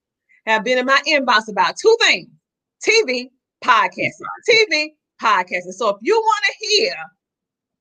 have 0.45 0.64
been 0.64 0.78
in 0.78 0.86
my 0.86 1.01
inbox 1.08 1.49
about 1.49 1.76
two 1.82 1.95
things 2.01 2.28
TV, 2.84 3.30
podcasting. 3.64 4.28
TV, 4.49 4.89
podcasting. 5.22 5.74
So 5.74 5.89
if 5.89 5.97
you 6.01 6.16
want 6.16 6.45
to 6.45 6.68
hear 6.68 6.93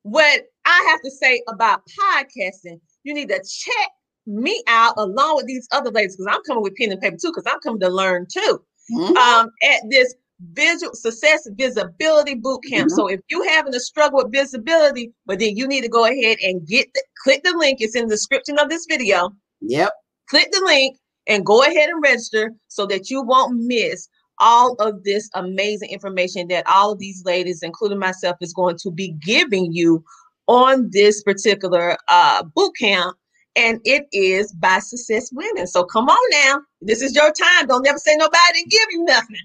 what 0.03 0.43
I 0.64 0.87
have 0.91 1.01
to 1.03 1.11
say 1.11 1.43
about 1.49 1.83
podcasting, 1.87 2.80
you 3.05 3.14
need 3.14 3.28
to 3.28 3.39
check 3.39 3.91
me 4.26 4.62
out 4.68 4.95
along 4.97 5.37
with 5.37 5.47
these 5.47 5.66
other 5.72 5.91
ladies 5.91 6.16
because 6.16 6.33
I'm 6.33 6.43
coming 6.45 6.62
with 6.62 6.76
pen 6.76 6.93
and 6.93 7.01
paper 7.01 7.16
too 7.20 7.33
because 7.35 7.51
I'm 7.53 7.61
coming 7.61 7.80
to 7.80 7.89
learn 7.89 8.26
too. 8.33 8.62
Mm-hmm. 8.93 9.16
Um, 9.16 9.51
at 9.62 9.80
this 9.91 10.14
visual 10.55 10.95
success 10.95 11.49
visibility 11.53 12.35
boot 12.35 12.61
camp. 12.68 12.89
Mm-hmm. 12.89 12.97
So 12.97 13.09
if 13.09 13.20
you're 13.28 13.49
having 13.49 13.74
a 13.74 13.80
struggle 13.80 14.18
with 14.22 14.33
visibility, 14.33 15.12
but 15.26 15.39
then 15.39 15.57
you 15.57 15.66
need 15.66 15.83
to 15.83 15.89
go 15.89 16.05
ahead 16.05 16.39
and 16.43 16.66
get 16.66 16.93
the, 16.95 17.03
click 17.22 17.43
the 17.45 17.57
link. 17.57 17.80
It's 17.80 17.95
in 17.95 18.09
the 18.09 18.14
description 18.14 18.59
of 18.59 18.68
this 18.68 18.87
video. 18.89 19.30
Yep. 19.61 19.93
Click 20.28 20.49
the 20.51 20.62
link 20.64 20.99
and 21.28 21.47
go 21.47 21.62
ahead 21.62 21.89
and 21.89 22.03
register 22.03 22.53
so 22.68 22.87
that 22.87 23.11
you 23.11 23.22
won't 23.22 23.57
miss 23.57 24.09
all 24.43 24.74
of 24.74 25.05
this 25.05 25.30
amazing 25.34 25.88
information 25.88 26.49
that 26.49 26.66
all 26.66 26.93
of 26.93 26.99
these 26.99 27.22
ladies, 27.24 27.62
including 27.62 27.99
myself, 27.99 28.36
is 28.43 28.53
going 28.53 28.76
to 28.82 28.90
be 28.90 29.14
giving 29.24 29.72
you 29.72 30.05
on 30.49 30.90
this 30.93 31.22
particular 31.22 31.97
uh, 32.11 32.43
boot 32.55 32.72
camp. 32.78 33.16
And 33.55 33.80
it 33.84 34.07
is 34.12 34.53
by 34.53 34.80
Success 34.80 35.30
Women. 35.32 35.66
So 35.66 35.84
come 35.84 36.09
on 36.09 36.30
now. 36.30 36.61
This 36.80 37.03
is 37.03 37.14
your 37.14 37.32
time. 37.32 37.66
Don't 37.66 37.82
never 37.82 37.99
say 37.99 38.16
nobody 38.16 38.38
didn't 38.55 38.70
give 38.70 38.88
you 38.90 39.05
nothing. 39.05 39.36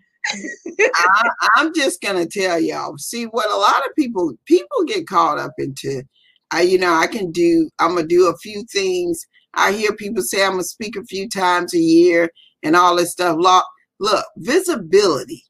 I, 0.96 1.30
I'm 1.56 1.74
just 1.74 2.02
gonna 2.02 2.26
tell 2.26 2.60
y'all. 2.60 2.98
See 2.98 3.26
what 3.26 3.50
a 3.50 3.56
lot 3.56 3.86
of 3.86 3.96
people 3.96 4.34
people 4.46 4.84
get 4.86 5.08
caught 5.08 5.38
up 5.38 5.52
into. 5.58 6.04
I, 6.52 6.62
you 6.62 6.78
know, 6.78 6.94
I 6.94 7.08
can 7.08 7.32
do. 7.32 7.70
I'm 7.80 7.96
gonna 7.96 8.08
do 8.08 8.30
a 8.30 8.38
few 8.38 8.66
things. 8.72 9.26
I 9.54 9.74
hear 9.74 9.94
people 9.94 10.24
say 10.24 10.44
I'm 10.44 10.52
gonna 10.52 10.64
speak 10.64 10.96
a 10.96 11.04
few 11.04 11.30
times 11.30 11.74
a 11.74 11.80
year 11.80 12.30
and 12.64 12.76
all 12.76 12.96
this 12.96 13.12
stuff. 13.12 13.38
Look, 14.00 14.26
visibility. 14.38 15.44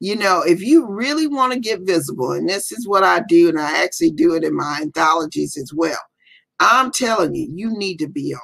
You 0.00 0.16
know, 0.16 0.42
if 0.42 0.62
you 0.62 0.86
really 0.88 1.26
want 1.26 1.52
to 1.52 1.60
get 1.60 1.80
visible, 1.82 2.32
and 2.32 2.48
this 2.48 2.72
is 2.72 2.88
what 2.88 3.04
I 3.04 3.20
do, 3.28 3.48
and 3.50 3.60
I 3.60 3.82
actually 3.84 4.12
do 4.12 4.34
it 4.34 4.44
in 4.44 4.56
my 4.56 4.80
anthologies 4.82 5.56
as 5.58 5.72
well. 5.74 5.98
I'm 6.58 6.90
telling 6.90 7.34
you, 7.34 7.48
you 7.54 7.70
need 7.76 7.98
to 7.98 8.08
be 8.08 8.34
on 8.34 8.40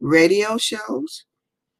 radio 0.00 0.58
shows, 0.58 1.24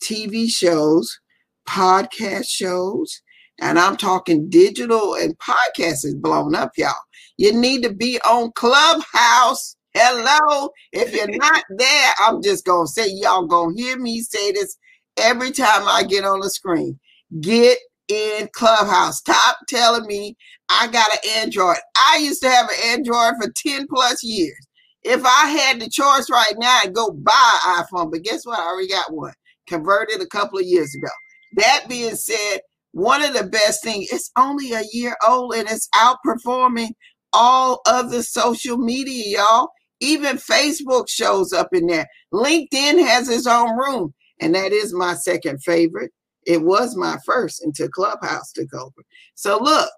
TV 0.03 0.49
shows, 0.51 1.21
podcast 1.69 2.49
shows, 2.49 3.23
and 3.61 3.79
I'm 3.79 3.97
talking 3.97 4.49
digital 4.49 5.15
and 5.15 5.39
podcast 5.39 6.05
is 6.05 6.15
blown 6.15 6.55
up, 6.55 6.73
y'all. 6.77 6.95
You 7.37 7.53
need 7.53 7.83
to 7.83 7.93
be 7.93 8.19
on 8.23 8.53
Clubhouse. 8.53 9.77
Hello. 9.95 10.71
If 10.93 11.15
you're 11.15 11.29
not 11.37 11.65
there, 11.77 12.13
I'm 12.21 12.43
just 12.43 12.65
going 12.65 12.87
to 12.87 12.93
say, 12.93 13.09
y'all 13.11 13.47
going 13.47 13.77
to 13.77 13.83
hear 13.83 13.99
me 13.99 14.21
say 14.23 14.53
this 14.53 14.77
every 15.19 15.51
time 15.51 15.83
I 15.87 16.05
get 16.05 16.25
on 16.25 16.41
the 16.41 16.51
screen. 16.51 16.99
Get 17.41 17.79
in 18.09 18.49
Clubhouse. 18.53 19.19
Stop 19.19 19.59
telling 19.69 20.07
me 20.07 20.37
I 20.69 20.89
got 20.89 21.13
an 21.13 21.31
Android. 21.37 21.77
I 21.97 22.19
used 22.19 22.43
to 22.43 22.51
have 22.51 22.69
an 22.69 22.99
Android 22.99 23.35
for 23.41 23.53
10 23.57 23.87
plus 23.89 24.23
years. 24.25 24.67
If 25.03 25.25
I 25.25 25.49
had 25.49 25.81
the 25.81 25.89
choice 25.89 26.29
right 26.31 26.55
now, 26.59 26.81
I'd 26.83 26.95
go 26.95 27.13
buy 27.13 27.61
an 27.67 27.85
iPhone. 27.85 28.11
But 28.11 28.23
guess 28.23 28.45
what? 28.45 28.59
I 28.59 28.67
already 28.67 28.89
got 28.89 29.13
one. 29.13 29.33
Converted 29.69 30.21
a 30.21 30.27
couple 30.27 30.59
of 30.59 30.67
years 30.67 30.95
ago. 30.95 31.11
That 31.57 31.87
being 31.89 32.17
said, 32.17 32.61
one 32.93 33.23
of 33.23 33.35
the 33.35 33.45
best 33.45 33.83
things, 33.85 34.09
it's 34.13 34.31
only 34.37 34.73
a 34.73 34.83
year 34.93 35.17
old 35.27 35.55
and 35.55 35.69
it's 35.71 35.89
outperforming 35.95 36.91
all 37.33 37.81
other 37.87 38.23
social 38.23 38.77
media, 38.79 39.39
y'all. 39.39 39.69
Even 40.01 40.37
Facebook 40.37 41.09
shows 41.09 41.53
up 41.53 41.69
in 41.73 41.87
there. 41.87 42.07
LinkedIn 42.33 43.07
has 43.07 43.29
its 43.29 43.47
own 43.47 43.77
room, 43.79 44.15
and 44.41 44.55
that 44.55 44.73
is 44.73 44.95
my 44.95 45.15
second 45.15 45.63
favorite. 45.63 46.11
It 46.47 46.63
was 46.63 46.97
my 46.97 47.19
first 47.27 47.63
until 47.65 47.89
Clubhouse 47.91 48.53
took 48.53 48.73
over. 48.75 49.03
So 49.35 49.59
look, 49.63 49.91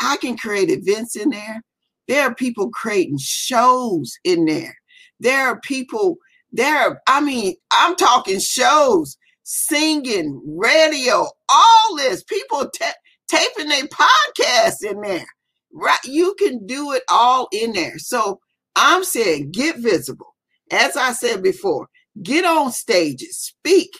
I 0.00 0.16
can 0.18 0.36
create 0.36 0.70
events 0.70 1.16
in 1.16 1.30
there. 1.30 1.62
There 2.08 2.22
are 2.28 2.34
people 2.34 2.70
creating 2.70 3.18
shows 3.20 4.14
in 4.24 4.46
there. 4.46 4.76
There 5.20 5.46
are 5.48 5.60
people 5.60 6.16
there. 6.52 7.00
I 7.08 7.20
mean, 7.20 7.54
I'm 7.72 7.96
talking 7.96 8.40
shows, 8.40 9.16
singing, 9.44 10.42
radio, 10.46 11.28
all 11.48 11.96
this. 11.96 12.24
People 12.24 12.68
ta- 12.70 12.94
taping 13.28 13.68
their 13.68 13.86
podcasts 13.86 14.84
in 14.84 15.00
there. 15.02 15.26
Right? 15.72 15.98
You 16.04 16.34
can 16.38 16.66
do 16.66 16.92
it 16.92 17.02
all 17.10 17.48
in 17.52 17.72
there. 17.72 17.98
So 17.98 18.40
I'm 18.76 19.04
saying 19.04 19.52
get 19.52 19.78
visible. 19.78 20.34
As 20.72 20.96
I 20.96 21.12
said 21.12 21.42
before, 21.42 21.88
get 22.22 22.44
on 22.44 22.72
stages, 22.72 23.38
speak. 23.38 23.90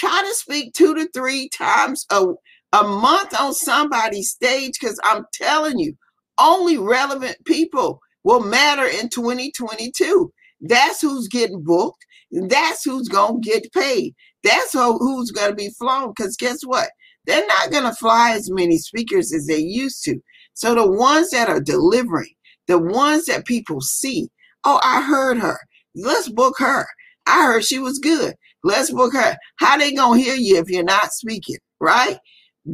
Try 0.00 0.22
to 0.26 0.34
speak 0.34 0.72
two 0.72 0.94
to 0.94 1.06
three 1.12 1.50
times 1.50 2.06
a, 2.10 2.24
a 2.72 2.82
month 2.84 3.38
on 3.38 3.52
somebody's 3.52 4.30
stage 4.30 4.78
because 4.80 4.98
I'm 5.04 5.26
telling 5.34 5.78
you, 5.78 5.92
only 6.40 6.78
relevant 6.78 7.36
people 7.44 8.00
will 8.24 8.40
matter 8.40 8.86
in 8.86 9.10
2022. 9.10 10.32
That's 10.62 11.02
who's 11.02 11.28
getting 11.28 11.62
booked. 11.62 12.02
That's 12.32 12.82
who's 12.82 13.08
going 13.08 13.42
to 13.42 13.50
get 13.50 13.70
paid. 13.74 14.14
That's 14.42 14.72
who, 14.72 14.96
who's 14.96 15.32
going 15.32 15.50
to 15.50 15.54
be 15.54 15.68
flown. 15.78 16.14
Because 16.16 16.34
guess 16.34 16.62
what? 16.62 16.88
They're 17.26 17.46
not 17.46 17.70
going 17.70 17.84
to 17.84 17.92
fly 17.92 18.30
as 18.30 18.50
many 18.50 18.78
speakers 18.78 19.34
as 19.34 19.48
they 19.48 19.58
used 19.58 20.02
to. 20.04 20.18
So 20.54 20.74
the 20.74 20.90
ones 20.90 21.28
that 21.32 21.50
are 21.50 21.60
delivering, 21.60 22.32
the 22.68 22.78
ones 22.78 23.26
that 23.26 23.44
people 23.44 23.82
see, 23.82 24.30
oh, 24.64 24.80
I 24.82 25.02
heard 25.02 25.36
her. 25.40 25.58
Let's 25.94 26.30
book 26.30 26.54
her. 26.58 26.86
I 27.26 27.44
heard 27.44 27.66
she 27.66 27.78
was 27.78 27.98
good. 27.98 28.34
Let's 28.62 28.90
book 28.90 29.14
her. 29.14 29.36
How 29.56 29.78
they 29.78 29.92
gonna 29.92 30.20
hear 30.20 30.34
you 30.34 30.58
if 30.58 30.68
you're 30.68 30.82
not 30.82 31.12
speaking, 31.12 31.58
right? 31.80 32.18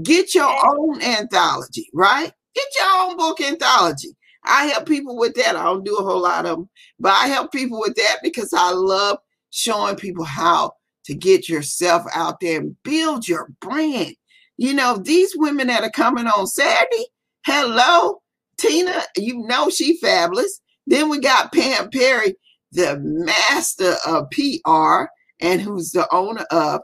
Get 0.02 0.34
your 0.34 0.52
own 0.66 1.02
anthology, 1.02 1.88
right? 1.94 2.32
Get 2.54 2.66
your 2.78 3.02
own 3.02 3.16
book 3.16 3.40
anthology. 3.40 4.16
I 4.44 4.66
help 4.66 4.86
people 4.86 5.16
with 5.16 5.34
that. 5.34 5.56
I 5.56 5.64
don't 5.64 5.84
do 5.84 5.96
a 5.96 6.02
whole 6.04 6.22
lot 6.22 6.46
of 6.46 6.56
them, 6.56 6.68
but 6.98 7.12
I 7.12 7.26
help 7.26 7.52
people 7.52 7.80
with 7.80 7.94
that 7.96 8.18
because 8.22 8.52
I 8.52 8.70
love 8.72 9.18
showing 9.50 9.96
people 9.96 10.24
how 10.24 10.72
to 11.06 11.14
get 11.14 11.48
yourself 11.48 12.04
out 12.14 12.40
there 12.40 12.60
and 12.60 12.76
build 12.82 13.28
your 13.28 13.48
brand. 13.60 14.14
You 14.56 14.74
know, 14.74 14.96
these 14.96 15.32
women 15.36 15.66
that 15.68 15.82
are 15.82 15.90
coming 15.90 16.26
on 16.26 16.46
Saturday, 16.46 17.06
hello, 17.44 18.22
Tina, 18.58 19.02
you 19.16 19.46
know 19.46 19.68
she 19.68 19.98
fabulous. 19.98 20.60
Then 20.86 21.08
we 21.08 21.18
got 21.18 21.52
Pam 21.52 21.90
Perry, 21.90 22.34
the 22.72 22.98
master 23.00 23.96
of 24.06 24.30
PR 24.30 25.06
and 25.40 25.60
who's 25.60 25.90
the 25.92 26.08
owner 26.14 26.44
of 26.50 26.80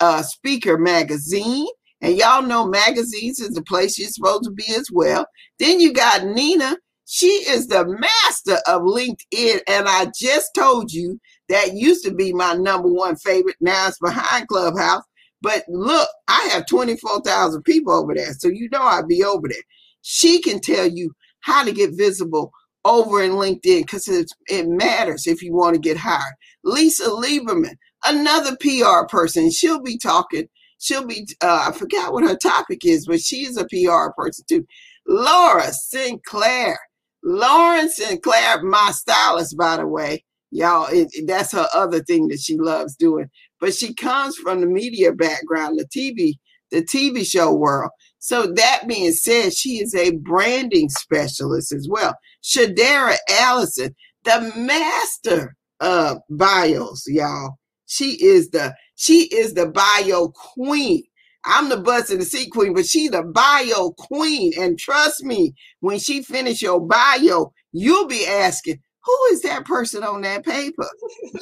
uh, 0.00 0.22
Speaker 0.22 0.78
Magazine. 0.78 1.66
And 2.00 2.16
y'all 2.16 2.42
know 2.42 2.66
magazines 2.66 3.40
is 3.40 3.50
the 3.50 3.62
place 3.62 3.98
you're 3.98 4.08
supposed 4.08 4.44
to 4.44 4.50
be 4.50 4.64
as 4.74 4.88
well. 4.92 5.26
Then 5.58 5.80
you 5.80 5.92
got 5.92 6.24
Nina. 6.24 6.76
She 7.06 7.26
is 7.28 7.68
the 7.68 7.84
master 7.86 8.58
of 8.66 8.82
LinkedIn. 8.82 9.60
And 9.68 9.86
I 9.88 10.10
just 10.18 10.50
told 10.54 10.92
you 10.92 11.20
that 11.48 11.74
used 11.74 12.04
to 12.04 12.14
be 12.14 12.32
my 12.32 12.54
number 12.54 12.88
one 12.88 13.16
favorite. 13.16 13.56
Now 13.60 13.88
it's 13.88 13.98
behind 14.00 14.48
Clubhouse. 14.48 15.02
But 15.42 15.64
look, 15.68 16.08
I 16.28 16.48
have 16.52 16.66
24,000 16.66 17.62
people 17.62 17.92
over 17.92 18.14
there. 18.14 18.32
So 18.34 18.48
you 18.48 18.68
know 18.70 18.82
I'd 18.82 19.08
be 19.08 19.24
over 19.24 19.48
there. 19.48 19.62
She 20.02 20.40
can 20.40 20.60
tell 20.60 20.88
you 20.88 21.12
how 21.40 21.64
to 21.64 21.72
get 21.72 21.96
visible 21.96 22.52
over 22.84 23.22
in 23.22 23.32
LinkedIn 23.32 23.82
because 23.82 24.08
it 24.08 24.68
matters 24.68 25.26
if 25.26 25.42
you 25.42 25.52
want 25.52 25.74
to 25.74 25.80
get 25.80 25.96
hired. 25.96 26.34
Lisa 26.64 27.04
Lieberman, 27.04 27.76
another 28.04 28.56
PR 28.56 29.06
person, 29.08 29.50
she'll 29.50 29.82
be 29.82 29.98
talking 29.98 30.48
she'll 30.82 31.06
be 31.06 31.26
uh, 31.40 31.66
I 31.68 31.72
forgot 31.72 32.12
what 32.12 32.24
her 32.24 32.36
topic 32.36 32.84
is, 32.84 33.06
but 33.06 33.20
she's 33.20 33.56
a 33.56 33.64
PR 33.64 34.12
person 34.16 34.44
too. 34.48 34.66
Laura 35.06 35.72
Sinclair. 35.72 36.78
Lauren 37.24 37.88
Sinclair, 37.88 38.62
my 38.64 38.90
stylist, 38.92 39.56
by 39.56 39.76
the 39.76 39.86
way. 39.86 40.24
Y'all, 40.50 40.88
it, 40.92 41.08
it, 41.12 41.26
that's 41.26 41.52
her 41.52 41.68
other 41.72 42.02
thing 42.02 42.28
that 42.28 42.40
she 42.40 42.58
loves 42.58 42.96
doing. 42.96 43.30
But 43.60 43.74
she 43.74 43.94
comes 43.94 44.36
from 44.36 44.60
the 44.60 44.66
media 44.66 45.12
background, 45.12 45.78
the 45.78 45.86
TV, 45.86 46.34
the 46.72 46.82
TV 46.82 47.24
show 47.24 47.54
world. 47.54 47.90
So 48.18 48.46
that 48.54 48.88
being 48.88 49.12
said, 49.12 49.54
she 49.54 49.80
is 49.80 49.94
a 49.94 50.16
branding 50.16 50.88
specialist 50.88 51.72
as 51.72 51.88
well. 51.88 52.14
Shadera 52.42 53.16
Allison, 53.30 53.94
the 54.24 54.52
master 54.56 55.54
of 55.80 56.18
bios, 56.28 57.04
y'all. 57.06 57.56
She 57.92 58.12
is 58.24 58.48
the 58.50 58.74
she 58.94 59.24
is 59.24 59.52
the 59.52 59.66
bio 59.66 60.28
queen. 60.28 61.02
I'm 61.44 61.68
the 61.68 61.76
bus 61.76 62.10
and 62.10 62.22
the 62.22 62.24
seat 62.24 62.50
queen, 62.50 62.72
but 62.72 62.86
she's 62.86 63.10
the 63.10 63.22
bio 63.22 63.90
queen. 63.98 64.52
And 64.58 64.78
trust 64.78 65.22
me, 65.22 65.52
when 65.80 65.98
she 65.98 66.22
finish 66.22 66.62
your 66.62 66.80
bio, 66.80 67.52
you'll 67.72 68.06
be 68.06 68.26
asking, 68.26 68.80
who 69.04 69.18
is 69.32 69.42
that 69.42 69.66
person 69.66 70.04
on 70.04 70.22
that 70.22 70.42
paper? 70.42 70.88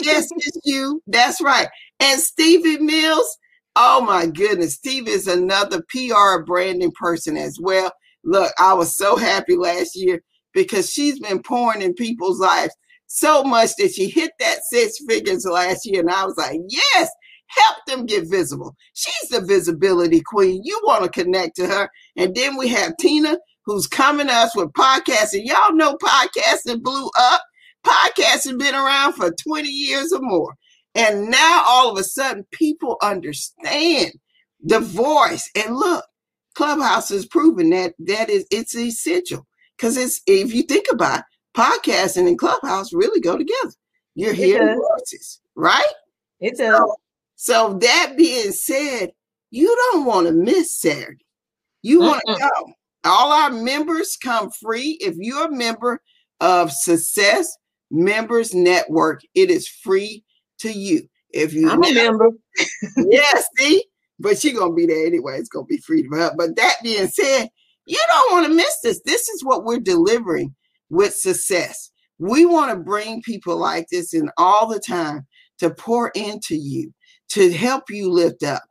yes, 0.01 0.29
it's 0.39 0.59
you. 0.65 1.01
That's 1.07 1.41
right. 1.41 1.69
And 2.01 2.19
Stevie 2.19 2.79
Mills, 2.79 3.39
oh 3.77 4.01
my 4.01 4.27
goodness, 4.27 4.75
Steve 4.75 5.07
is 5.07 5.29
another 5.29 5.85
PR 5.89 6.43
branding 6.45 6.93
person 6.99 7.37
as 7.37 7.59
well. 7.61 7.93
Look, 8.25 8.53
I 8.59 8.75
was 8.75 8.97
so 8.97 9.15
happy 9.17 9.55
last 9.55 9.93
year 9.95 10.21
because 10.53 10.91
she's 10.91 11.21
been 11.21 11.43
pouring 11.43 11.83
in 11.83 11.95
people's 11.95 12.41
lives 12.41 12.75
so 13.11 13.45
much 13.45 13.77
that 13.79 13.93
she 13.95 14.09
hit 14.11 14.33
that 14.41 14.61
six 14.71 14.99
figures 15.09 15.47
last 15.47 15.87
year. 15.87 16.01
And 16.01 16.11
I 16.11 16.27
was 16.27 16.37
like, 16.39 16.61
yes, 16.69 17.11
help 17.49 17.79
them 17.89 18.07
get 18.07 18.31
visible. 18.31 18.77
She's 18.95 19.31
the 19.31 19.43
visibility 19.43 20.23
queen. 20.23 20.63
You 20.65 20.81
want 20.85 21.05
to 21.05 21.11
connect 21.11 21.57
to 21.57 21.67
her. 21.69 21.91
And 22.17 22.37
then 22.37 22.57
we 22.59 22.69
have 22.69 22.97
Tina, 22.99 23.39
who's 23.67 23.89
coming 23.89 24.29
to 24.29 24.35
us 24.35 24.57
with 24.57 24.71
podcasting. 24.73 25.47
Y'all 25.47 25.75
know 25.75 25.97
podcasting 25.97 26.83
blew 26.83 27.11
up. 27.19 27.43
Podcasting 27.87 28.59
been 28.59 28.77
around 28.77 29.15
for 29.15 29.33
20 29.33 29.69
years 29.69 30.13
or 30.13 30.21
more. 30.23 30.55
And 30.95 31.31
now 31.31 31.65
all 31.69 31.93
of 31.93 31.99
a 31.99 32.05
sudden, 32.05 32.47
people 32.53 32.99
understand 33.03 34.13
the 34.63 34.81
voice. 34.81 35.51
And 35.57 35.77
look, 35.77 36.07
Clubhouse 36.57 37.11
has 37.11 37.27
proven 37.27 37.71
that 37.73 37.95
that 38.01 38.31
is 38.31 38.47
it's 38.53 38.77
essential. 38.77 39.47
Because 39.79 39.99
it's 39.99 40.23
if 40.27 40.55
you 40.55 40.65
think 40.65 40.87
about 40.93 41.21
it, 41.21 41.25
podcasting 41.61 42.27
and 42.27 42.39
Clubhouse 42.39 42.93
really 42.93 43.21
go 43.21 43.37
together. 43.37 43.73
You're 44.15 44.33
hearing 44.33 44.81
voices, 44.81 45.41
right? 45.55 45.85
It 46.41 46.57
does. 46.57 46.79
So, 46.79 46.95
so 47.37 47.79
that 47.79 48.15
being 48.17 48.53
said, 48.53 49.13
you 49.51 49.75
don't 49.93 50.05
want 50.05 50.27
to 50.27 50.33
miss 50.33 50.75
Saturday. 50.75 51.25
You 51.83 52.01
want 52.01 52.23
to 52.27 52.37
go. 52.39 52.73
All 53.05 53.33
our 53.33 53.51
members 53.51 54.17
come 54.23 54.51
free. 54.51 54.99
If 55.01 55.17
you're 55.17 55.47
a 55.47 55.51
member 55.51 56.01
of 56.41 56.71
Success 56.71 57.57
Members 57.91 58.55
Network, 58.55 59.23
it 59.35 59.51
is 59.51 59.67
free 59.67 60.25
to 60.59 60.71
you. 60.71 61.09
If 61.31 61.55
you 61.55 61.71
I'm 61.71 61.83
a 61.83 61.93
member. 61.95 62.31
yes, 62.97 63.47
see, 63.57 63.85
but 64.19 64.39
she's 64.39 64.59
gonna 64.59 64.75
be 64.75 64.87
there 64.87 65.07
anyway. 65.07 65.39
It's 65.39 65.49
gonna 65.49 65.65
be 65.67 65.79
free 65.79 66.03
to 66.03 66.09
her. 66.11 66.33
But 66.37 66.57
that 66.57 66.77
being 66.83 67.09
said, 67.09 67.49
you 67.87 67.99
don't 68.09 68.33
want 68.33 68.47
to 68.47 68.55
miss 68.55 68.81
this. 68.83 69.01
This 69.05 69.29
is 69.29 69.45
what 69.45 69.65
we're 69.65 69.81
delivering 69.81 70.55
with 70.91 71.15
success. 71.15 71.91
We 72.19 72.45
want 72.45 72.71
to 72.73 72.77
bring 72.77 73.23
people 73.23 73.57
like 73.57 73.87
this 73.91 74.13
in 74.13 74.31
all 74.37 74.69
the 74.69 74.81
time 74.81 75.27
to 75.59 75.71
pour 75.71 76.11
into 76.15 76.57
you, 76.57 76.93
to 77.31 77.53
help 77.53 77.85
you 77.89 78.11
lift 78.11 78.43
up. 78.43 78.63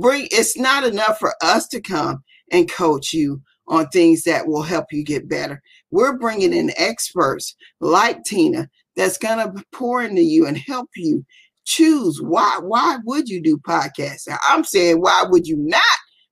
Bring 0.00 0.26
it's 0.32 0.58
not 0.58 0.84
enough 0.84 1.18
for 1.18 1.34
us 1.42 1.68
to 1.68 1.80
come 1.80 2.24
and 2.50 2.70
coach 2.70 3.12
you 3.12 3.40
on 3.68 3.88
things 3.88 4.22
that 4.24 4.46
will 4.46 4.62
help 4.62 4.86
you 4.92 5.04
get 5.04 5.28
better. 5.28 5.62
We're 5.90 6.18
bringing 6.18 6.52
in 6.52 6.72
experts 6.76 7.54
like 7.80 8.24
Tina 8.24 8.68
that's 8.96 9.18
going 9.18 9.38
to 9.38 9.64
pour 9.72 10.02
into 10.02 10.22
you 10.22 10.46
and 10.46 10.56
help 10.56 10.88
you 10.96 11.24
choose 11.64 12.20
why 12.22 12.58
why 12.62 12.98
would 13.04 13.28
you 13.28 13.42
do 13.42 13.58
podcasting? 13.58 14.38
I'm 14.48 14.64
saying 14.64 15.00
why 15.00 15.24
would 15.28 15.46
you 15.46 15.56
not 15.56 15.82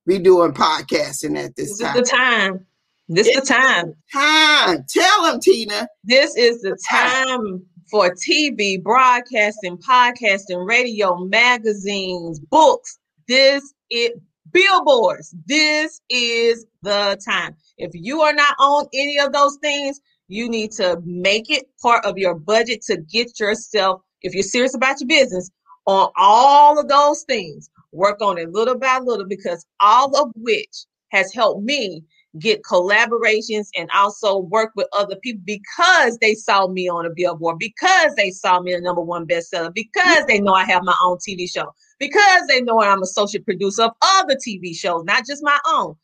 be 0.07 0.17
doing 0.19 0.53
podcasting 0.53 1.37
at 1.37 1.55
this, 1.55 1.77
This 1.77 1.79
time? 1.79 1.97
is 1.97 2.09
the 2.09 2.15
time. 2.17 2.65
This 3.07 3.27
is 3.27 3.35
the 3.35 3.41
time. 3.41 3.93
time. 4.11 4.85
Tell 4.89 5.23
them, 5.23 5.39
Tina. 5.39 5.87
This 6.03 6.35
is 6.35 6.61
the 6.61 6.75
time 6.89 7.63
for 7.91 8.09
TV, 8.09 8.81
broadcasting, 8.81 9.77
podcasting, 9.77 10.67
radio, 10.67 11.15
magazines, 11.17 12.39
books. 12.39 12.97
This 13.27 13.73
it 13.91 14.19
billboards. 14.51 15.35
This 15.45 16.01
is 16.09 16.65
the 16.81 17.19
time. 17.23 17.55
If 17.77 17.91
you 17.93 18.21
are 18.21 18.33
not 18.33 18.55
on 18.59 18.87
any 18.93 19.19
of 19.19 19.33
those 19.33 19.57
things, 19.61 19.99
you 20.27 20.49
need 20.49 20.71
to 20.71 20.99
make 21.05 21.51
it 21.51 21.65
part 21.81 22.03
of 22.05 22.17
your 22.17 22.33
budget 22.33 22.81
to 22.83 22.97
get 22.97 23.39
yourself, 23.39 24.01
if 24.23 24.33
you're 24.33 24.41
serious 24.41 24.73
about 24.73 24.99
your 24.99 25.07
business, 25.07 25.51
on 25.85 26.09
all 26.17 26.79
of 26.79 26.87
those 26.87 27.23
things. 27.23 27.69
Work 27.91 28.21
on 28.21 28.39
it 28.39 28.51
little 28.51 28.77
by 28.77 28.97
little 28.97 29.27
because 29.27 29.65
all 29.79 30.17
of 30.17 30.31
which 30.35 30.85
has 31.09 31.31
helped 31.33 31.63
me 31.63 32.03
get 32.39 32.63
collaborations 32.63 33.67
and 33.77 33.89
also 33.93 34.39
work 34.39 34.71
with 34.75 34.87
other 34.93 35.15
people 35.17 35.41
because 35.45 36.17
they 36.17 36.33
saw 36.33 36.67
me 36.67 36.89
on 36.89 37.05
a 37.05 37.09
billboard, 37.15 37.57
because 37.59 38.13
they 38.15 38.29
saw 38.29 38.59
me 38.59 38.73
a 38.73 38.81
number 38.81 39.01
one 39.01 39.25
bestseller, 39.25 39.73
because 39.73 40.25
they 40.27 40.39
know 40.39 40.53
I 40.53 40.65
have 40.65 40.83
my 40.83 40.95
own 41.03 41.17
TV 41.17 41.49
show, 41.49 41.71
because 41.99 42.47
they 42.47 42.61
know 42.61 42.81
I'm 42.81 43.01
associate 43.03 43.45
producer 43.45 43.83
of 43.83 43.91
other 44.01 44.35
TV 44.35 44.75
shows, 44.75 45.03
not 45.05 45.25
just 45.25 45.43
my 45.43 45.59
own. 45.67 45.95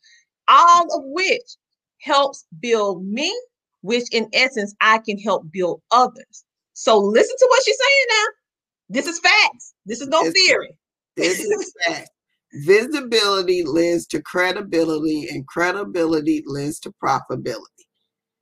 All 0.48 0.98
of 0.98 1.04
which 1.06 1.56
helps 1.98 2.46
build 2.60 3.04
me, 3.04 3.32
which 3.82 4.04
in 4.12 4.28
essence 4.32 4.74
I 4.80 4.98
can 4.98 5.18
help 5.18 5.50
build 5.52 5.82
others. 5.90 6.44
So 6.72 6.98
listen 6.98 7.36
to 7.38 7.46
what 7.50 7.62
she's 7.64 7.78
saying 7.78 8.06
now. 8.08 8.24
This 8.88 9.06
is 9.06 9.18
facts. 9.20 9.74
This 9.86 10.00
is 10.00 10.08
no 10.08 10.20
It's- 10.20 10.32
theory. 10.34 10.76
This 11.16 11.40
is 11.40 11.74
fact. 11.86 12.10
Visibility 12.54 13.62
lends 13.64 14.06
to 14.08 14.20
credibility, 14.22 15.28
and 15.28 15.46
credibility 15.46 16.42
lends 16.46 16.78
to 16.80 16.92
profitability. 17.02 17.86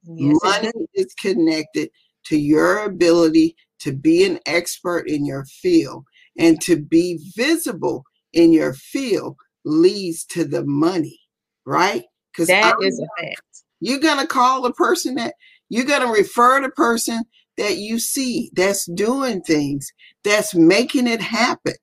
Yes, 0.05 0.39
Money 0.43 0.73
is 0.95 1.15
connected 1.15 1.91
to 2.25 2.37
your 2.39 2.85
ability 2.85 3.57
to 3.81 3.93
be 3.93 4.25
an 4.25 4.39
expert 4.47 5.09
in 5.09 5.25
your 5.25 5.45
field 5.45 6.05
and 6.39 6.61
to 6.63 6.77
be 6.77 7.19
visible 7.37 8.05
in 8.33 8.53
your 8.53 8.73
field 8.75 9.37
leads 9.65 10.25
to 10.25 10.45
the 10.45 10.65
money, 10.65 11.19
right? 11.65 12.05
Because 12.33 12.49
that 12.49 12.75
is 12.83 13.01
a 13.01 13.23
fact. 13.23 13.43
you're 13.81 13.99
gonna 14.01 14.27
call 14.27 14.63
the 14.63 14.73
person 14.73 15.15
that 15.17 15.35
you're 15.69 15.85
gonna 15.85 16.11
refer 16.11 16.61
the 16.61 16.71
person 16.71 17.23
that 17.57 17.77
you 17.79 17.99
see 17.99 18.51
that's 18.55 18.87
doing 18.87 19.41
things, 19.43 19.93
that's 20.25 20.55
making 20.55 21.07
it 21.07 21.21
happen. 21.21 21.75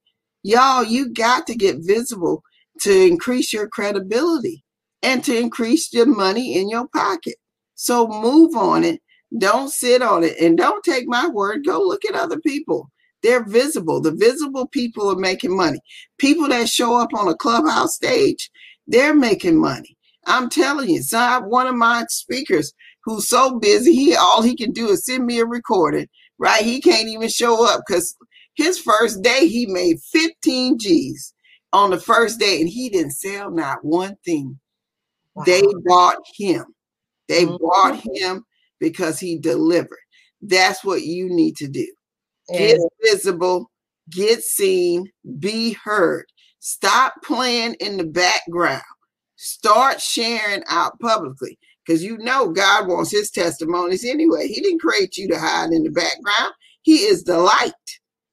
Y'all, 0.48 0.86
you 0.86 1.10
got 1.10 1.45
to 1.45 1.56
get 1.56 1.76
visible 1.82 2.41
to 2.80 3.06
increase 3.06 3.52
your 3.52 3.68
credibility 3.68 4.64
and 5.04 5.22
to 5.26 5.38
increase 5.38 5.91
your 5.91 6.06
money 6.06 6.56
in 6.58 6.70
your 6.70 6.88
pocket. 6.88 7.36
So 7.76 8.08
move 8.08 8.56
on 8.56 8.86
it. 8.86 9.02
Don't 9.38 9.70
sit 9.70 10.02
on 10.02 10.24
it. 10.24 10.39
And 10.39 10.58
don't 10.58 10.86
take 10.86 11.04
my 11.06 11.28
word. 11.28 11.66
Go 11.66 11.82
look 11.82 12.06
at 12.06 12.16
other 12.16 12.39
people. 12.39 12.89
They're 13.24 13.43
visible. 13.43 14.00
The 14.00 14.14
visible 14.14 14.70
people 14.70 15.12
are 15.12 15.20
making 15.20 15.54
money. 15.54 15.82
People 16.18 16.48
that 16.48 16.70
show 16.70 16.95
up 16.95 17.14
on 17.14 17.28
a 17.28 17.36
clubhouse 17.36 17.95
stage, 17.95 18.50
they're 18.88 19.14
making 19.14 19.60
money. 19.60 19.98
I'm 20.28 20.50
telling 20.50 20.89
you, 20.89 21.02
so 21.02 21.18
I, 21.18 21.39
one 21.39 21.68
of 21.68 21.76
my 21.76 22.06
speakers 22.08 22.72
who's 23.04 23.28
so 23.28 23.60
busy, 23.60 23.93
he 23.93 24.16
all 24.16 24.41
he 24.41 24.56
can 24.56 24.72
do 24.72 24.88
is 24.88 25.06
send 25.06 25.26
me 25.26 25.39
a 25.39 25.45
recording, 25.45 26.08
right? 26.39 26.64
He 26.64 26.80
can't 26.80 27.10
even 27.10 27.28
show 27.28 27.68
up 27.68 27.82
because 27.86 28.16
his 28.58 28.80
first 28.80 29.22
day 29.22 29.47
he 29.47 29.68
made 29.68 29.99
15 30.12 30.80
G's 30.80 31.34
on 31.72 31.91
the 31.91 31.99
first 31.99 32.39
day, 32.39 32.60
and 32.60 32.68
he 32.70 32.89
didn't 32.89 33.12
sell 33.12 33.51
not 33.51 33.86
one 33.86 34.16
thing. 34.26 34.60
They 35.45 35.62
bought 35.86 36.18
him. 36.36 36.66
They 37.28 37.45
Mhm. 37.45 37.60
bought 37.60 38.01
him 38.16 38.45
because 38.80 39.20
he 39.20 39.38
delivered. 39.38 39.99
That's 40.41 40.84
what 40.84 41.03
you 41.03 41.30
need 41.30 41.55
to 41.58 41.68
do. 41.68 41.88
Get 42.58 42.80
visible, 43.03 43.70
get 44.10 44.43
seen, 44.43 45.12
be 45.39 45.74
heard. 45.74 46.26
Stop 46.60 47.22
playing 47.24 47.76
in 47.76 47.97
the 47.97 48.05
background. 48.05 48.84
Start 49.36 50.01
sharing 50.01 50.64
out 50.68 50.99
publicly 50.99 51.60
because 51.86 52.03
you 52.03 52.18
know 52.18 52.49
God 52.49 52.88
wants 52.88 53.12
his 53.12 53.30
testimonies 53.30 54.03
anyway. 54.03 54.47
He 54.47 54.62
didn't 54.62 54.82
create 54.82 55.18
you 55.18 55.28
to 55.28 55.39
hide 55.39 55.72
in 55.72 55.84
the 55.84 55.91
background. 55.91 56.53
He 56.82 57.03
is 57.03 57.24
the 57.24 57.38
light. 57.38 57.74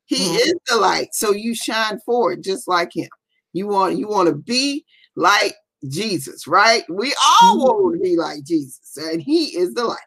He 0.07 0.29
Mhm. 0.29 0.37
is 0.37 0.55
the 0.69 0.77
light. 0.77 1.15
So 1.15 1.33
you 1.33 1.55
shine 1.55 1.99
forward 2.01 2.43
just 2.43 2.69
like 2.69 2.95
him. 2.95 3.09
You 3.53 3.69
want 3.69 3.99
you 3.99 4.09
want 4.09 4.29
to 4.29 4.35
be 4.35 4.85
like 5.17 5.55
Jesus, 5.89 6.47
right? 6.47 6.85
We 6.89 7.15
all 7.41 7.57
Mhm. 7.57 7.61
want 7.61 7.97
to 7.97 8.03
be 8.03 8.17
like 8.17 8.45
Jesus, 8.45 8.97
and 8.97 9.21
he 9.23 9.57
is 9.57 9.75
the 9.75 9.85
light. 9.85 9.99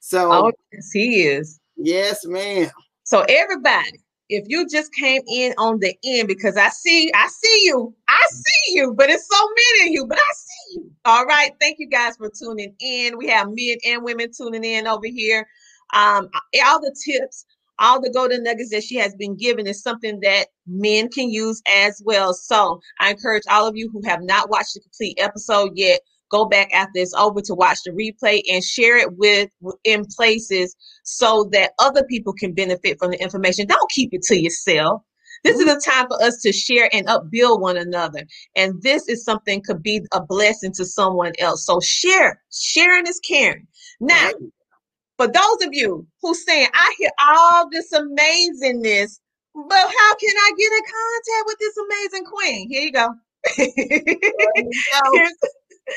So 0.00 0.32
oh, 0.32 0.52
yes, 0.72 0.90
he 0.92 1.22
is. 1.22 1.60
yes, 1.76 2.24
ma'am. 2.26 2.70
So 3.04 3.24
everybody, 3.28 4.00
if 4.28 4.44
you 4.48 4.68
just 4.68 4.92
came 4.92 5.22
in 5.26 5.54
on 5.58 5.78
the 5.80 5.96
end, 6.04 6.28
because 6.28 6.56
I 6.56 6.68
see, 6.68 7.10
I 7.14 7.28
see 7.28 7.62
you, 7.64 7.94
I 8.08 8.26
see 8.30 8.74
you, 8.74 8.92
but 8.94 9.08
it's 9.10 9.26
so 9.28 9.48
many 9.48 9.88
of 9.88 9.94
you, 9.94 10.06
but 10.06 10.18
I 10.18 10.32
see 10.34 10.80
you. 10.80 10.90
All 11.04 11.24
right. 11.24 11.52
Thank 11.60 11.78
you 11.78 11.88
guys 11.88 12.16
for 12.16 12.30
tuning 12.30 12.74
in. 12.80 13.16
We 13.16 13.28
have 13.28 13.48
men 13.48 13.76
and 13.86 14.02
women 14.02 14.30
tuning 14.36 14.64
in 14.64 14.86
over 14.86 15.06
here. 15.06 15.48
Um, 15.94 16.28
all 16.66 16.80
the 16.80 16.94
tips, 17.04 17.46
all 17.78 18.00
the 18.00 18.10
golden 18.10 18.42
nuggets 18.42 18.70
that 18.70 18.84
she 18.84 18.96
has 18.96 19.14
been 19.14 19.36
given 19.36 19.66
is 19.66 19.82
something 19.82 20.20
that 20.20 20.48
men 20.66 21.08
can 21.08 21.30
use 21.30 21.62
as 21.68 22.02
well. 22.04 22.34
So 22.34 22.80
I 23.00 23.10
encourage 23.10 23.44
all 23.50 23.66
of 23.66 23.76
you 23.76 23.90
who 23.92 24.02
have 24.06 24.22
not 24.22 24.50
watched 24.50 24.74
the 24.74 24.80
complete 24.80 25.18
episode 25.20 25.72
yet, 25.74 26.00
go 26.30 26.44
back 26.44 26.72
after 26.72 26.92
it's 26.96 27.14
over 27.14 27.40
to 27.42 27.54
watch 27.54 27.78
the 27.84 27.90
replay 27.92 28.42
and 28.50 28.62
share 28.62 28.96
it 28.96 29.16
with 29.16 29.50
in 29.84 30.04
places 30.16 30.76
so 31.04 31.48
that 31.52 31.72
other 31.78 32.04
people 32.04 32.32
can 32.32 32.52
benefit 32.52 32.98
from 32.98 33.10
the 33.10 33.22
information. 33.22 33.66
Don't 33.66 33.90
keep 33.90 34.10
it 34.12 34.22
to 34.22 34.40
yourself. 34.40 35.02
This 35.44 35.58
is 35.58 35.68
a 35.68 35.76
mm-hmm. 35.76 35.90
time 35.90 36.08
for 36.08 36.20
us 36.22 36.40
to 36.42 36.52
share 36.52 36.88
and 36.92 37.08
upbuild 37.08 37.60
one 37.60 37.76
another. 37.76 38.24
And 38.56 38.82
this 38.82 39.08
is 39.08 39.24
something 39.24 39.62
could 39.62 39.82
be 39.82 40.00
a 40.12 40.20
blessing 40.20 40.72
to 40.74 40.84
someone 40.84 41.32
else. 41.38 41.64
So 41.64 41.80
share. 41.80 42.42
Sharing 42.50 43.06
is 43.06 43.20
caring. 43.20 43.66
Now. 44.00 44.30
For 45.18 45.26
those 45.26 45.66
of 45.66 45.70
you 45.72 46.06
who 46.22 46.34
saying, 46.34 46.68
I 46.72 46.94
hear 46.98 47.10
all 47.20 47.68
this 47.70 47.92
amazingness, 47.92 49.18
but 49.54 49.72
how 49.78 50.14
can 50.14 50.34
I 50.36 50.52
get 50.56 50.72
in 50.72 50.82
contact 50.84 51.46
with 51.46 51.58
this 51.58 51.76
amazing 51.76 52.24
queen? 52.24 52.68
Here 52.70 52.82
you 52.82 52.92
go. 52.92 53.08
Here's- 53.56 55.32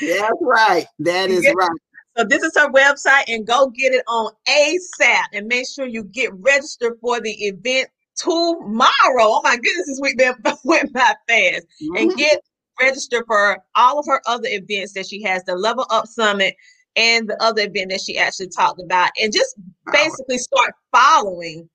That's 0.00 0.38
right. 0.40 0.86
That 1.00 1.30
is 1.30 1.44
Yeah. 1.44 1.52
right. 1.54 1.70
So 2.16 2.24
this 2.24 2.42
is 2.42 2.52
her 2.56 2.70
website 2.70 3.24
and 3.28 3.46
go 3.46 3.68
get 3.68 3.92
it 3.94 4.02
on 4.08 4.32
ASAP 4.48 5.22
and 5.34 5.46
make 5.46 5.66
sure 5.68 5.86
you 5.86 6.04
get 6.04 6.30
registered 6.34 6.94
for 7.00 7.20
the 7.20 7.32
event 7.46 7.88
tomorrow. 8.16 8.90
Oh 9.20 9.40
my 9.44 9.56
goodness, 9.56 9.86
this 9.86 9.98
week 10.02 10.18
been- 10.18 10.34
went 10.64 10.92
by 10.92 11.14
fast. 11.28 11.66
And 11.96 12.10
Mhm. 12.10 12.16
get 12.16 12.40
registered 12.80 13.24
for 13.26 13.58
all 13.76 13.98
of 13.98 14.06
her 14.06 14.20
other 14.26 14.48
events 14.48 14.92
that 14.94 15.06
she 15.06 15.22
has, 15.22 15.44
the 15.44 15.54
Level 15.56 15.86
Up 15.90 16.06
Summit 16.06 16.54
and 16.96 17.28
the 17.28 17.42
other 17.42 17.62
event 17.62 17.90
that 17.90 18.00
she 18.00 18.18
actually 18.18 18.48
talked 18.48 18.80
about. 18.80 19.10
And 19.20 19.32
just 19.32 19.56
basically 19.92 20.38
start 20.38 20.74
following, 20.92 21.68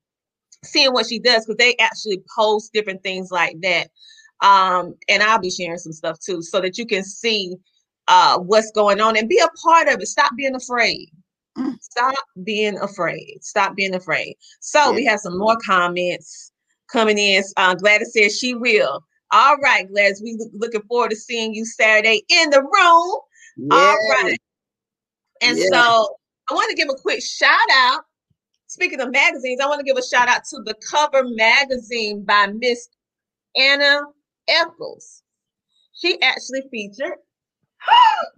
seeing 0.63 0.93
what 0.93 1.07
she 1.07 1.19
does, 1.19 1.45
because 1.45 1.57
they 1.57 1.75
actually 1.77 2.21
post 2.35 2.73
different 2.73 3.03
things 3.03 3.31
like 3.31 3.55
that. 3.61 3.89
Um, 4.41 4.93
and 5.09 5.23
I'll 5.23 5.39
be 5.39 5.49
sharing 5.49 5.79
some 5.79 5.93
stuff 5.93 6.19
too, 6.19 6.41
so 6.41 6.61
that 6.61 6.77
you 6.77 6.85
can 6.85 7.03
see 7.03 7.55
uh 8.07 8.37
what's 8.37 8.71
going 8.71 9.01
on 9.01 9.17
and 9.17 9.27
be 9.27 9.39
a 9.39 9.49
part 9.67 9.87
of 9.87 9.99
it. 9.99 10.07
Stop 10.07 10.31
being 10.37 10.55
afraid. 10.55 11.09
Mm. 11.57 11.81
Stop 11.81 12.15
being 12.43 12.77
afraid. 12.79 13.39
Stop 13.41 13.75
being 13.75 13.95
afraid. 13.95 14.35
So 14.59 14.93
we 14.93 15.05
have 15.05 15.19
some 15.19 15.37
more 15.37 15.57
comments 15.65 16.51
coming 16.91 17.17
in. 17.17 17.43
Uh, 17.57 17.73
Gladys 17.75 18.13
says 18.13 18.37
she 18.37 18.53
will. 18.53 19.03
All 19.31 19.57
right, 19.57 19.89
Gladys, 19.89 20.21
we 20.23 20.35
look, 20.37 20.49
looking 20.53 20.83
forward 20.87 21.09
to 21.09 21.15
seeing 21.15 21.53
you 21.53 21.65
Saturday 21.65 22.23
in 22.29 22.49
the 22.49 22.61
room. 22.61 23.19
All 23.71 23.97
right. 24.23 24.37
And 25.41 25.57
Yeah. 25.57 25.65
so 25.71 26.15
I 26.49 26.53
want 26.53 26.69
to 26.69 26.75
give 26.75 26.89
a 26.89 26.95
quick 26.95 27.21
shout 27.23 27.69
out. 27.73 28.01
Speaking 28.67 28.99
of 28.99 29.11
magazines, 29.11 29.59
I 29.61 29.67
want 29.67 29.79
to 29.79 29.85
give 29.85 29.97
a 29.97 30.05
shout 30.05 30.27
out 30.27 30.41
to 30.49 30.61
the 30.63 30.75
cover 30.91 31.23
magazine 31.25 32.23
by 32.23 32.47
Miss 32.47 32.87
Anna 33.55 34.01
Eccles. 34.47 35.23
She 35.93 36.21
actually 36.21 36.63
featured 36.69 37.17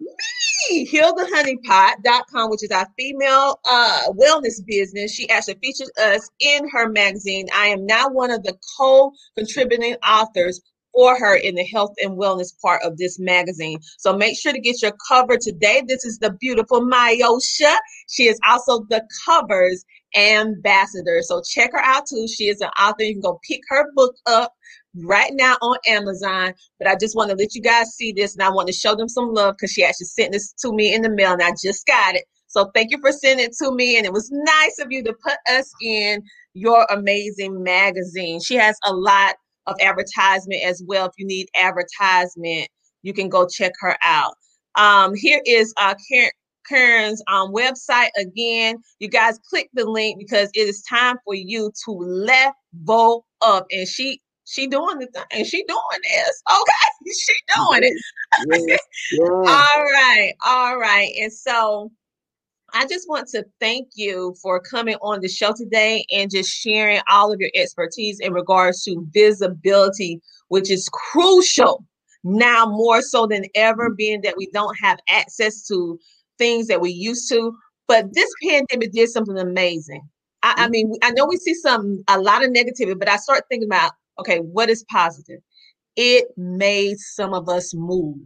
me 0.70 0.88
healthehoneypot.com, 0.88 2.50
which 2.50 2.64
is 2.64 2.72
our 2.72 2.88
female 2.98 3.60
uh, 3.66 4.04
wellness 4.12 4.64
business. 4.66 5.14
She 5.14 5.30
actually 5.30 5.58
featured 5.62 5.90
us 5.98 6.30
in 6.40 6.68
her 6.70 6.90
magazine. 6.90 7.48
I 7.54 7.68
am 7.68 7.86
now 7.86 8.10
one 8.10 8.32
of 8.32 8.44
the 8.44 8.58
co-contributing 8.78 9.96
authors 10.08 10.62
for 10.94 11.18
her 11.18 11.36
in 11.36 11.56
the 11.56 11.66
health 11.66 11.94
and 12.02 12.18
wellness 12.18 12.60
part 12.62 12.82
of 12.84 12.98
this 12.98 13.20
magazine. 13.20 13.80
So 13.98 14.16
make 14.16 14.38
sure 14.38 14.54
to 14.54 14.60
get 14.60 14.82
your 14.82 14.94
cover 15.08 15.38
today. 15.38 15.84
This 15.88 16.06
is 16.06 16.20
the 16.20 16.32
beautiful 16.40 16.82
Myosha. 16.82 17.76
She 18.10 18.24
is 18.24 18.40
also 18.48 18.86
the 18.90 19.06
covers 19.26 19.86
ambassador. 20.16 21.22
So 21.22 21.42
check 21.42 21.72
her 21.74 21.80
out 21.80 22.06
too. 22.08 22.28
She 22.28 22.50
is 22.50 22.62
an 22.62 22.70
author. 22.80 23.04
You 23.04 23.14
can 23.14 23.22
go 23.22 23.40
pick 23.48 23.62
her 23.70 23.86
book 23.96 24.16
up 24.26 24.54
right 24.96 25.32
now 25.34 25.56
on 25.62 25.78
Amazon. 25.88 26.54
But 26.80 26.88
I 26.88 26.96
just 26.96 27.16
want 27.16 27.30
to 27.30 27.36
let 27.36 27.56
you 27.56 27.62
guys 27.62 27.96
see 27.96 28.12
this 28.12 28.36
and 28.36 28.44
I 28.44 28.50
want 28.50 28.68
to 28.68 28.74
show 28.74 28.96
them 28.96 29.10
some 29.10 29.34
love 29.34 29.56
because 29.56 29.72
she 29.72 29.84
actually 29.84 30.08
sent 30.08 30.32
this 30.32 30.54
to 30.54 30.74
me 30.74 30.94
in 30.94 31.02
the 31.02 31.10
mail 31.10 31.34
and 31.34 31.44
I 31.44 31.52
just 31.64 31.86
got 31.86 32.16
it. 32.16 32.26
So 32.48 32.72
thank 32.74 32.90
you 32.92 33.00
for 33.00 33.12
sending 33.12 33.46
it 33.46 33.56
to 33.62 33.72
me. 33.72 33.98
And 33.98 34.06
it 34.06 34.14
was 34.14 34.32
nice 34.32 34.80
of 34.80 34.88
you 34.92 35.04
to 35.04 35.14
put 35.24 35.38
us 35.52 35.72
in 35.84 36.24
your 36.54 36.86
amazing 36.90 37.62
magazine. 37.62 38.40
She 38.42 38.56
has 38.56 38.76
a 38.86 38.94
lot 38.94 39.36
of 39.70 39.76
advertisement 39.82 40.64
as 40.64 40.84
well. 40.86 41.08
If 41.08 41.14
you 41.18 41.26
need 41.26 41.48
advertisement, 41.56 42.68
you 43.02 43.14
can 43.14 43.30
go 43.30 43.48
check 43.48 43.74
her 43.80 43.98
out. 44.04 44.34
Um, 44.76 45.14
here 45.16 45.42
is 45.46 45.74
uh, 45.78 45.96
Kearn, 46.12 46.30
Kearn's 46.68 47.24
um, 47.28 47.54
website 47.54 48.10
again. 48.18 48.78
You 49.00 49.10
guys 49.10 49.40
click 49.50 49.70
the 49.74 49.86
link 49.86 50.20
because 50.20 50.50
it 50.54 50.68
is 50.68 50.84
time 50.84 51.18
for 51.26 51.34
you 51.34 51.72
to 51.86 51.92
level 51.92 53.26
up. 53.42 53.66
And 53.72 53.88
she 53.88 54.22
she 54.46 54.66
doing 54.66 54.98
the 54.98 55.08
thing. 55.08 55.46
She 55.46 55.64
doing 55.68 56.02
this. 56.04 56.44
Okay. 56.52 57.12
she 57.20 57.34
doing 57.56 57.84
it. 57.84 58.02
Yes, 58.52 58.64
yes. 58.68 58.80
all 59.48 59.84
right. 59.84 60.34
All 60.46 60.78
right. 60.78 61.12
And 61.22 61.32
so 61.32 61.92
I 62.74 62.86
just 62.88 63.08
want 63.10 63.28
to 63.30 63.46
thank 63.60 63.90
you 63.96 64.36
for 64.42 64.60
coming 64.60 64.96
on 65.02 65.22
the 65.22 65.28
show 65.28 65.54
today 65.56 66.06
and 66.12 66.32
just 66.32 66.50
sharing 66.50 67.02
all 67.10 67.32
of 67.32 67.40
your 67.40 67.52
expertise 67.56 68.20
in 68.20 68.34
regards 68.34 68.84
to 68.84 69.08
visibility, 69.12 70.22
which 70.50 70.70
is 70.72 70.90
crucial 70.92 71.86
now 72.24 72.66
more 72.66 73.02
so 73.02 73.26
than 73.28 73.46
ever, 73.56 73.90
being 73.90 74.22
that 74.22 74.38
we 74.38 74.50
don't 74.52 74.76
have 74.82 75.00
access 75.10 75.66
to 75.68 76.00
things 76.38 76.68
that 76.68 76.82
we 76.82 76.92
used 76.92 77.30
to. 77.30 77.56
But 77.88 78.14
this 78.14 78.32
pandemic 78.44 78.92
did 78.92 79.10
something 79.10 79.38
amazing. 79.38 80.02
I, 80.44 80.54
I 80.58 80.64
mm-hmm. 80.64 80.72
mean, 80.72 80.94
I 81.04 81.12
know 81.12 81.26
we 81.26 81.38
see 81.38 81.54
some 81.54 82.04
a 82.08 82.20
lot 82.20 82.44
of 82.44 82.52
negativity, 82.52 82.98
but 82.98 83.10
I 83.10 83.18
start 83.18 83.46
thinking 83.50 83.68
about 83.68 83.92
okay, 84.20 84.40
what 84.40 84.70
is 84.70 84.84
positive? 84.92 85.40
It 85.96 86.28
made 86.38 86.98
some 87.00 87.34
of 87.34 87.48
us 87.50 87.74
move 87.74 88.18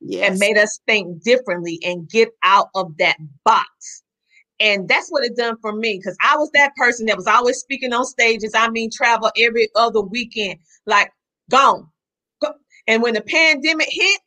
yes. 0.00 0.30
and 0.30 0.38
made 0.38 0.58
us 0.58 0.80
think 0.86 1.22
differently 1.22 1.78
and 1.84 2.08
get 2.08 2.28
out 2.44 2.68
of 2.74 2.96
that 2.98 3.16
box. 3.44 4.02
And 4.58 4.88
that's 4.88 5.08
what 5.10 5.24
it 5.24 5.36
done 5.36 5.56
for 5.60 5.74
me 5.74 5.98
because 5.98 6.16
I 6.22 6.36
was 6.36 6.50
that 6.54 6.74
person 6.76 7.06
that 7.06 7.16
was 7.16 7.26
always 7.26 7.58
speaking 7.58 7.92
on 7.92 8.06
stages. 8.06 8.52
I 8.54 8.70
mean, 8.70 8.90
travel 8.90 9.30
every 9.36 9.68
other 9.76 10.00
weekend, 10.00 10.58
like 10.86 11.10
gone. 11.50 11.88
And 12.88 13.02
when 13.02 13.14
the 13.14 13.20
pandemic 13.22 13.88
hit, 13.90 14.20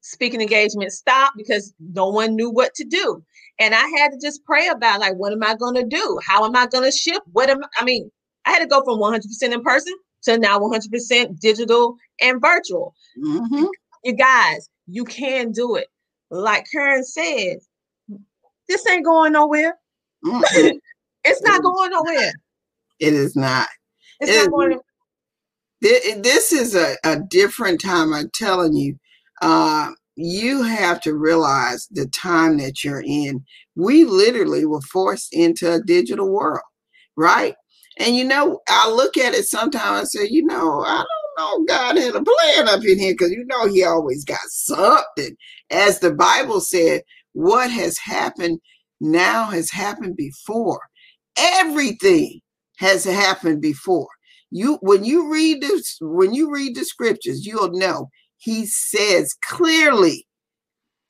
speaking 0.00 0.40
engagement 0.40 0.92
stopped 0.92 1.36
because 1.36 1.74
no 1.78 2.08
one 2.08 2.34
knew 2.34 2.50
what 2.50 2.74
to 2.74 2.84
do. 2.84 3.22
And 3.58 3.74
I 3.74 3.86
had 3.98 4.12
to 4.12 4.18
just 4.20 4.44
pray 4.44 4.68
about 4.68 5.00
like, 5.00 5.14
what 5.16 5.32
am 5.32 5.42
I 5.42 5.54
going 5.54 5.74
to 5.74 5.84
do? 5.84 6.18
How 6.26 6.44
am 6.44 6.56
I 6.56 6.66
going 6.66 6.90
to 6.90 6.96
ship? 6.96 7.22
What 7.32 7.50
am 7.50 7.60
I 7.78 7.84
mean? 7.84 8.10
I 8.46 8.52
had 8.52 8.60
to 8.60 8.66
go 8.66 8.82
from 8.82 8.98
100% 8.98 9.20
in 9.42 9.62
person 9.62 9.92
to 10.22 10.38
now 10.38 10.58
100% 10.58 11.38
digital 11.38 11.96
and 12.20 12.40
virtual. 12.40 12.94
Mm-hmm. 13.22 13.66
You 14.04 14.14
guys, 14.14 14.68
you 14.86 15.04
can 15.04 15.52
do 15.52 15.76
it. 15.76 15.86
Like 16.30 16.64
Kearn 16.72 17.04
said, 17.04 17.58
this 18.68 18.86
ain't 18.86 19.04
going 19.04 19.32
nowhere. 19.32 19.78
Mm-hmm. 20.24 20.76
it's 21.24 21.42
not 21.42 21.62
going 21.62 21.90
nowhere. 21.90 22.32
It 23.00 23.14
is 23.14 23.34
not. 23.36 23.68
It's 24.20 24.30
it 24.30 24.44
not 24.44 24.50
going. 24.50 24.78
This 25.80 26.52
is 26.52 26.74
a, 26.74 26.96
a 27.04 27.20
different 27.20 27.80
time. 27.80 28.12
I'm 28.12 28.30
telling 28.34 28.74
you. 28.74 28.98
Uh, 29.42 29.92
you 30.16 30.62
have 30.62 31.00
to 31.00 31.14
realize 31.14 31.88
the 31.90 32.06
time 32.08 32.58
that 32.58 32.84
you're 32.84 33.02
in. 33.06 33.44
We 33.74 34.04
literally 34.04 34.66
were 34.66 34.82
forced 34.82 35.32
into 35.32 35.72
a 35.72 35.82
digital 35.82 36.30
world, 36.30 36.60
right? 37.16 37.54
And 37.98 38.14
you 38.16 38.24
know, 38.24 38.60
I 38.68 38.90
look 38.90 39.16
at 39.16 39.34
it 39.34 39.46
sometimes 39.46 40.00
and 40.00 40.08
say, 40.08 40.28
you 40.30 40.44
know, 40.44 40.82
I 40.82 40.96
don't 40.96 41.06
know, 41.38 41.64
God 41.64 41.96
had 41.96 42.14
a 42.14 42.22
plan 42.22 42.68
up 42.68 42.84
in 42.84 42.98
here 42.98 43.14
because 43.14 43.30
you 43.30 43.44
know 43.46 43.66
He 43.68 43.84
always 43.84 44.24
got 44.24 44.40
something. 44.48 45.36
As 45.70 46.00
the 46.00 46.12
Bible 46.12 46.60
said, 46.60 47.02
what 47.32 47.70
has 47.70 47.98
happened 47.98 48.60
now 49.00 49.46
has 49.46 49.70
happened 49.70 50.16
before. 50.16 50.80
Everything 51.36 52.40
has 52.78 53.04
happened 53.04 53.62
before. 53.62 54.08
You 54.50 54.78
when 54.82 55.04
you 55.04 55.32
read 55.32 55.62
this, 55.62 55.96
when 56.00 56.34
you 56.34 56.52
read 56.52 56.74
the 56.74 56.84
scriptures, 56.84 57.46
you'll 57.46 57.72
know 57.72 58.08
he 58.38 58.66
says 58.66 59.34
clearly 59.42 60.26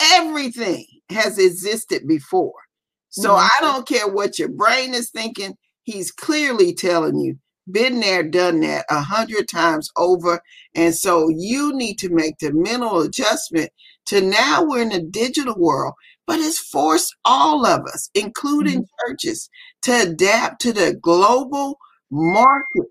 everything 0.01 0.85
has 1.11 1.39
existed 1.39 2.07
before. 2.07 2.53
So 3.09 3.31
mm-hmm. 3.31 3.47
I 3.47 3.59
don't 3.61 3.89
care 3.89 4.09
what 4.09 4.39
your 4.39 4.49
brain 4.49 4.95
is 4.95 5.11
thinking, 5.11 5.55
he's 5.85 6.11
clearly 6.11 6.75
telling 6.75 7.19
you, 7.19 7.39
been 7.73 8.01
there, 8.01 8.23
done 8.23 8.61
that 8.61 8.87
a 8.91 9.01
hundred 9.01 9.49
times 9.49 9.91
over. 9.97 10.43
And 10.75 10.95
so 10.95 11.29
you 11.29 11.73
need 11.75 11.99
to 11.99 12.09
make 12.11 12.39
the 12.39 12.53
mental 12.53 13.03
adjustment 13.03 13.71
to 14.07 14.21
now 14.21 14.65
we're 14.65 14.83
in 14.83 14.93
a 14.93 15.01
digital 15.01 15.55
world, 15.57 15.95
but 16.27 16.39
it's 16.39 16.59
forced 16.59 17.15
all 17.25 17.67
of 17.67 17.81
us, 17.87 18.11
including 18.15 18.83
mm-hmm. 18.83 19.11
churches, 19.11 19.49
to 19.83 20.03
adapt 20.03 20.61
to 20.63 20.73
the 20.73 20.99
global 21.01 21.79
market. 22.11 22.87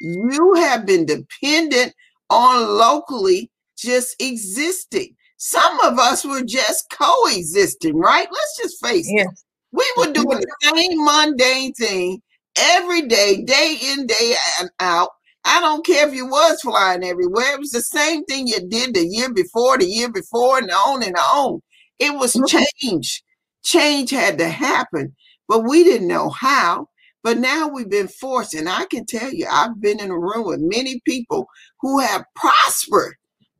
You 0.00 0.54
have 0.54 0.86
been 0.86 1.06
dependent 1.06 1.94
on 2.30 2.78
locally 2.78 3.50
just 3.76 4.20
existing. 4.20 5.16
Some 5.36 5.80
of 5.80 5.98
us 5.98 6.24
were 6.24 6.42
just 6.42 6.86
coexisting, 6.90 7.96
right? 7.96 8.28
Let's 8.30 8.56
just 8.62 8.84
face 8.84 9.08
it. 9.08 9.28
We 9.72 9.92
were 9.96 10.12
doing 10.12 10.40
the 10.40 10.56
same 10.62 11.04
mundane 11.04 11.72
thing 11.72 12.22
every 12.56 13.02
day, 13.02 13.42
day 13.42 13.76
in, 13.82 14.06
day 14.06 14.34
out. 14.80 15.08
I 15.44 15.60
don't 15.60 15.84
care 15.84 16.08
if 16.08 16.14
you 16.14 16.26
was 16.26 16.60
flying 16.60 17.04
everywhere. 17.04 17.54
It 17.54 17.60
was 17.60 17.70
the 17.70 17.82
same 17.82 18.24
thing 18.24 18.46
you 18.46 18.60
did 18.68 18.94
the 18.94 19.06
year 19.06 19.32
before, 19.32 19.78
the 19.78 19.86
year 19.86 20.10
before, 20.10 20.58
and 20.58 20.70
on 20.70 21.02
and 21.02 21.16
on. 21.16 21.60
It 21.98 22.14
was 22.14 22.34
mm-hmm. 22.34 22.64
change. 22.84 23.22
Change 23.64 24.10
had 24.10 24.38
to 24.38 24.48
happen, 24.48 25.14
but 25.48 25.64
we 25.64 25.84
didn't 25.84 26.08
know 26.08 26.30
how. 26.30 26.88
But 27.22 27.38
now 27.38 27.68
we've 27.68 27.88
been 27.88 28.08
forced, 28.08 28.54
and 28.54 28.68
I 28.68 28.84
can 28.86 29.06
tell 29.06 29.32
you, 29.32 29.46
I've 29.50 29.80
been 29.80 30.00
in 30.00 30.10
a 30.10 30.18
room 30.18 30.46
with 30.46 30.60
many 30.60 31.00
people 31.06 31.46
who 31.80 32.00
have 32.00 32.24
prospered 32.34 33.14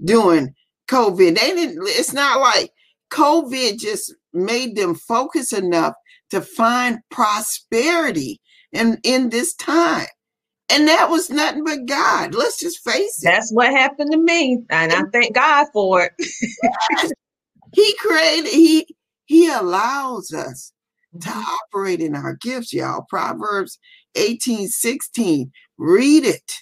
during 0.05 0.55
COVID. 0.89 1.39
They 1.39 1.55
didn't, 1.55 1.79
it's 1.87 2.13
not 2.13 2.41
like 2.41 2.71
COVID 3.13 3.79
just 3.79 4.13
made 4.33 4.75
them 4.75 4.97
focus 4.97 5.53
enough 5.53 5.95
to 6.31 6.41
find 6.41 6.99
prosperity 7.11 8.41
in, 8.73 8.99
in 9.03 9.31
this 9.31 9.55
time. 9.55 10.07
And 10.71 10.89
that 10.89 11.11
was 11.11 11.29
nothing 11.29 11.65
but 11.65 11.87
God. 11.87 12.35
Let's 12.35 12.59
just 12.59 12.83
face 12.83 13.23
it. 13.23 13.27
That's 13.27 13.53
what 13.53 13.71
happened 13.71 14.11
to 14.13 14.19
me. 14.19 14.63
And 14.71 14.93
I 14.93 15.03
thank 15.13 15.35
God 15.35 15.67
for 15.73 16.05
it. 16.05 16.13
he 17.75 17.95
created, 17.99 18.51
he 18.51 18.87
he 19.27 19.49
allows 19.49 20.33
us 20.33 20.73
to 21.21 21.29
mm-hmm. 21.29 21.41
operate 21.41 22.01
in 22.01 22.15
our 22.15 22.37
gifts, 22.37 22.73
y'all. 22.73 23.07
Proverbs 23.09 23.79
18, 24.15 24.69
16. 24.69 25.51
Read 25.79 26.25
it. 26.25 26.53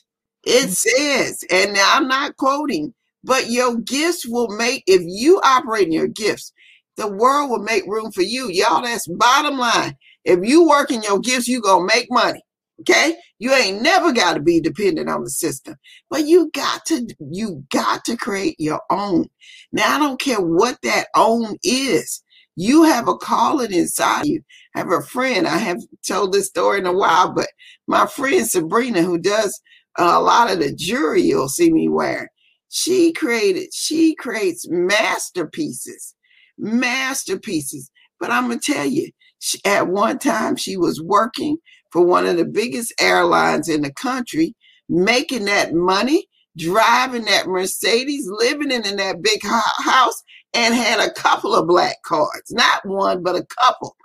It 0.44 0.64
mm-hmm. 0.64 0.70
says, 0.70 1.44
and 1.50 1.76
I'm 1.78 2.08
not 2.08 2.36
quoting, 2.36 2.94
but 3.24 3.50
your 3.50 3.76
gifts 3.78 4.26
will 4.26 4.48
make, 4.48 4.82
if 4.86 5.02
you 5.04 5.40
operate 5.44 5.86
in 5.86 5.92
your 5.92 6.08
gifts, 6.08 6.52
the 6.96 7.08
world 7.08 7.50
will 7.50 7.62
make 7.62 7.84
room 7.86 8.12
for 8.12 8.22
you. 8.22 8.48
Y'all, 8.50 8.82
that's 8.82 9.06
bottom 9.08 9.58
line. 9.58 9.96
If 10.24 10.40
you 10.42 10.68
work 10.68 10.90
in 10.90 11.02
your 11.02 11.18
gifts, 11.20 11.48
you 11.48 11.62
to 11.62 11.84
make 11.84 12.08
money. 12.10 12.42
Okay. 12.80 13.16
You 13.38 13.52
ain't 13.52 13.82
never 13.82 14.12
got 14.12 14.34
to 14.34 14.40
be 14.40 14.60
dependent 14.60 15.08
on 15.08 15.24
the 15.24 15.30
system, 15.30 15.76
but 16.10 16.26
you 16.26 16.50
got 16.54 16.84
to, 16.86 17.06
you 17.18 17.64
got 17.70 18.04
to 18.04 18.16
create 18.16 18.56
your 18.58 18.80
own. 18.90 19.28
Now, 19.72 19.96
I 19.96 19.98
don't 19.98 20.20
care 20.20 20.40
what 20.40 20.78
that 20.82 21.06
own 21.14 21.56
is. 21.62 22.22
You 22.56 22.82
have 22.84 23.08
a 23.08 23.16
calling 23.16 23.72
inside 23.72 24.26
you. 24.26 24.42
I 24.74 24.80
have 24.80 24.92
a 24.92 25.00
friend. 25.02 25.46
I 25.46 25.56
have 25.56 25.78
told 26.06 26.32
this 26.32 26.48
story 26.48 26.80
in 26.80 26.86
a 26.86 26.92
while, 26.92 27.32
but 27.32 27.48
my 27.86 28.06
friend 28.06 28.46
Sabrina, 28.46 29.02
who 29.02 29.18
does 29.18 29.58
a 29.96 30.20
lot 30.20 30.50
of 30.50 30.58
the 30.58 30.74
jewelry 30.74 31.22
you'll 31.22 31.48
see 31.48 31.72
me 31.72 31.88
wearing, 31.88 32.28
she 32.68 33.12
created, 33.12 33.72
she 33.72 34.14
creates 34.14 34.68
masterpieces, 34.68 36.14
masterpieces. 36.58 37.90
But 38.18 38.30
I'm 38.30 38.50
to 38.50 38.58
tell 38.58 38.84
you, 38.84 39.10
she, 39.40 39.58
at 39.64 39.88
one 39.88 40.18
time 40.18 40.56
she 40.56 40.76
was 40.76 41.02
working 41.02 41.56
for 41.90 42.04
one 42.04 42.26
of 42.26 42.36
the 42.36 42.44
biggest 42.44 42.94
airlines 43.00 43.68
in 43.68 43.82
the 43.82 43.92
country, 43.92 44.54
making 44.88 45.46
that 45.46 45.74
money, 45.74 46.26
driving 46.56 47.24
that 47.24 47.48
Mercedes, 47.48 48.28
living 48.28 48.70
in, 48.70 48.86
in 48.86 48.96
that 48.96 49.22
big 49.22 49.40
house, 49.42 50.22
and 50.54 50.74
had 50.74 51.00
a 51.00 51.12
couple 51.12 51.54
of 51.54 51.66
black 51.66 51.96
cards, 52.04 52.50
not 52.50 52.86
one, 52.86 53.22
but 53.22 53.36
a 53.36 53.46
couple. 53.60 53.96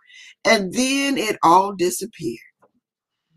And 0.45 0.73
then 0.73 1.17
it 1.17 1.37
all 1.43 1.73
disappeared. 1.73 2.39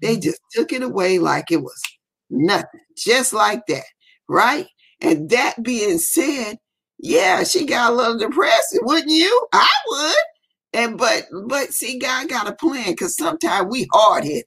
They 0.00 0.14
mm-hmm. 0.14 0.22
just 0.22 0.40
took 0.52 0.72
it 0.72 0.82
away 0.82 1.18
like 1.18 1.50
it 1.50 1.62
was 1.62 1.82
nothing, 2.30 2.80
just 2.96 3.32
like 3.32 3.62
that, 3.68 3.84
right? 4.28 4.66
And 5.00 5.30
that 5.30 5.62
being 5.62 5.98
said, 5.98 6.58
yeah, 6.98 7.44
she 7.44 7.64
got 7.64 7.92
a 7.92 7.94
little 7.94 8.18
depressed, 8.18 8.78
wouldn't 8.82 9.12
you? 9.12 9.46
I 9.52 9.68
would. 9.88 10.14
And 10.72 10.98
but 10.98 11.26
but 11.46 11.72
see, 11.72 11.98
God 11.98 12.28
got 12.28 12.48
a 12.48 12.54
plan 12.54 12.90
because 12.90 13.16
sometimes 13.16 13.68
we 13.70 13.86
hard 13.92 14.24
headed. 14.24 14.44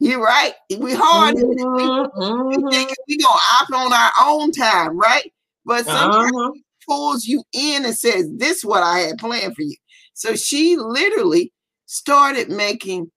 You're 0.00 0.22
right. 0.22 0.54
We 0.78 0.94
hard 0.94 1.36
headed. 1.36 1.56
Mm-hmm. 1.56 2.48
We, 2.48 2.56
we 2.56 2.72
think 2.72 2.90
we 3.08 3.18
gonna 3.18 3.40
opt 3.60 3.72
on 3.72 3.92
our 3.92 4.12
own 4.22 4.50
time, 4.50 4.98
right? 4.98 5.32
But 5.64 5.86
sometimes 5.86 6.32
uh-huh. 6.32 6.50
pulls 6.88 7.24
you 7.26 7.44
in 7.52 7.84
and 7.84 7.96
says, 7.96 8.28
This 8.36 8.58
is 8.58 8.64
what 8.64 8.82
I 8.82 9.00
had 9.00 9.18
planned 9.18 9.54
for 9.54 9.62
you. 9.62 9.76
So 10.14 10.34
she 10.34 10.76
literally 10.76 11.52
started 11.86 12.48
making 12.48 13.10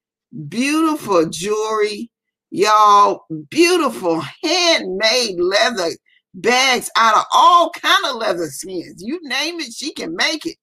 beautiful 0.47 1.27
jewelry, 1.29 2.11
y'all, 2.51 3.25
beautiful 3.49 4.21
handmade 4.43 5.39
leather 5.39 5.91
bags 6.33 6.89
out 6.97 7.17
of 7.17 7.23
all 7.33 7.71
kind 7.71 8.05
of 8.05 8.17
leather 8.17 8.47
skins. 8.47 9.01
You 9.03 9.19
name 9.23 9.59
it, 9.59 9.73
she 9.73 9.93
can 9.93 10.15
make 10.15 10.45
it. 10.45 10.57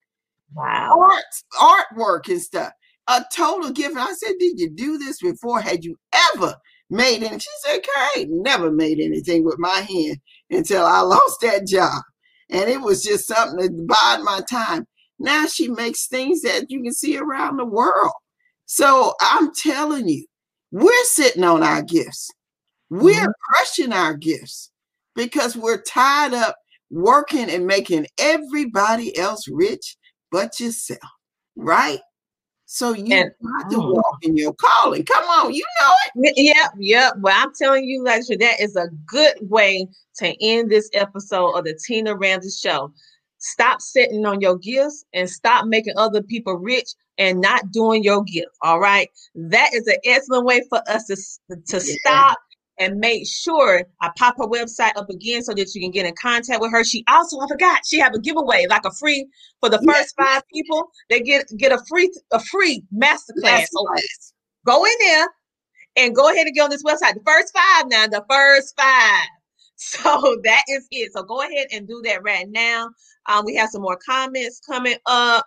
Wow. 0.54 1.08
Art, 1.10 1.80
artwork 1.96 2.28
and 2.28 2.40
stuff. 2.40 2.72
A 3.08 3.24
total 3.34 3.70
gift. 3.70 3.96
I 3.96 4.12
said, 4.12 4.34
Did 4.38 4.58
you 4.58 4.70
do 4.70 4.98
this 4.98 5.20
before? 5.20 5.60
Had 5.60 5.84
you 5.84 5.96
ever 6.34 6.54
made 6.90 7.22
it? 7.22 7.42
She 7.42 7.48
said, 7.64 7.80
I 7.96 8.10
ain't 8.18 8.30
never 8.30 8.70
made 8.70 9.00
anything 9.00 9.44
with 9.44 9.58
my 9.58 9.80
hand 9.80 10.18
until 10.50 10.84
I 10.84 11.00
lost 11.02 11.40
that 11.42 11.66
job. 11.66 12.02
And 12.50 12.68
it 12.68 12.80
was 12.80 13.02
just 13.02 13.26
something 13.26 13.66
to 13.66 13.86
bide 13.86 14.22
my 14.22 14.40
time. 14.50 14.86
Now 15.18 15.46
she 15.46 15.68
makes 15.68 16.06
things 16.06 16.42
that 16.42 16.66
you 16.68 16.82
can 16.82 16.92
see 16.92 17.16
around 17.16 17.56
the 17.56 17.64
world. 17.64 18.12
So 18.66 19.14
I'm 19.20 19.50
telling 19.54 20.08
you, 20.08 20.26
we're 20.70 21.04
sitting 21.04 21.44
on 21.44 21.62
our 21.62 21.82
gifts. 21.82 22.30
We're 22.90 23.14
mm-hmm. 23.14 23.52
crushing 23.52 23.92
our 23.92 24.14
gifts 24.14 24.70
because 25.14 25.56
we're 25.56 25.80
tied 25.82 26.34
up 26.34 26.56
working 26.90 27.50
and 27.50 27.66
making 27.66 28.06
everybody 28.18 29.16
else 29.16 29.46
rich 29.50 29.96
but 30.32 30.58
yourself, 30.58 30.98
right? 31.54 32.00
So 32.64 32.94
you 32.94 33.14
and, 33.14 33.30
got 33.42 33.70
to 33.70 33.76
oh. 33.76 33.92
walk 33.92 34.18
in 34.22 34.34
your 34.36 34.54
calling. 34.54 35.04
Come 35.04 35.24
on, 35.24 35.52
you 35.52 35.64
know 35.80 35.92
it. 36.16 36.32
Yep, 36.36 36.72
yep. 36.78 37.12
Well, 37.20 37.34
I'm 37.36 37.52
telling 37.54 37.84
you, 37.84 38.02
Lecture, 38.02 38.38
that 38.38 38.60
is 38.60 38.74
a 38.76 38.88
good 39.06 39.34
way 39.42 39.86
to 40.16 40.34
end 40.44 40.70
this 40.70 40.88
episode 40.94 41.52
of 41.52 41.64
the 41.64 41.78
Tina 41.86 42.16
Ramsay 42.16 42.48
Show. 42.50 42.90
Stop 43.36 43.82
sitting 43.82 44.24
on 44.24 44.40
your 44.40 44.56
gifts 44.56 45.04
and 45.12 45.28
stop 45.28 45.66
making 45.66 45.94
other 45.98 46.22
people 46.22 46.54
rich 46.54 46.88
and 47.18 47.40
not 47.42 47.70
doing 47.70 48.02
your 48.02 48.22
gift. 48.24 48.56
All 48.62 48.80
right. 48.80 49.10
That 49.34 49.74
is 49.74 49.86
an 49.86 49.96
excellent 50.04 50.46
way 50.46 50.62
for 50.70 50.80
us 50.88 51.06
to, 51.06 51.16
to 51.56 51.76
yeah. 51.76 51.94
stop 52.06 52.38
and 52.82 52.98
make 52.98 53.26
sure 53.26 53.84
I 54.00 54.10
pop 54.16 54.36
her 54.38 54.46
website 54.46 54.96
up 54.96 55.08
again 55.08 55.42
so 55.42 55.54
that 55.54 55.74
you 55.74 55.80
can 55.80 55.90
get 55.90 56.06
in 56.06 56.14
contact 56.20 56.60
with 56.60 56.72
her. 56.72 56.82
She 56.82 57.04
also, 57.08 57.38
I 57.38 57.46
forgot, 57.46 57.80
she 57.86 57.98
have 58.00 58.14
a 58.14 58.18
giveaway, 58.18 58.66
like 58.68 58.84
a 58.84 58.92
free 58.92 59.28
for 59.60 59.68
the 59.68 59.80
first 59.86 60.14
five 60.16 60.42
people. 60.52 60.90
They 61.08 61.20
get 61.20 61.46
get 61.56 61.72
a 61.72 61.78
free 61.88 62.12
a 62.32 62.40
free 62.40 62.84
masterclass. 62.94 63.42
Master 63.42 63.68
so 63.70 63.86
go 64.66 64.84
in 64.84 64.92
there 65.00 65.28
and 65.96 66.14
go 66.14 66.30
ahead 66.30 66.46
and 66.46 66.54
get 66.54 66.64
on 66.64 66.70
this 66.70 66.82
website. 66.82 67.14
The 67.14 67.22
first 67.24 67.52
five 67.54 67.88
now, 67.88 68.06
the 68.06 68.24
first 68.28 68.74
five. 68.78 69.26
So 69.84 70.36
that 70.44 70.62
is 70.68 70.86
it. 70.92 71.12
So 71.12 71.24
go 71.24 71.42
ahead 71.42 71.66
and 71.72 71.88
do 71.88 72.00
that 72.04 72.22
right 72.22 72.48
now. 72.48 72.88
Um, 73.26 73.44
we 73.44 73.56
have 73.56 73.68
some 73.70 73.82
more 73.82 73.98
comments 74.06 74.60
coming 74.64 74.94
up. 75.06 75.44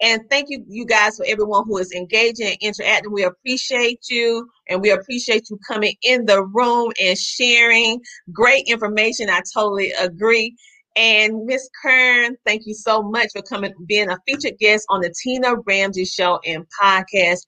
And 0.00 0.22
thank 0.30 0.46
you, 0.48 0.64
you 0.68 0.86
guys, 0.86 1.16
for 1.16 1.26
everyone 1.26 1.64
who 1.66 1.78
is 1.78 1.92
engaging 1.92 2.46
and 2.48 2.56
interacting. 2.60 3.12
We 3.12 3.24
appreciate 3.24 4.00
you 4.08 4.48
and 4.68 4.80
we 4.80 4.90
appreciate 4.90 5.50
you 5.50 5.58
coming 5.68 5.94
in 6.02 6.26
the 6.26 6.42
room 6.44 6.92
and 7.00 7.18
sharing 7.18 8.00
great 8.32 8.66
information. 8.66 9.28
I 9.30 9.42
totally 9.54 9.92
agree. 10.00 10.56
And 10.96 11.44
Miss 11.46 11.68
Kearn, 11.82 12.36
thank 12.46 12.66
you 12.66 12.74
so 12.74 13.02
much 13.02 13.28
for 13.32 13.42
coming, 13.42 13.72
being 13.86 14.10
a 14.10 14.18
featured 14.26 14.58
guest 14.58 14.86
on 14.88 15.00
the 15.02 15.14
Tina 15.22 15.54
Ramsay 15.66 16.04
Show 16.04 16.40
and 16.46 16.64
podcast, 16.80 17.46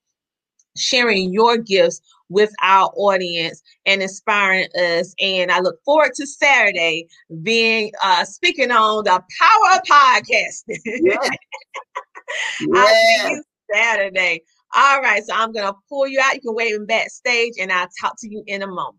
sharing 0.77 1.33
your 1.33 1.59
gifts 1.59 2.01
with 2.29 2.53
our 2.63 2.91
audience 2.97 3.63
and 3.87 4.03
inspiring 4.03 4.69
us. 4.79 5.15
And 5.21 5.51
I 5.51 5.61
look 5.61 5.77
forward 5.85 6.13
to 6.17 6.27
Saturday 6.27 7.09
being 7.43 7.93
uh, 8.03 8.25
speaking 8.25 8.71
on 8.71 9.05
the 9.05 9.11
power 9.11 9.77
of 9.77 9.83
podcasting. 9.91 10.79
Yeah. 10.99 11.17
I'll 12.75 12.87
see 12.87 13.31
you 13.31 13.43
Saturday. 13.73 14.43
All 14.75 15.01
right, 15.01 15.23
so 15.25 15.35
I'm 15.35 15.53
gonna 15.53 15.75
pull 15.89 16.07
you 16.07 16.21
out. 16.23 16.35
You 16.35 16.41
can 16.41 16.55
wait 16.55 16.75
in 16.75 16.87
backstage, 16.87 17.55
and 17.61 17.73
I'll 17.73 17.89
talk 18.01 18.15
to 18.21 18.29
you 18.29 18.43
in 18.47 18.63
a 18.63 18.67
moment. 18.67 18.97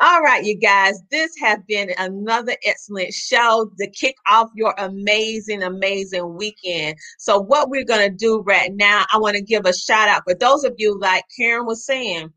All 0.00 0.22
right, 0.22 0.44
you 0.44 0.56
guys, 0.56 1.00
this 1.10 1.32
has 1.40 1.58
been 1.66 1.90
another 1.98 2.54
excellent 2.64 3.12
show 3.12 3.68
to 3.80 3.90
kick 3.90 4.14
off 4.28 4.48
your 4.54 4.72
amazing, 4.78 5.64
amazing 5.64 6.36
weekend. 6.36 6.96
So, 7.18 7.40
what 7.40 7.68
we're 7.68 7.84
going 7.84 8.08
to 8.08 8.16
do 8.16 8.40
right 8.42 8.72
now, 8.72 9.06
I 9.12 9.18
want 9.18 9.34
to 9.34 9.42
give 9.42 9.66
a 9.66 9.74
shout 9.74 10.08
out 10.08 10.22
for 10.24 10.34
those 10.34 10.62
of 10.62 10.74
you, 10.78 10.96
like 11.00 11.24
Karen 11.36 11.66
was 11.66 11.84
saying, 11.84 12.32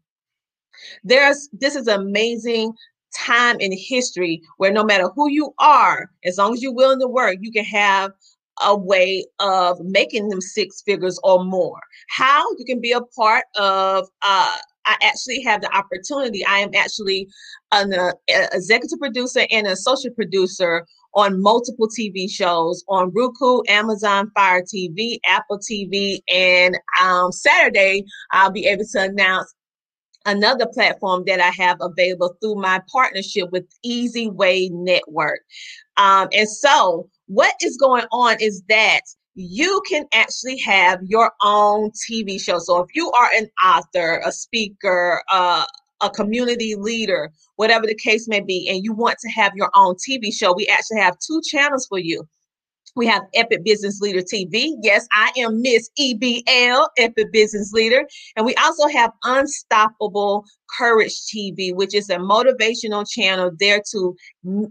there's 1.04 1.50
this 1.54 1.76
is 1.76 1.88
amazing 1.88 2.74
time 3.16 3.60
in 3.60 3.72
history 3.78 4.42
where 4.58 4.72
no 4.72 4.84
matter 4.84 5.10
who 5.16 5.30
you 5.30 5.54
are, 5.60 6.10
as 6.26 6.40
long 6.40 6.54
as 6.54 6.64
you're 6.64 6.74
willing 6.74 7.00
to 7.00 7.08
work, 7.08 7.38
you 7.42 7.52
can 7.52 7.66
have 7.66 8.12
a 8.64 8.76
way 8.76 9.26
of 9.40 9.80
making 9.82 10.30
them 10.30 10.42
six 10.42 10.82
figures 10.82 11.20
or 11.24 11.44
more. 11.44 11.80
How 12.10 12.44
you 12.58 12.66
can 12.66 12.82
be 12.82 12.92
a 12.92 13.02
part 13.02 13.46
of 13.58 14.08
uh, 14.22 14.58
I 14.86 14.98
actually 15.04 15.42
have 15.44 15.62
the 15.62 15.76
opportunity. 15.76 16.46
I 16.46 16.60
am 16.60 16.72
actually 16.76 17.28
an 17.72 17.94
uh, 17.94 18.12
executive 18.28 19.00
producer 19.00 19.46
and 19.52 19.68
a 19.68 19.76
social 19.76 20.12
producer 20.12 20.86
on 21.14 21.42
multiple 21.42 21.88
TV 21.88 22.30
shows 22.30 22.84
on 22.88 23.12
Roku, 23.14 23.62
Amazon 23.68 24.32
Fire 24.34 24.64
TV, 24.64 25.20
Apple 25.26 25.60
TV, 25.60 26.20
and 26.34 26.78
um, 27.02 27.32
Saturday 27.32 28.06
I'll 28.32 28.52
be 28.52 28.66
able 28.66 28.86
to 28.94 29.02
announce 29.02 29.54
another 30.26 30.68
platform 30.68 31.24
that 31.26 31.40
I 31.40 31.52
have 31.62 31.78
available 31.82 32.36
through 32.42 32.56
my 32.56 32.82
partnership 32.92 33.52
with 33.52 33.66
Easy 33.84 34.30
Way 34.30 34.70
Network. 34.72 35.42
Um, 35.98 36.30
and 36.34 36.48
so, 36.48 37.10
what 37.34 37.56
is 37.62 37.78
going 37.78 38.06
on 38.12 38.36
is 38.42 38.62
that 38.68 39.02
you 39.36 39.82
can 39.90 40.06
actually 40.14 40.58
have 40.58 41.00
your 41.04 41.32
own 41.42 41.90
TV 41.92 42.40
show. 42.42 42.60
So 42.60 42.80
if 42.80 42.90
you 42.94 43.10
are 43.12 43.30
an 43.34 43.48
author, 43.66 44.22
a 44.26 44.34
speaker, 44.34 45.24
uh, 45.32 45.64
a 46.02 46.10
community 46.10 46.76
leader, 46.76 47.32
whatever 47.56 47.88
the 47.88 47.96
case 47.96 48.28
may 48.28 48.42
be, 48.42 48.68
and 48.70 48.84
you 48.84 48.92
want 48.92 49.18
to 49.20 49.30
have 49.30 49.54
your 49.56 49.70
own 49.76 49.96
TV 49.96 50.34
show, 50.34 50.54
we 50.54 50.68
actually 50.68 51.00
have 51.00 51.18
two 51.26 51.42
channels 51.50 51.88
for 51.88 52.00
you. 52.00 52.28
We 52.96 53.08
have 53.08 53.24
Epic 53.34 53.64
Business 53.64 54.02
Leader 54.02 54.22
TV. 54.22 54.74
Yes, 54.82 55.08
I 55.14 55.32
am 55.38 55.62
Miss 55.62 55.90
EBL, 56.00 56.88
Epic 56.98 57.32
Business 57.32 57.72
Leader. 57.72 58.06
And 58.36 58.46
we 58.46 58.54
also 58.56 58.88
have 58.88 59.12
Unstoppable 59.24 60.46
Courage 60.78 61.22
TV, 61.34 61.74
which 61.74 61.96
is 61.96 62.10
a 62.10 62.18
motivational 62.18 63.10
channel 63.10 63.52
there 63.60 63.82
to 63.92 64.16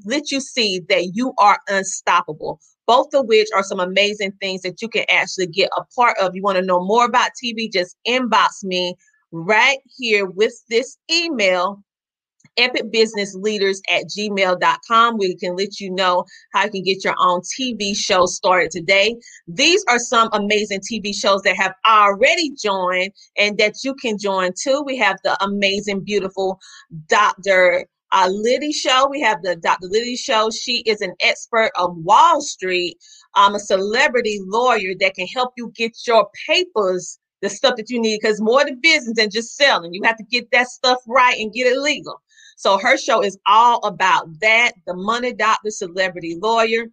let 0.04 0.30
you 0.30 0.40
see 0.40 0.80
that 0.88 1.12
you 1.14 1.32
are 1.38 1.58
unstoppable 1.68 2.60
both 2.86 3.14
of 3.14 3.24
which 3.28 3.46
are 3.54 3.62
some 3.62 3.78
amazing 3.78 4.32
things 4.40 4.62
that 4.62 4.82
you 4.82 4.88
can 4.88 5.04
actually 5.08 5.46
get 5.46 5.70
a 5.76 5.84
part 5.94 6.18
of. 6.18 6.34
You 6.34 6.42
want 6.42 6.58
to 6.58 6.64
know 6.64 6.84
more 6.84 7.04
about 7.04 7.30
TV, 7.40 7.72
just 7.72 7.96
inbox 8.04 8.64
me 8.64 8.96
right 9.30 9.78
here 9.96 10.26
with 10.26 10.54
this 10.68 10.98
email 11.08 11.84
epicbusinessleaders 12.58 13.78
at 13.88 14.04
gmail.com. 14.16 15.18
We 15.18 15.36
can 15.36 15.56
let 15.56 15.80
you 15.80 15.90
know 15.90 16.24
how 16.52 16.64
you 16.64 16.70
can 16.70 16.82
get 16.82 17.04
your 17.04 17.14
own 17.18 17.40
TV 17.40 17.94
show 17.96 18.26
started 18.26 18.70
today. 18.70 19.16
These 19.46 19.84
are 19.88 19.98
some 19.98 20.28
amazing 20.32 20.80
TV 20.80 21.14
shows 21.14 21.42
that 21.42 21.56
have 21.56 21.74
already 21.86 22.52
joined 22.62 23.12
and 23.38 23.56
that 23.58 23.76
you 23.84 23.94
can 23.94 24.18
join 24.18 24.52
too. 24.60 24.82
We 24.84 24.96
have 24.98 25.18
the 25.24 25.42
amazing, 25.42 26.04
beautiful 26.04 26.58
Dr 27.08 27.86
uh, 28.12 28.28
Liddy 28.30 28.72
Show. 28.72 29.08
We 29.08 29.20
have 29.20 29.42
the 29.42 29.56
Dr. 29.56 29.86
Liddy 29.88 30.16
Show. 30.16 30.50
She 30.50 30.80
is 30.80 31.00
an 31.00 31.14
expert 31.20 31.70
of 31.76 31.96
Wall 31.96 32.40
Street, 32.40 32.96
um, 33.36 33.54
a 33.54 33.60
celebrity 33.60 34.40
lawyer 34.46 34.94
that 35.00 35.14
can 35.14 35.26
help 35.28 35.52
you 35.56 35.72
get 35.76 35.96
your 36.06 36.28
papers, 36.46 37.18
the 37.42 37.48
stuff 37.48 37.76
that 37.76 37.88
you 37.88 38.00
need, 38.00 38.18
because 38.20 38.40
more 38.40 38.64
the 38.64 38.76
business 38.82 39.16
than 39.16 39.30
just 39.30 39.56
selling. 39.56 39.94
You 39.94 40.02
have 40.04 40.16
to 40.16 40.24
get 40.24 40.50
that 40.52 40.68
stuff 40.68 40.98
right 41.06 41.38
and 41.38 41.52
get 41.52 41.66
it 41.66 41.78
legal. 41.78 42.20
So 42.60 42.76
her 42.76 42.98
show 42.98 43.22
is 43.22 43.38
all 43.46 43.78
about 43.86 44.28
that. 44.42 44.72
The 44.86 44.92
Money 44.92 45.32
Doctor, 45.32 45.70
celebrity 45.70 46.36
lawyer. 46.42 46.88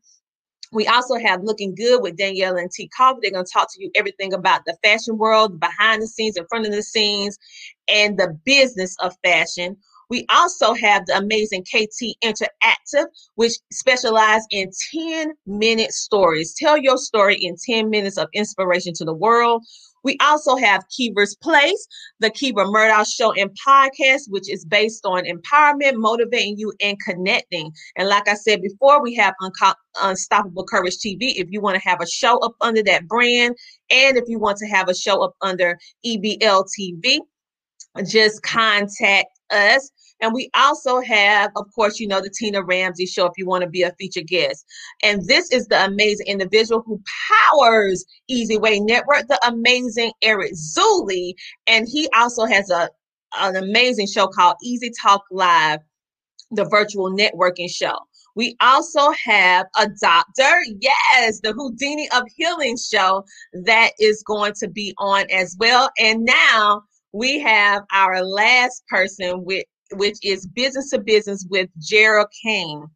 We 0.71 0.87
also 0.87 1.15
have 1.15 1.43
Looking 1.43 1.75
Good 1.75 2.01
with 2.01 2.15
Danielle 2.15 2.55
and 2.55 2.71
T. 2.71 2.87
Coffee. 2.87 3.19
They're 3.21 3.31
going 3.31 3.43
to 3.43 3.51
talk 3.51 3.67
to 3.73 3.83
you 3.83 3.91
everything 3.93 4.31
about 4.31 4.61
the 4.65 4.77
fashion 4.81 5.17
world, 5.17 5.59
behind 5.59 6.01
the 6.01 6.07
scenes, 6.07 6.37
in 6.37 6.47
front 6.47 6.65
of 6.65 6.71
the 6.71 6.81
scenes, 6.81 7.37
and 7.89 8.17
the 8.17 8.39
business 8.45 8.95
of 9.01 9.13
fashion 9.25 9.75
We 10.09 10.25
also 10.29 10.73
have 10.73 11.05
the 11.05 11.17
amazing 11.17 11.63
KT 11.63 12.15
Interactive, 12.23 13.05
which 13.35 13.53
specialize 13.71 14.43
in 14.51 14.69
10 14.93 15.33
minute 15.45 15.91
stories. 15.91 16.55
Tell 16.55 16.77
your 16.77 16.97
story 16.97 17.35
in 17.35 17.55
10 17.57 17.89
minutes 17.89 18.17
of 18.17 18.29
inspiration 18.33 18.93
to 18.95 19.05
the 19.05 19.13
world. 19.13 19.63
We 20.03 20.15
also 20.21 20.55
have 20.55 20.85
Kiva's 20.95 21.35
Place, 21.35 21.85
the 22.21 22.29
Kiva 22.29 22.65
Murdoch 22.65 23.07
Show 23.07 23.33
and 23.33 23.49
Podcast, 23.67 24.29
which 24.29 24.49
is 24.49 24.63
based 24.63 25.05
on 25.05 25.25
empowerment, 25.25 25.95
motivating 25.95 26.57
you, 26.57 26.71
and 26.81 26.97
connecting. 27.03 27.71
And 27.97 28.07
like 28.07 28.29
I 28.29 28.35
said 28.35 28.61
before, 28.61 29.01
we 29.01 29.15
have 29.15 29.33
Unco- 29.41 29.77
Unstoppable 30.01 30.65
Courage 30.65 30.97
TV. 30.97 31.33
If 31.35 31.47
you 31.49 31.59
want 31.59 31.75
to 31.75 31.89
have 31.89 31.99
a 31.99 32.07
show 32.07 32.37
up 32.39 32.53
under 32.61 32.81
that 32.83 33.07
brand, 33.07 33.57
and 33.89 34.17
if 34.17 34.23
you 34.27 34.39
want 34.39 34.57
to 34.59 34.67
have 34.67 34.87
a 34.87 34.95
show 34.95 35.21
up 35.23 35.33
under 35.41 35.77
EBL 36.05 36.65
TV, 36.79 37.19
just 38.05 38.43
contact 38.43 39.27
us. 39.51 39.91
And 40.21 40.33
we 40.33 40.49
also 40.55 40.99
have, 41.01 41.51
of 41.55 41.65
course, 41.75 41.99
you 41.99 42.07
know, 42.07 42.21
the 42.21 42.29
Tina 42.29 42.63
Ramsay 42.63 43.05
show 43.05 43.25
if 43.25 43.33
you 43.37 43.45
want 43.45 43.63
to 43.63 43.69
be 43.69 43.83
a 43.83 43.93
featured 43.99 44.27
guest. 44.27 44.65
And 45.03 45.25
this 45.27 45.51
is 45.51 45.67
the 45.67 45.85
amazing 45.85 46.27
individual 46.27 46.81
who 46.85 47.01
powers 47.51 48.05
Easy 48.27 48.57
Way 48.57 48.79
Network, 48.79 49.27
the 49.27 49.39
amazing 49.47 50.11
Eric 50.21 50.53
Zuli. 50.53 51.33
And 51.67 51.87
he 51.87 52.09
also 52.15 52.45
has 52.45 52.69
a 52.69 52.89
an 53.37 53.55
amazing 53.55 54.07
show 54.07 54.27
called 54.27 54.55
Easy 54.63 54.91
Talk 55.01 55.23
Live, 55.31 55.79
the 56.51 56.65
virtual 56.65 57.11
networking 57.11 57.69
show. 57.69 57.97
We 58.35 58.55
also 58.61 59.11
have 59.11 59.65
a 59.77 59.87
doctor, 59.99 60.63
yes, 60.79 61.39
the 61.41 61.53
Houdini 61.53 62.07
of 62.11 62.23
Healing 62.35 62.77
show 62.77 63.25
that 63.65 63.91
is 63.99 64.23
going 64.23 64.53
to 64.59 64.67
be 64.67 64.93
on 64.99 65.25
as 65.31 65.57
well. 65.59 65.89
And 65.99 66.23
now 66.23 66.83
we 67.13 67.39
have 67.39 67.83
our 67.91 68.23
last 68.23 68.83
person 68.87 69.43
with 69.43 69.65
which 69.93 70.17
is 70.23 70.47
business 70.47 70.89
to 70.91 70.99
business 70.99 71.45
with 71.49 71.69
Gerald 71.79 72.27
Kane. 72.43 72.87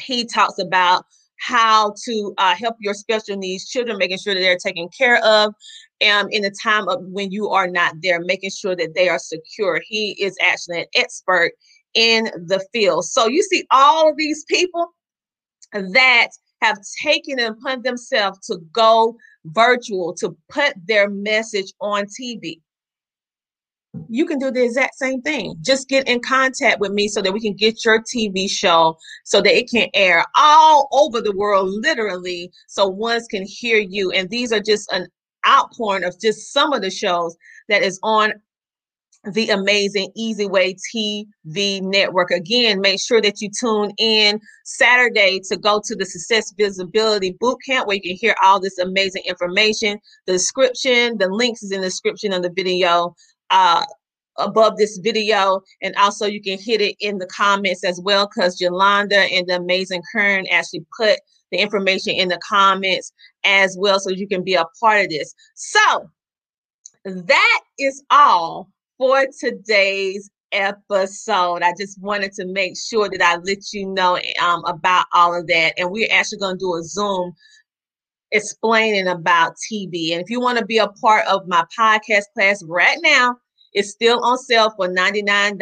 He 0.00 0.24
talks 0.24 0.58
about 0.58 1.04
how 1.40 1.94
to 2.04 2.34
uh, 2.38 2.54
help 2.54 2.76
your 2.80 2.94
special 2.94 3.36
needs 3.36 3.68
children, 3.68 3.98
making 3.98 4.18
sure 4.18 4.34
that 4.34 4.40
they're 4.40 4.56
taken 4.56 4.88
care 4.96 5.22
of 5.24 5.52
um, 6.10 6.28
in 6.30 6.42
the 6.42 6.54
time 6.62 6.88
of 6.88 7.00
when 7.02 7.30
you 7.30 7.50
are 7.50 7.68
not 7.68 7.94
there, 8.02 8.20
making 8.20 8.50
sure 8.50 8.76
that 8.76 8.94
they 8.94 9.08
are 9.08 9.18
secure. 9.18 9.80
He 9.84 10.12
is 10.12 10.36
actually 10.42 10.80
an 10.80 10.86
expert 10.94 11.52
in 11.94 12.24
the 12.46 12.64
field. 12.72 13.04
So 13.04 13.28
you 13.28 13.42
see 13.42 13.64
all 13.70 14.10
of 14.10 14.16
these 14.16 14.44
people 14.44 14.94
that 15.72 16.28
have 16.62 16.78
taken 17.02 17.38
it 17.38 17.50
upon 17.50 17.82
themselves 17.82 18.38
to 18.46 18.58
go 18.72 19.16
virtual, 19.44 20.14
to 20.14 20.36
put 20.48 20.74
their 20.86 21.10
message 21.10 21.72
on 21.80 22.06
TV 22.06 22.60
you 24.08 24.26
can 24.26 24.38
do 24.38 24.50
the 24.50 24.62
exact 24.62 24.96
same 24.96 25.22
thing. 25.22 25.56
Just 25.60 25.88
get 25.88 26.08
in 26.08 26.20
contact 26.20 26.80
with 26.80 26.92
me 26.92 27.08
so 27.08 27.22
that 27.22 27.32
we 27.32 27.40
can 27.40 27.54
get 27.54 27.84
your 27.84 28.02
TV 28.02 28.48
show 28.48 28.96
so 29.24 29.40
that 29.40 29.56
it 29.56 29.70
can 29.70 29.88
air 29.94 30.24
all 30.36 30.88
over 30.92 31.20
the 31.20 31.34
world, 31.36 31.68
literally, 31.68 32.50
so 32.68 32.86
ones 32.86 33.26
can 33.28 33.44
hear 33.46 33.78
you. 33.78 34.10
And 34.10 34.28
these 34.30 34.52
are 34.52 34.60
just 34.60 34.90
an 34.92 35.06
outpouring 35.46 36.04
of 36.04 36.18
just 36.20 36.52
some 36.52 36.72
of 36.72 36.82
the 36.82 36.90
shows 36.90 37.36
that 37.68 37.82
is 37.82 37.98
on 38.02 38.32
the 39.32 39.48
amazing 39.50 40.10
Easy 40.14 40.46
Way 40.46 40.76
TV 40.94 41.80
network. 41.80 42.30
Again, 42.30 42.80
make 42.80 43.00
sure 43.00 43.22
that 43.22 43.40
you 43.40 43.50
tune 43.58 43.90
in 43.98 44.38
Saturday 44.64 45.40
to 45.48 45.56
go 45.56 45.80
to 45.84 45.96
the 45.96 46.04
Success 46.04 46.52
Visibility 46.58 47.34
Boot 47.40 47.58
Camp 47.66 47.86
where 47.86 47.96
you 47.96 48.02
can 48.02 48.16
hear 48.16 48.34
all 48.44 48.60
this 48.60 48.78
amazing 48.78 49.22
information. 49.26 49.98
The 50.26 50.34
description, 50.34 51.16
the 51.18 51.28
links 51.28 51.62
is 51.62 51.72
in 51.72 51.80
the 51.80 51.86
description 51.86 52.32
of 52.32 52.42
the 52.42 52.52
video 52.54 53.14
uh, 53.50 53.84
above 54.38 54.76
this 54.76 54.98
video. 54.98 55.60
And 55.82 55.94
also 55.96 56.26
you 56.26 56.42
can 56.42 56.58
hit 56.58 56.80
it 56.80 56.96
in 57.00 57.18
the 57.18 57.26
comments 57.26 57.84
as 57.84 58.00
well 58.02 58.26
because 58.26 58.60
Yolanda 58.60 59.18
and 59.18 59.46
the 59.46 59.56
amazing 59.56 60.02
Kearn 60.12 60.46
actually 60.50 60.84
put 60.96 61.18
the 61.50 61.58
information 61.58 62.14
in 62.14 62.28
the 62.28 62.38
comments 62.46 63.12
as 63.44 63.76
well 63.78 64.00
so 64.00 64.10
you 64.10 64.26
can 64.26 64.42
be 64.42 64.54
a 64.54 64.64
part 64.80 65.04
of 65.04 65.10
this. 65.10 65.34
So 65.54 66.10
that 67.04 67.60
is 67.78 68.02
all 68.10 68.70
for 68.98 69.26
today's 69.38 70.30
episode. 70.52 71.62
I 71.62 71.72
just 71.78 72.00
wanted 72.00 72.32
to 72.34 72.46
make 72.46 72.76
sure 72.78 73.08
that 73.08 73.20
I 73.20 73.36
let 73.36 73.72
you 73.72 73.86
know 73.86 74.18
um, 74.42 74.64
about 74.64 75.06
all 75.12 75.38
of 75.38 75.46
that. 75.48 75.74
And 75.76 75.90
we're 75.90 76.08
actually 76.12 76.38
going 76.38 76.56
to 76.56 76.60
do 76.60 76.76
a 76.76 76.82
Zoom 76.82 77.32
explaining 78.34 79.06
about 79.06 79.54
TV. 79.72 80.12
And 80.12 80.20
if 80.20 80.28
you 80.28 80.40
want 80.40 80.58
to 80.58 80.66
be 80.66 80.78
a 80.78 80.88
part 80.88 81.26
of 81.26 81.48
my 81.48 81.64
podcast 81.76 82.24
class 82.34 82.62
right 82.64 82.98
now, 83.02 83.36
it's 83.72 83.90
still 83.90 84.22
on 84.24 84.38
sale 84.38 84.70
for 84.76 84.88
$99 84.88 85.58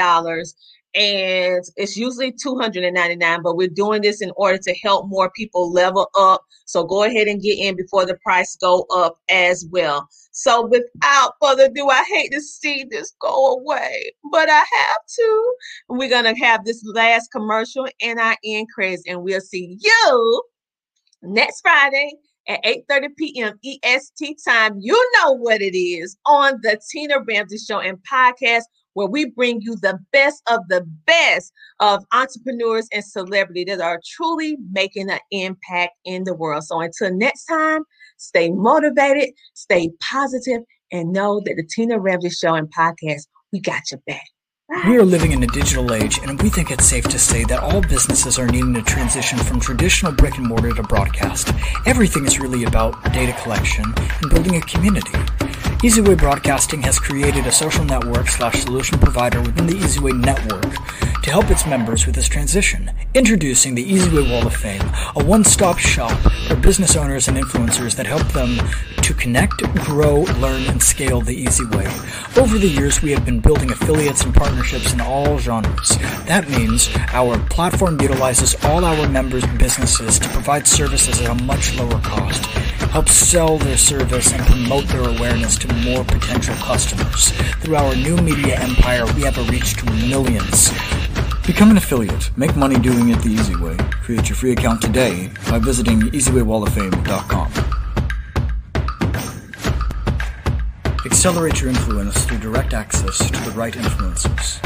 and 0.95 1.65
it's 1.77 1.97
usually 1.97 2.33
299 2.33 3.43
but 3.43 3.57
we're 3.57 3.67
doing 3.69 4.03
this 4.03 4.21
in 4.21 4.31
order 4.37 4.59
to 4.59 4.75
help 4.83 5.09
more 5.09 5.31
people 5.31 5.73
level 5.73 6.11
up. 6.19 6.43
So 6.67 6.85
go 6.85 7.05
ahead 7.05 7.29
and 7.29 7.41
get 7.41 7.59
in 7.59 7.77
before 7.77 8.05
the 8.05 8.19
price 8.23 8.57
go 8.57 8.85
up 8.95 9.17
as 9.31 9.67
well. 9.71 10.07
So 10.33 10.67
without 10.67 11.33
further 11.41 11.65
ado 11.65 11.89
i 11.89 12.05
hate 12.05 12.33
to 12.33 12.41
see 12.41 12.85
this 12.91 13.15
go 13.21 13.59
away 13.59 14.13
but 14.31 14.51
i 14.51 14.59
have 14.59 15.07
to. 15.19 15.55
We're 15.89 16.11
gonna 16.11 16.37
have 16.39 16.65
this 16.65 16.83
last 16.95 17.33
commercial 17.33 17.87
and 18.03 18.21
i 18.21 18.37
end 18.45 18.67
crazy 18.75 19.09
and 19.09 19.23
we'll 19.23 19.41
see 19.41 19.79
you 19.81 20.43
next 21.23 21.61
friday 21.63 22.13
at 22.49 22.63
8:30 22.65 23.09
p.m. 23.17 23.59
EST 23.65 24.37
time. 24.47 24.77
You 24.81 25.11
know 25.17 25.33
what 25.33 25.63
it 25.63 25.77
is 25.77 26.17
on 26.27 26.59
the 26.63 26.81
Tina 26.91 27.21
Ramsay 27.27 27.59
Show 27.59 27.81
and 27.81 27.99
podcast, 28.11 28.63
where 28.95 29.07
we 29.07 29.27
bring 29.27 29.61
you 29.61 29.77
the 29.77 29.99
best 30.13 30.43
of 30.51 30.61
the 30.69 30.83
best 31.07 31.53
of 31.81 32.05
entrepreneurs 32.13 32.89
and 32.93 33.05
celebrities 33.05 33.67
that 33.67 33.81
are 33.81 34.01
truly 34.07 34.57
making 34.73 35.11
an 35.11 35.21
impact 35.31 35.93
in 36.05 36.25
the 36.25 36.35
world. 36.35 36.65
So 36.65 36.81
until 36.81 37.15
next 37.15 37.45
time, 37.47 37.83
stay 38.17 38.51
motivated, 38.51 39.31
stay 39.55 39.91
positive, 40.11 40.63
and 40.91 41.13
know 41.13 41.41
that 41.45 41.55
the 41.57 41.65
Tina 41.65 41.99
Ramsay 41.99 42.31
Show 42.31 42.55
and 42.55 42.73
podcast, 42.73 43.23
we 43.53 43.61
got 43.61 43.91
your 43.91 44.01
back. 44.07 44.27
We 44.73 44.97
are 44.97 45.05
living 45.05 45.33
in 45.33 45.43
a 45.43 45.47
digital 45.47 45.93
age, 45.93 46.19
and 46.25 46.41
we 46.43 46.49
think 46.49 46.71
it's 46.71 46.87
safe 46.87 47.05
to 47.05 47.19
say 47.19 47.45
that 47.45 47.61
all 47.61 47.83
businesses 47.83 48.39
are 48.39 48.47
needing 48.47 48.73
to 48.73 48.83
transition 48.83 49.39
from 49.39 49.61
traditional 49.61 50.13
brick 50.13 50.39
and 50.39 50.47
mortar 50.47 50.73
to 50.73 50.83
broadcast. 50.83 51.53
Everything 51.85 52.25
is 52.25 52.41
really 52.41 52.65
about 52.65 53.01
data 53.13 53.39
collection 53.43 53.85
and 53.85 54.31
building 54.31 54.57
a 54.57 54.63
community. 54.63 55.13
EasyWay 55.83 56.17
Broadcasting 56.17 56.81
has 56.83 56.99
created 56.99 57.47
a 57.47 57.53
social 57.53 57.85
network 57.85 58.29
slash 58.29 58.63
solution 58.63 58.99
provider 58.99 59.41
within 59.43 59.67
the 59.67 59.75
EasyWay 59.75 60.19
network 60.19 60.73
to 61.23 61.31
help 61.31 61.51
its 61.51 61.67
members 61.67 62.07
with 62.07 62.15
this 62.15 62.29
transition. 62.29 62.91
Introducing 63.15 63.75
the 63.75 63.85
EasyWay 63.85 64.31
Wall 64.31 64.47
of 64.47 64.55
Fame, 64.55 64.83
a 65.17 65.25
one-stop 65.25 65.79
shop 65.79 66.19
for 66.49 66.57
business 66.57 66.97
owners 66.97 67.29
and 67.29 67.37
influencers 67.37 67.95
that 67.97 68.07
help 68.07 68.27
them 68.33 68.59
to 69.03 69.15
connect, 69.15 69.63
grow, 69.85 70.23
learn, 70.41 70.63
and 70.69 70.83
scale 70.83 71.21
the 71.21 71.35
easy 71.35 71.65
way. 71.67 71.87
Over 72.37 72.59
the 72.59 72.69
years, 72.69 73.03
we 73.03 73.13
have 73.13 73.25
been 73.25 73.41
building 73.41 73.71
affiliates 73.71 74.25
and 74.25 74.35
partnerships 74.35 74.93
in 74.93 75.01
all 75.01 75.39
genres. 75.39 75.97
That 76.27 76.49
means 76.49 76.89
our 77.13 77.39
platform 77.49 78.01
utilizes 78.01 78.55
all 78.65 78.85
our 78.85 79.09
members' 79.09 79.47
businesses 79.59 80.19
to 80.19 80.29
provide 80.29 80.67
services 80.67 81.21
at 81.21 81.31
a 81.31 81.45
much 81.45 81.77
lower 81.77 82.01
cost 82.01 82.45
help 82.93 83.09
sell 83.09 83.57
their 83.57 83.79
service 83.79 84.35
and 84.35 84.43
promote 84.45 84.87
their 84.89 85.09
awareness 85.09 85.57
to 85.57 85.67
more 85.77 86.05
potential 86.05 86.55
customers. 86.57 87.31
Through 87.63 87.77
our 87.77 87.97
new 87.97 88.19
media 88.19 88.61
empire, 88.61 89.07
we 89.15 89.23
have 89.23 89.39
a 89.39 89.45
reach 89.45 89.77
to 89.79 89.87
millions. 89.93 90.71
Become 91.47 91.73
an 91.73 91.77
affiliate. 91.77 92.31
Make 92.39 92.55
money 92.55 92.79
doing 92.79 93.09
it 93.09 93.19
the 93.21 93.31
easy 93.31 93.57
way. 93.57 93.77
Create 94.05 94.29
your 94.29 94.37
free 94.37 94.53
account 94.53 94.81
today 94.81 95.29
by 95.51 95.59
visiting 95.59 96.01
easywaywalloffame.com. 96.01 97.53
Accelerate 101.05 101.61
your 101.61 101.71
influence 101.71 102.25
through 102.25 102.39
direct 102.39 102.75
access 102.75 103.19
to 103.29 103.41
the 103.41 103.51
right 103.57 103.75
influencers. 103.75 104.61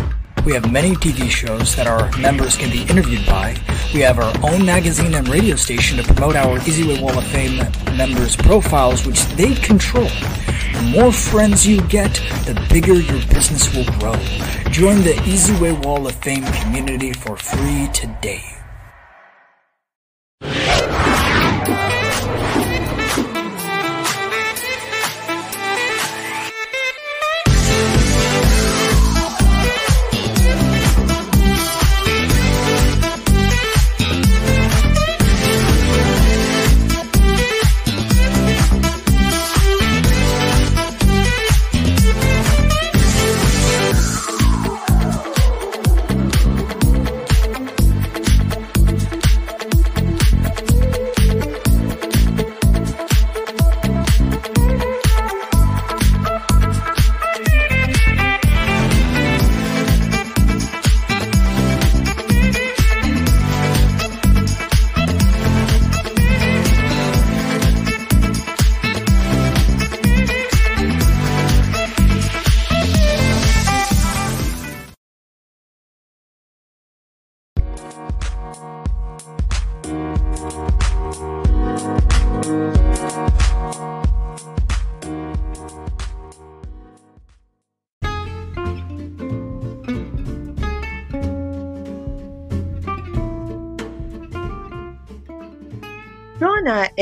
We 0.44 0.52
have 0.52 0.70
many 0.70 0.94
TV 0.96 1.30
shows 1.30 1.74
that 1.76 1.86
our 1.86 2.14
members 2.18 2.58
can 2.58 2.70
be 2.70 2.82
interviewed 2.82 3.24
by. 3.24 3.56
We 3.94 4.00
have 4.00 4.18
our 4.18 4.32
own 4.42 4.66
magazine 4.66 5.14
and 5.14 5.26
radio 5.28 5.56
station 5.56 5.96
to 5.96 6.04
promote 6.04 6.36
our 6.36 6.58
EasyWay 6.58 7.00
Wall 7.00 7.16
of 7.16 7.26
Fame 7.26 7.56
members' 7.96 8.36
profiles, 8.36 9.06
which 9.06 9.24
they 9.28 9.54
control. 9.54 10.08
The 10.76 10.82
more 10.82 11.10
friends 11.10 11.66
you 11.66 11.80
get, 11.88 12.12
the 12.44 12.54
bigger 12.68 12.92
your 12.92 13.26
business 13.28 13.74
will 13.74 13.86
grow. 13.98 14.12
Join 14.70 14.98
the 15.02 15.14
EasyWay 15.24 15.82
Wall 15.82 16.06
of 16.06 16.14
Fame 16.16 16.44
community 16.44 17.14
for 17.14 17.34
free 17.34 17.88
today. 17.94 18.55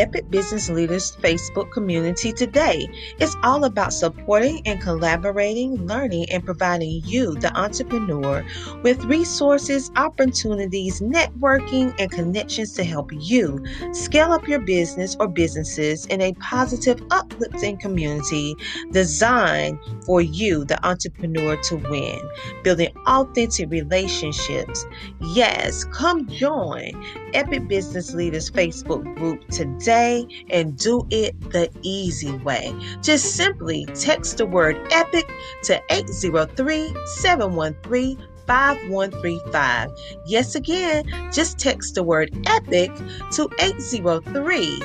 Epic 0.04 0.30
Business 0.30 0.68
Leaders 0.68 1.16
Facebook 1.22 1.72
community 1.72 2.30
today. 2.30 2.86
It's 3.20 3.34
all 3.42 3.64
about 3.64 3.90
supporting 3.90 4.60
and 4.66 4.78
collaborating, 4.78 5.86
learning, 5.86 6.26
and 6.30 6.44
providing 6.44 7.00
you, 7.06 7.32
the 7.36 7.50
entrepreneur, 7.58 8.44
with 8.82 9.02
resources, 9.06 9.90
opportunities, 9.96 11.00
networking, 11.00 11.94
and 11.98 12.10
connections 12.10 12.74
to 12.74 12.84
help 12.84 13.12
you 13.14 13.64
scale 13.92 14.30
up 14.32 14.46
your 14.46 14.60
business 14.60 15.16
or 15.18 15.26
businesses 15.26 16.04
in 16.06 16.20
a 16.20 16.34
positive, 16.34 17.00
uplifting 17.10 17.78
community 17.78 18.54
designed 18.92 19.78
for 20.04 20.20
you, 20.20 20.66
the 20.66 20.86
entrepreneur, 20.86 21.56
to 21.62 21.76
win. 21.76 22.20
Building 22.62 22.94
authentic 23.06 23.70
relationships. 23.70 24.84
Yes, 25.32 25.82
come 25.84 26.28
join 26.28 26.92
Epic 27.32 27.66
Business 27.68 28.12
Leaders 28.12 28.50
Facebook 28.50 29.02
group 29.16 29.48
today 29.48 29.93
and 30.50 30.76
do 30.76 31.06
it 31.10 31.38
the 31.50 31.70
easy 31.82 32.32
way. 32.38 32.74
Just 33.02 33.36
simply 33.36 33.86
text 33.94 34.38
the 34.38 34.46
word 34.46 34.76
EPIC 34.90 35.30
to 35.64 35.82
803 35.90 36.94
713 37.06 38.28
5135. 38.46 39.90
Yes, 40.26 40.54
again, 40.54 41.04
just 41.32 41.58
text 41.58 41.94
the 41.94 42.02
word 42.02 42.30
EPIC 42.46 42.94
to 43.32 43.48
803 43.58 44.82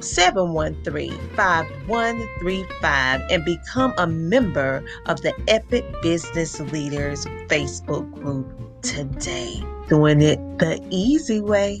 713 0.00 1.12
5135 1.36 3.20
and 3.30 3.44
become 3.44 3.94
a 3.98 4.06
member 4.06 4.84
of 5.06 5.20
the 5.22 5.32
Epic 5.48 5.84
Business 6.02 6.58
Leaders 6.58 7.24
Facebook 7.46 8.10
group 8.12 8.82
today. 8.82 9.62
Doing 9.88 10.20
it 10.20 10.38
the 10.58 10.84
easy 10.90 11.40
way. 11.40 11.80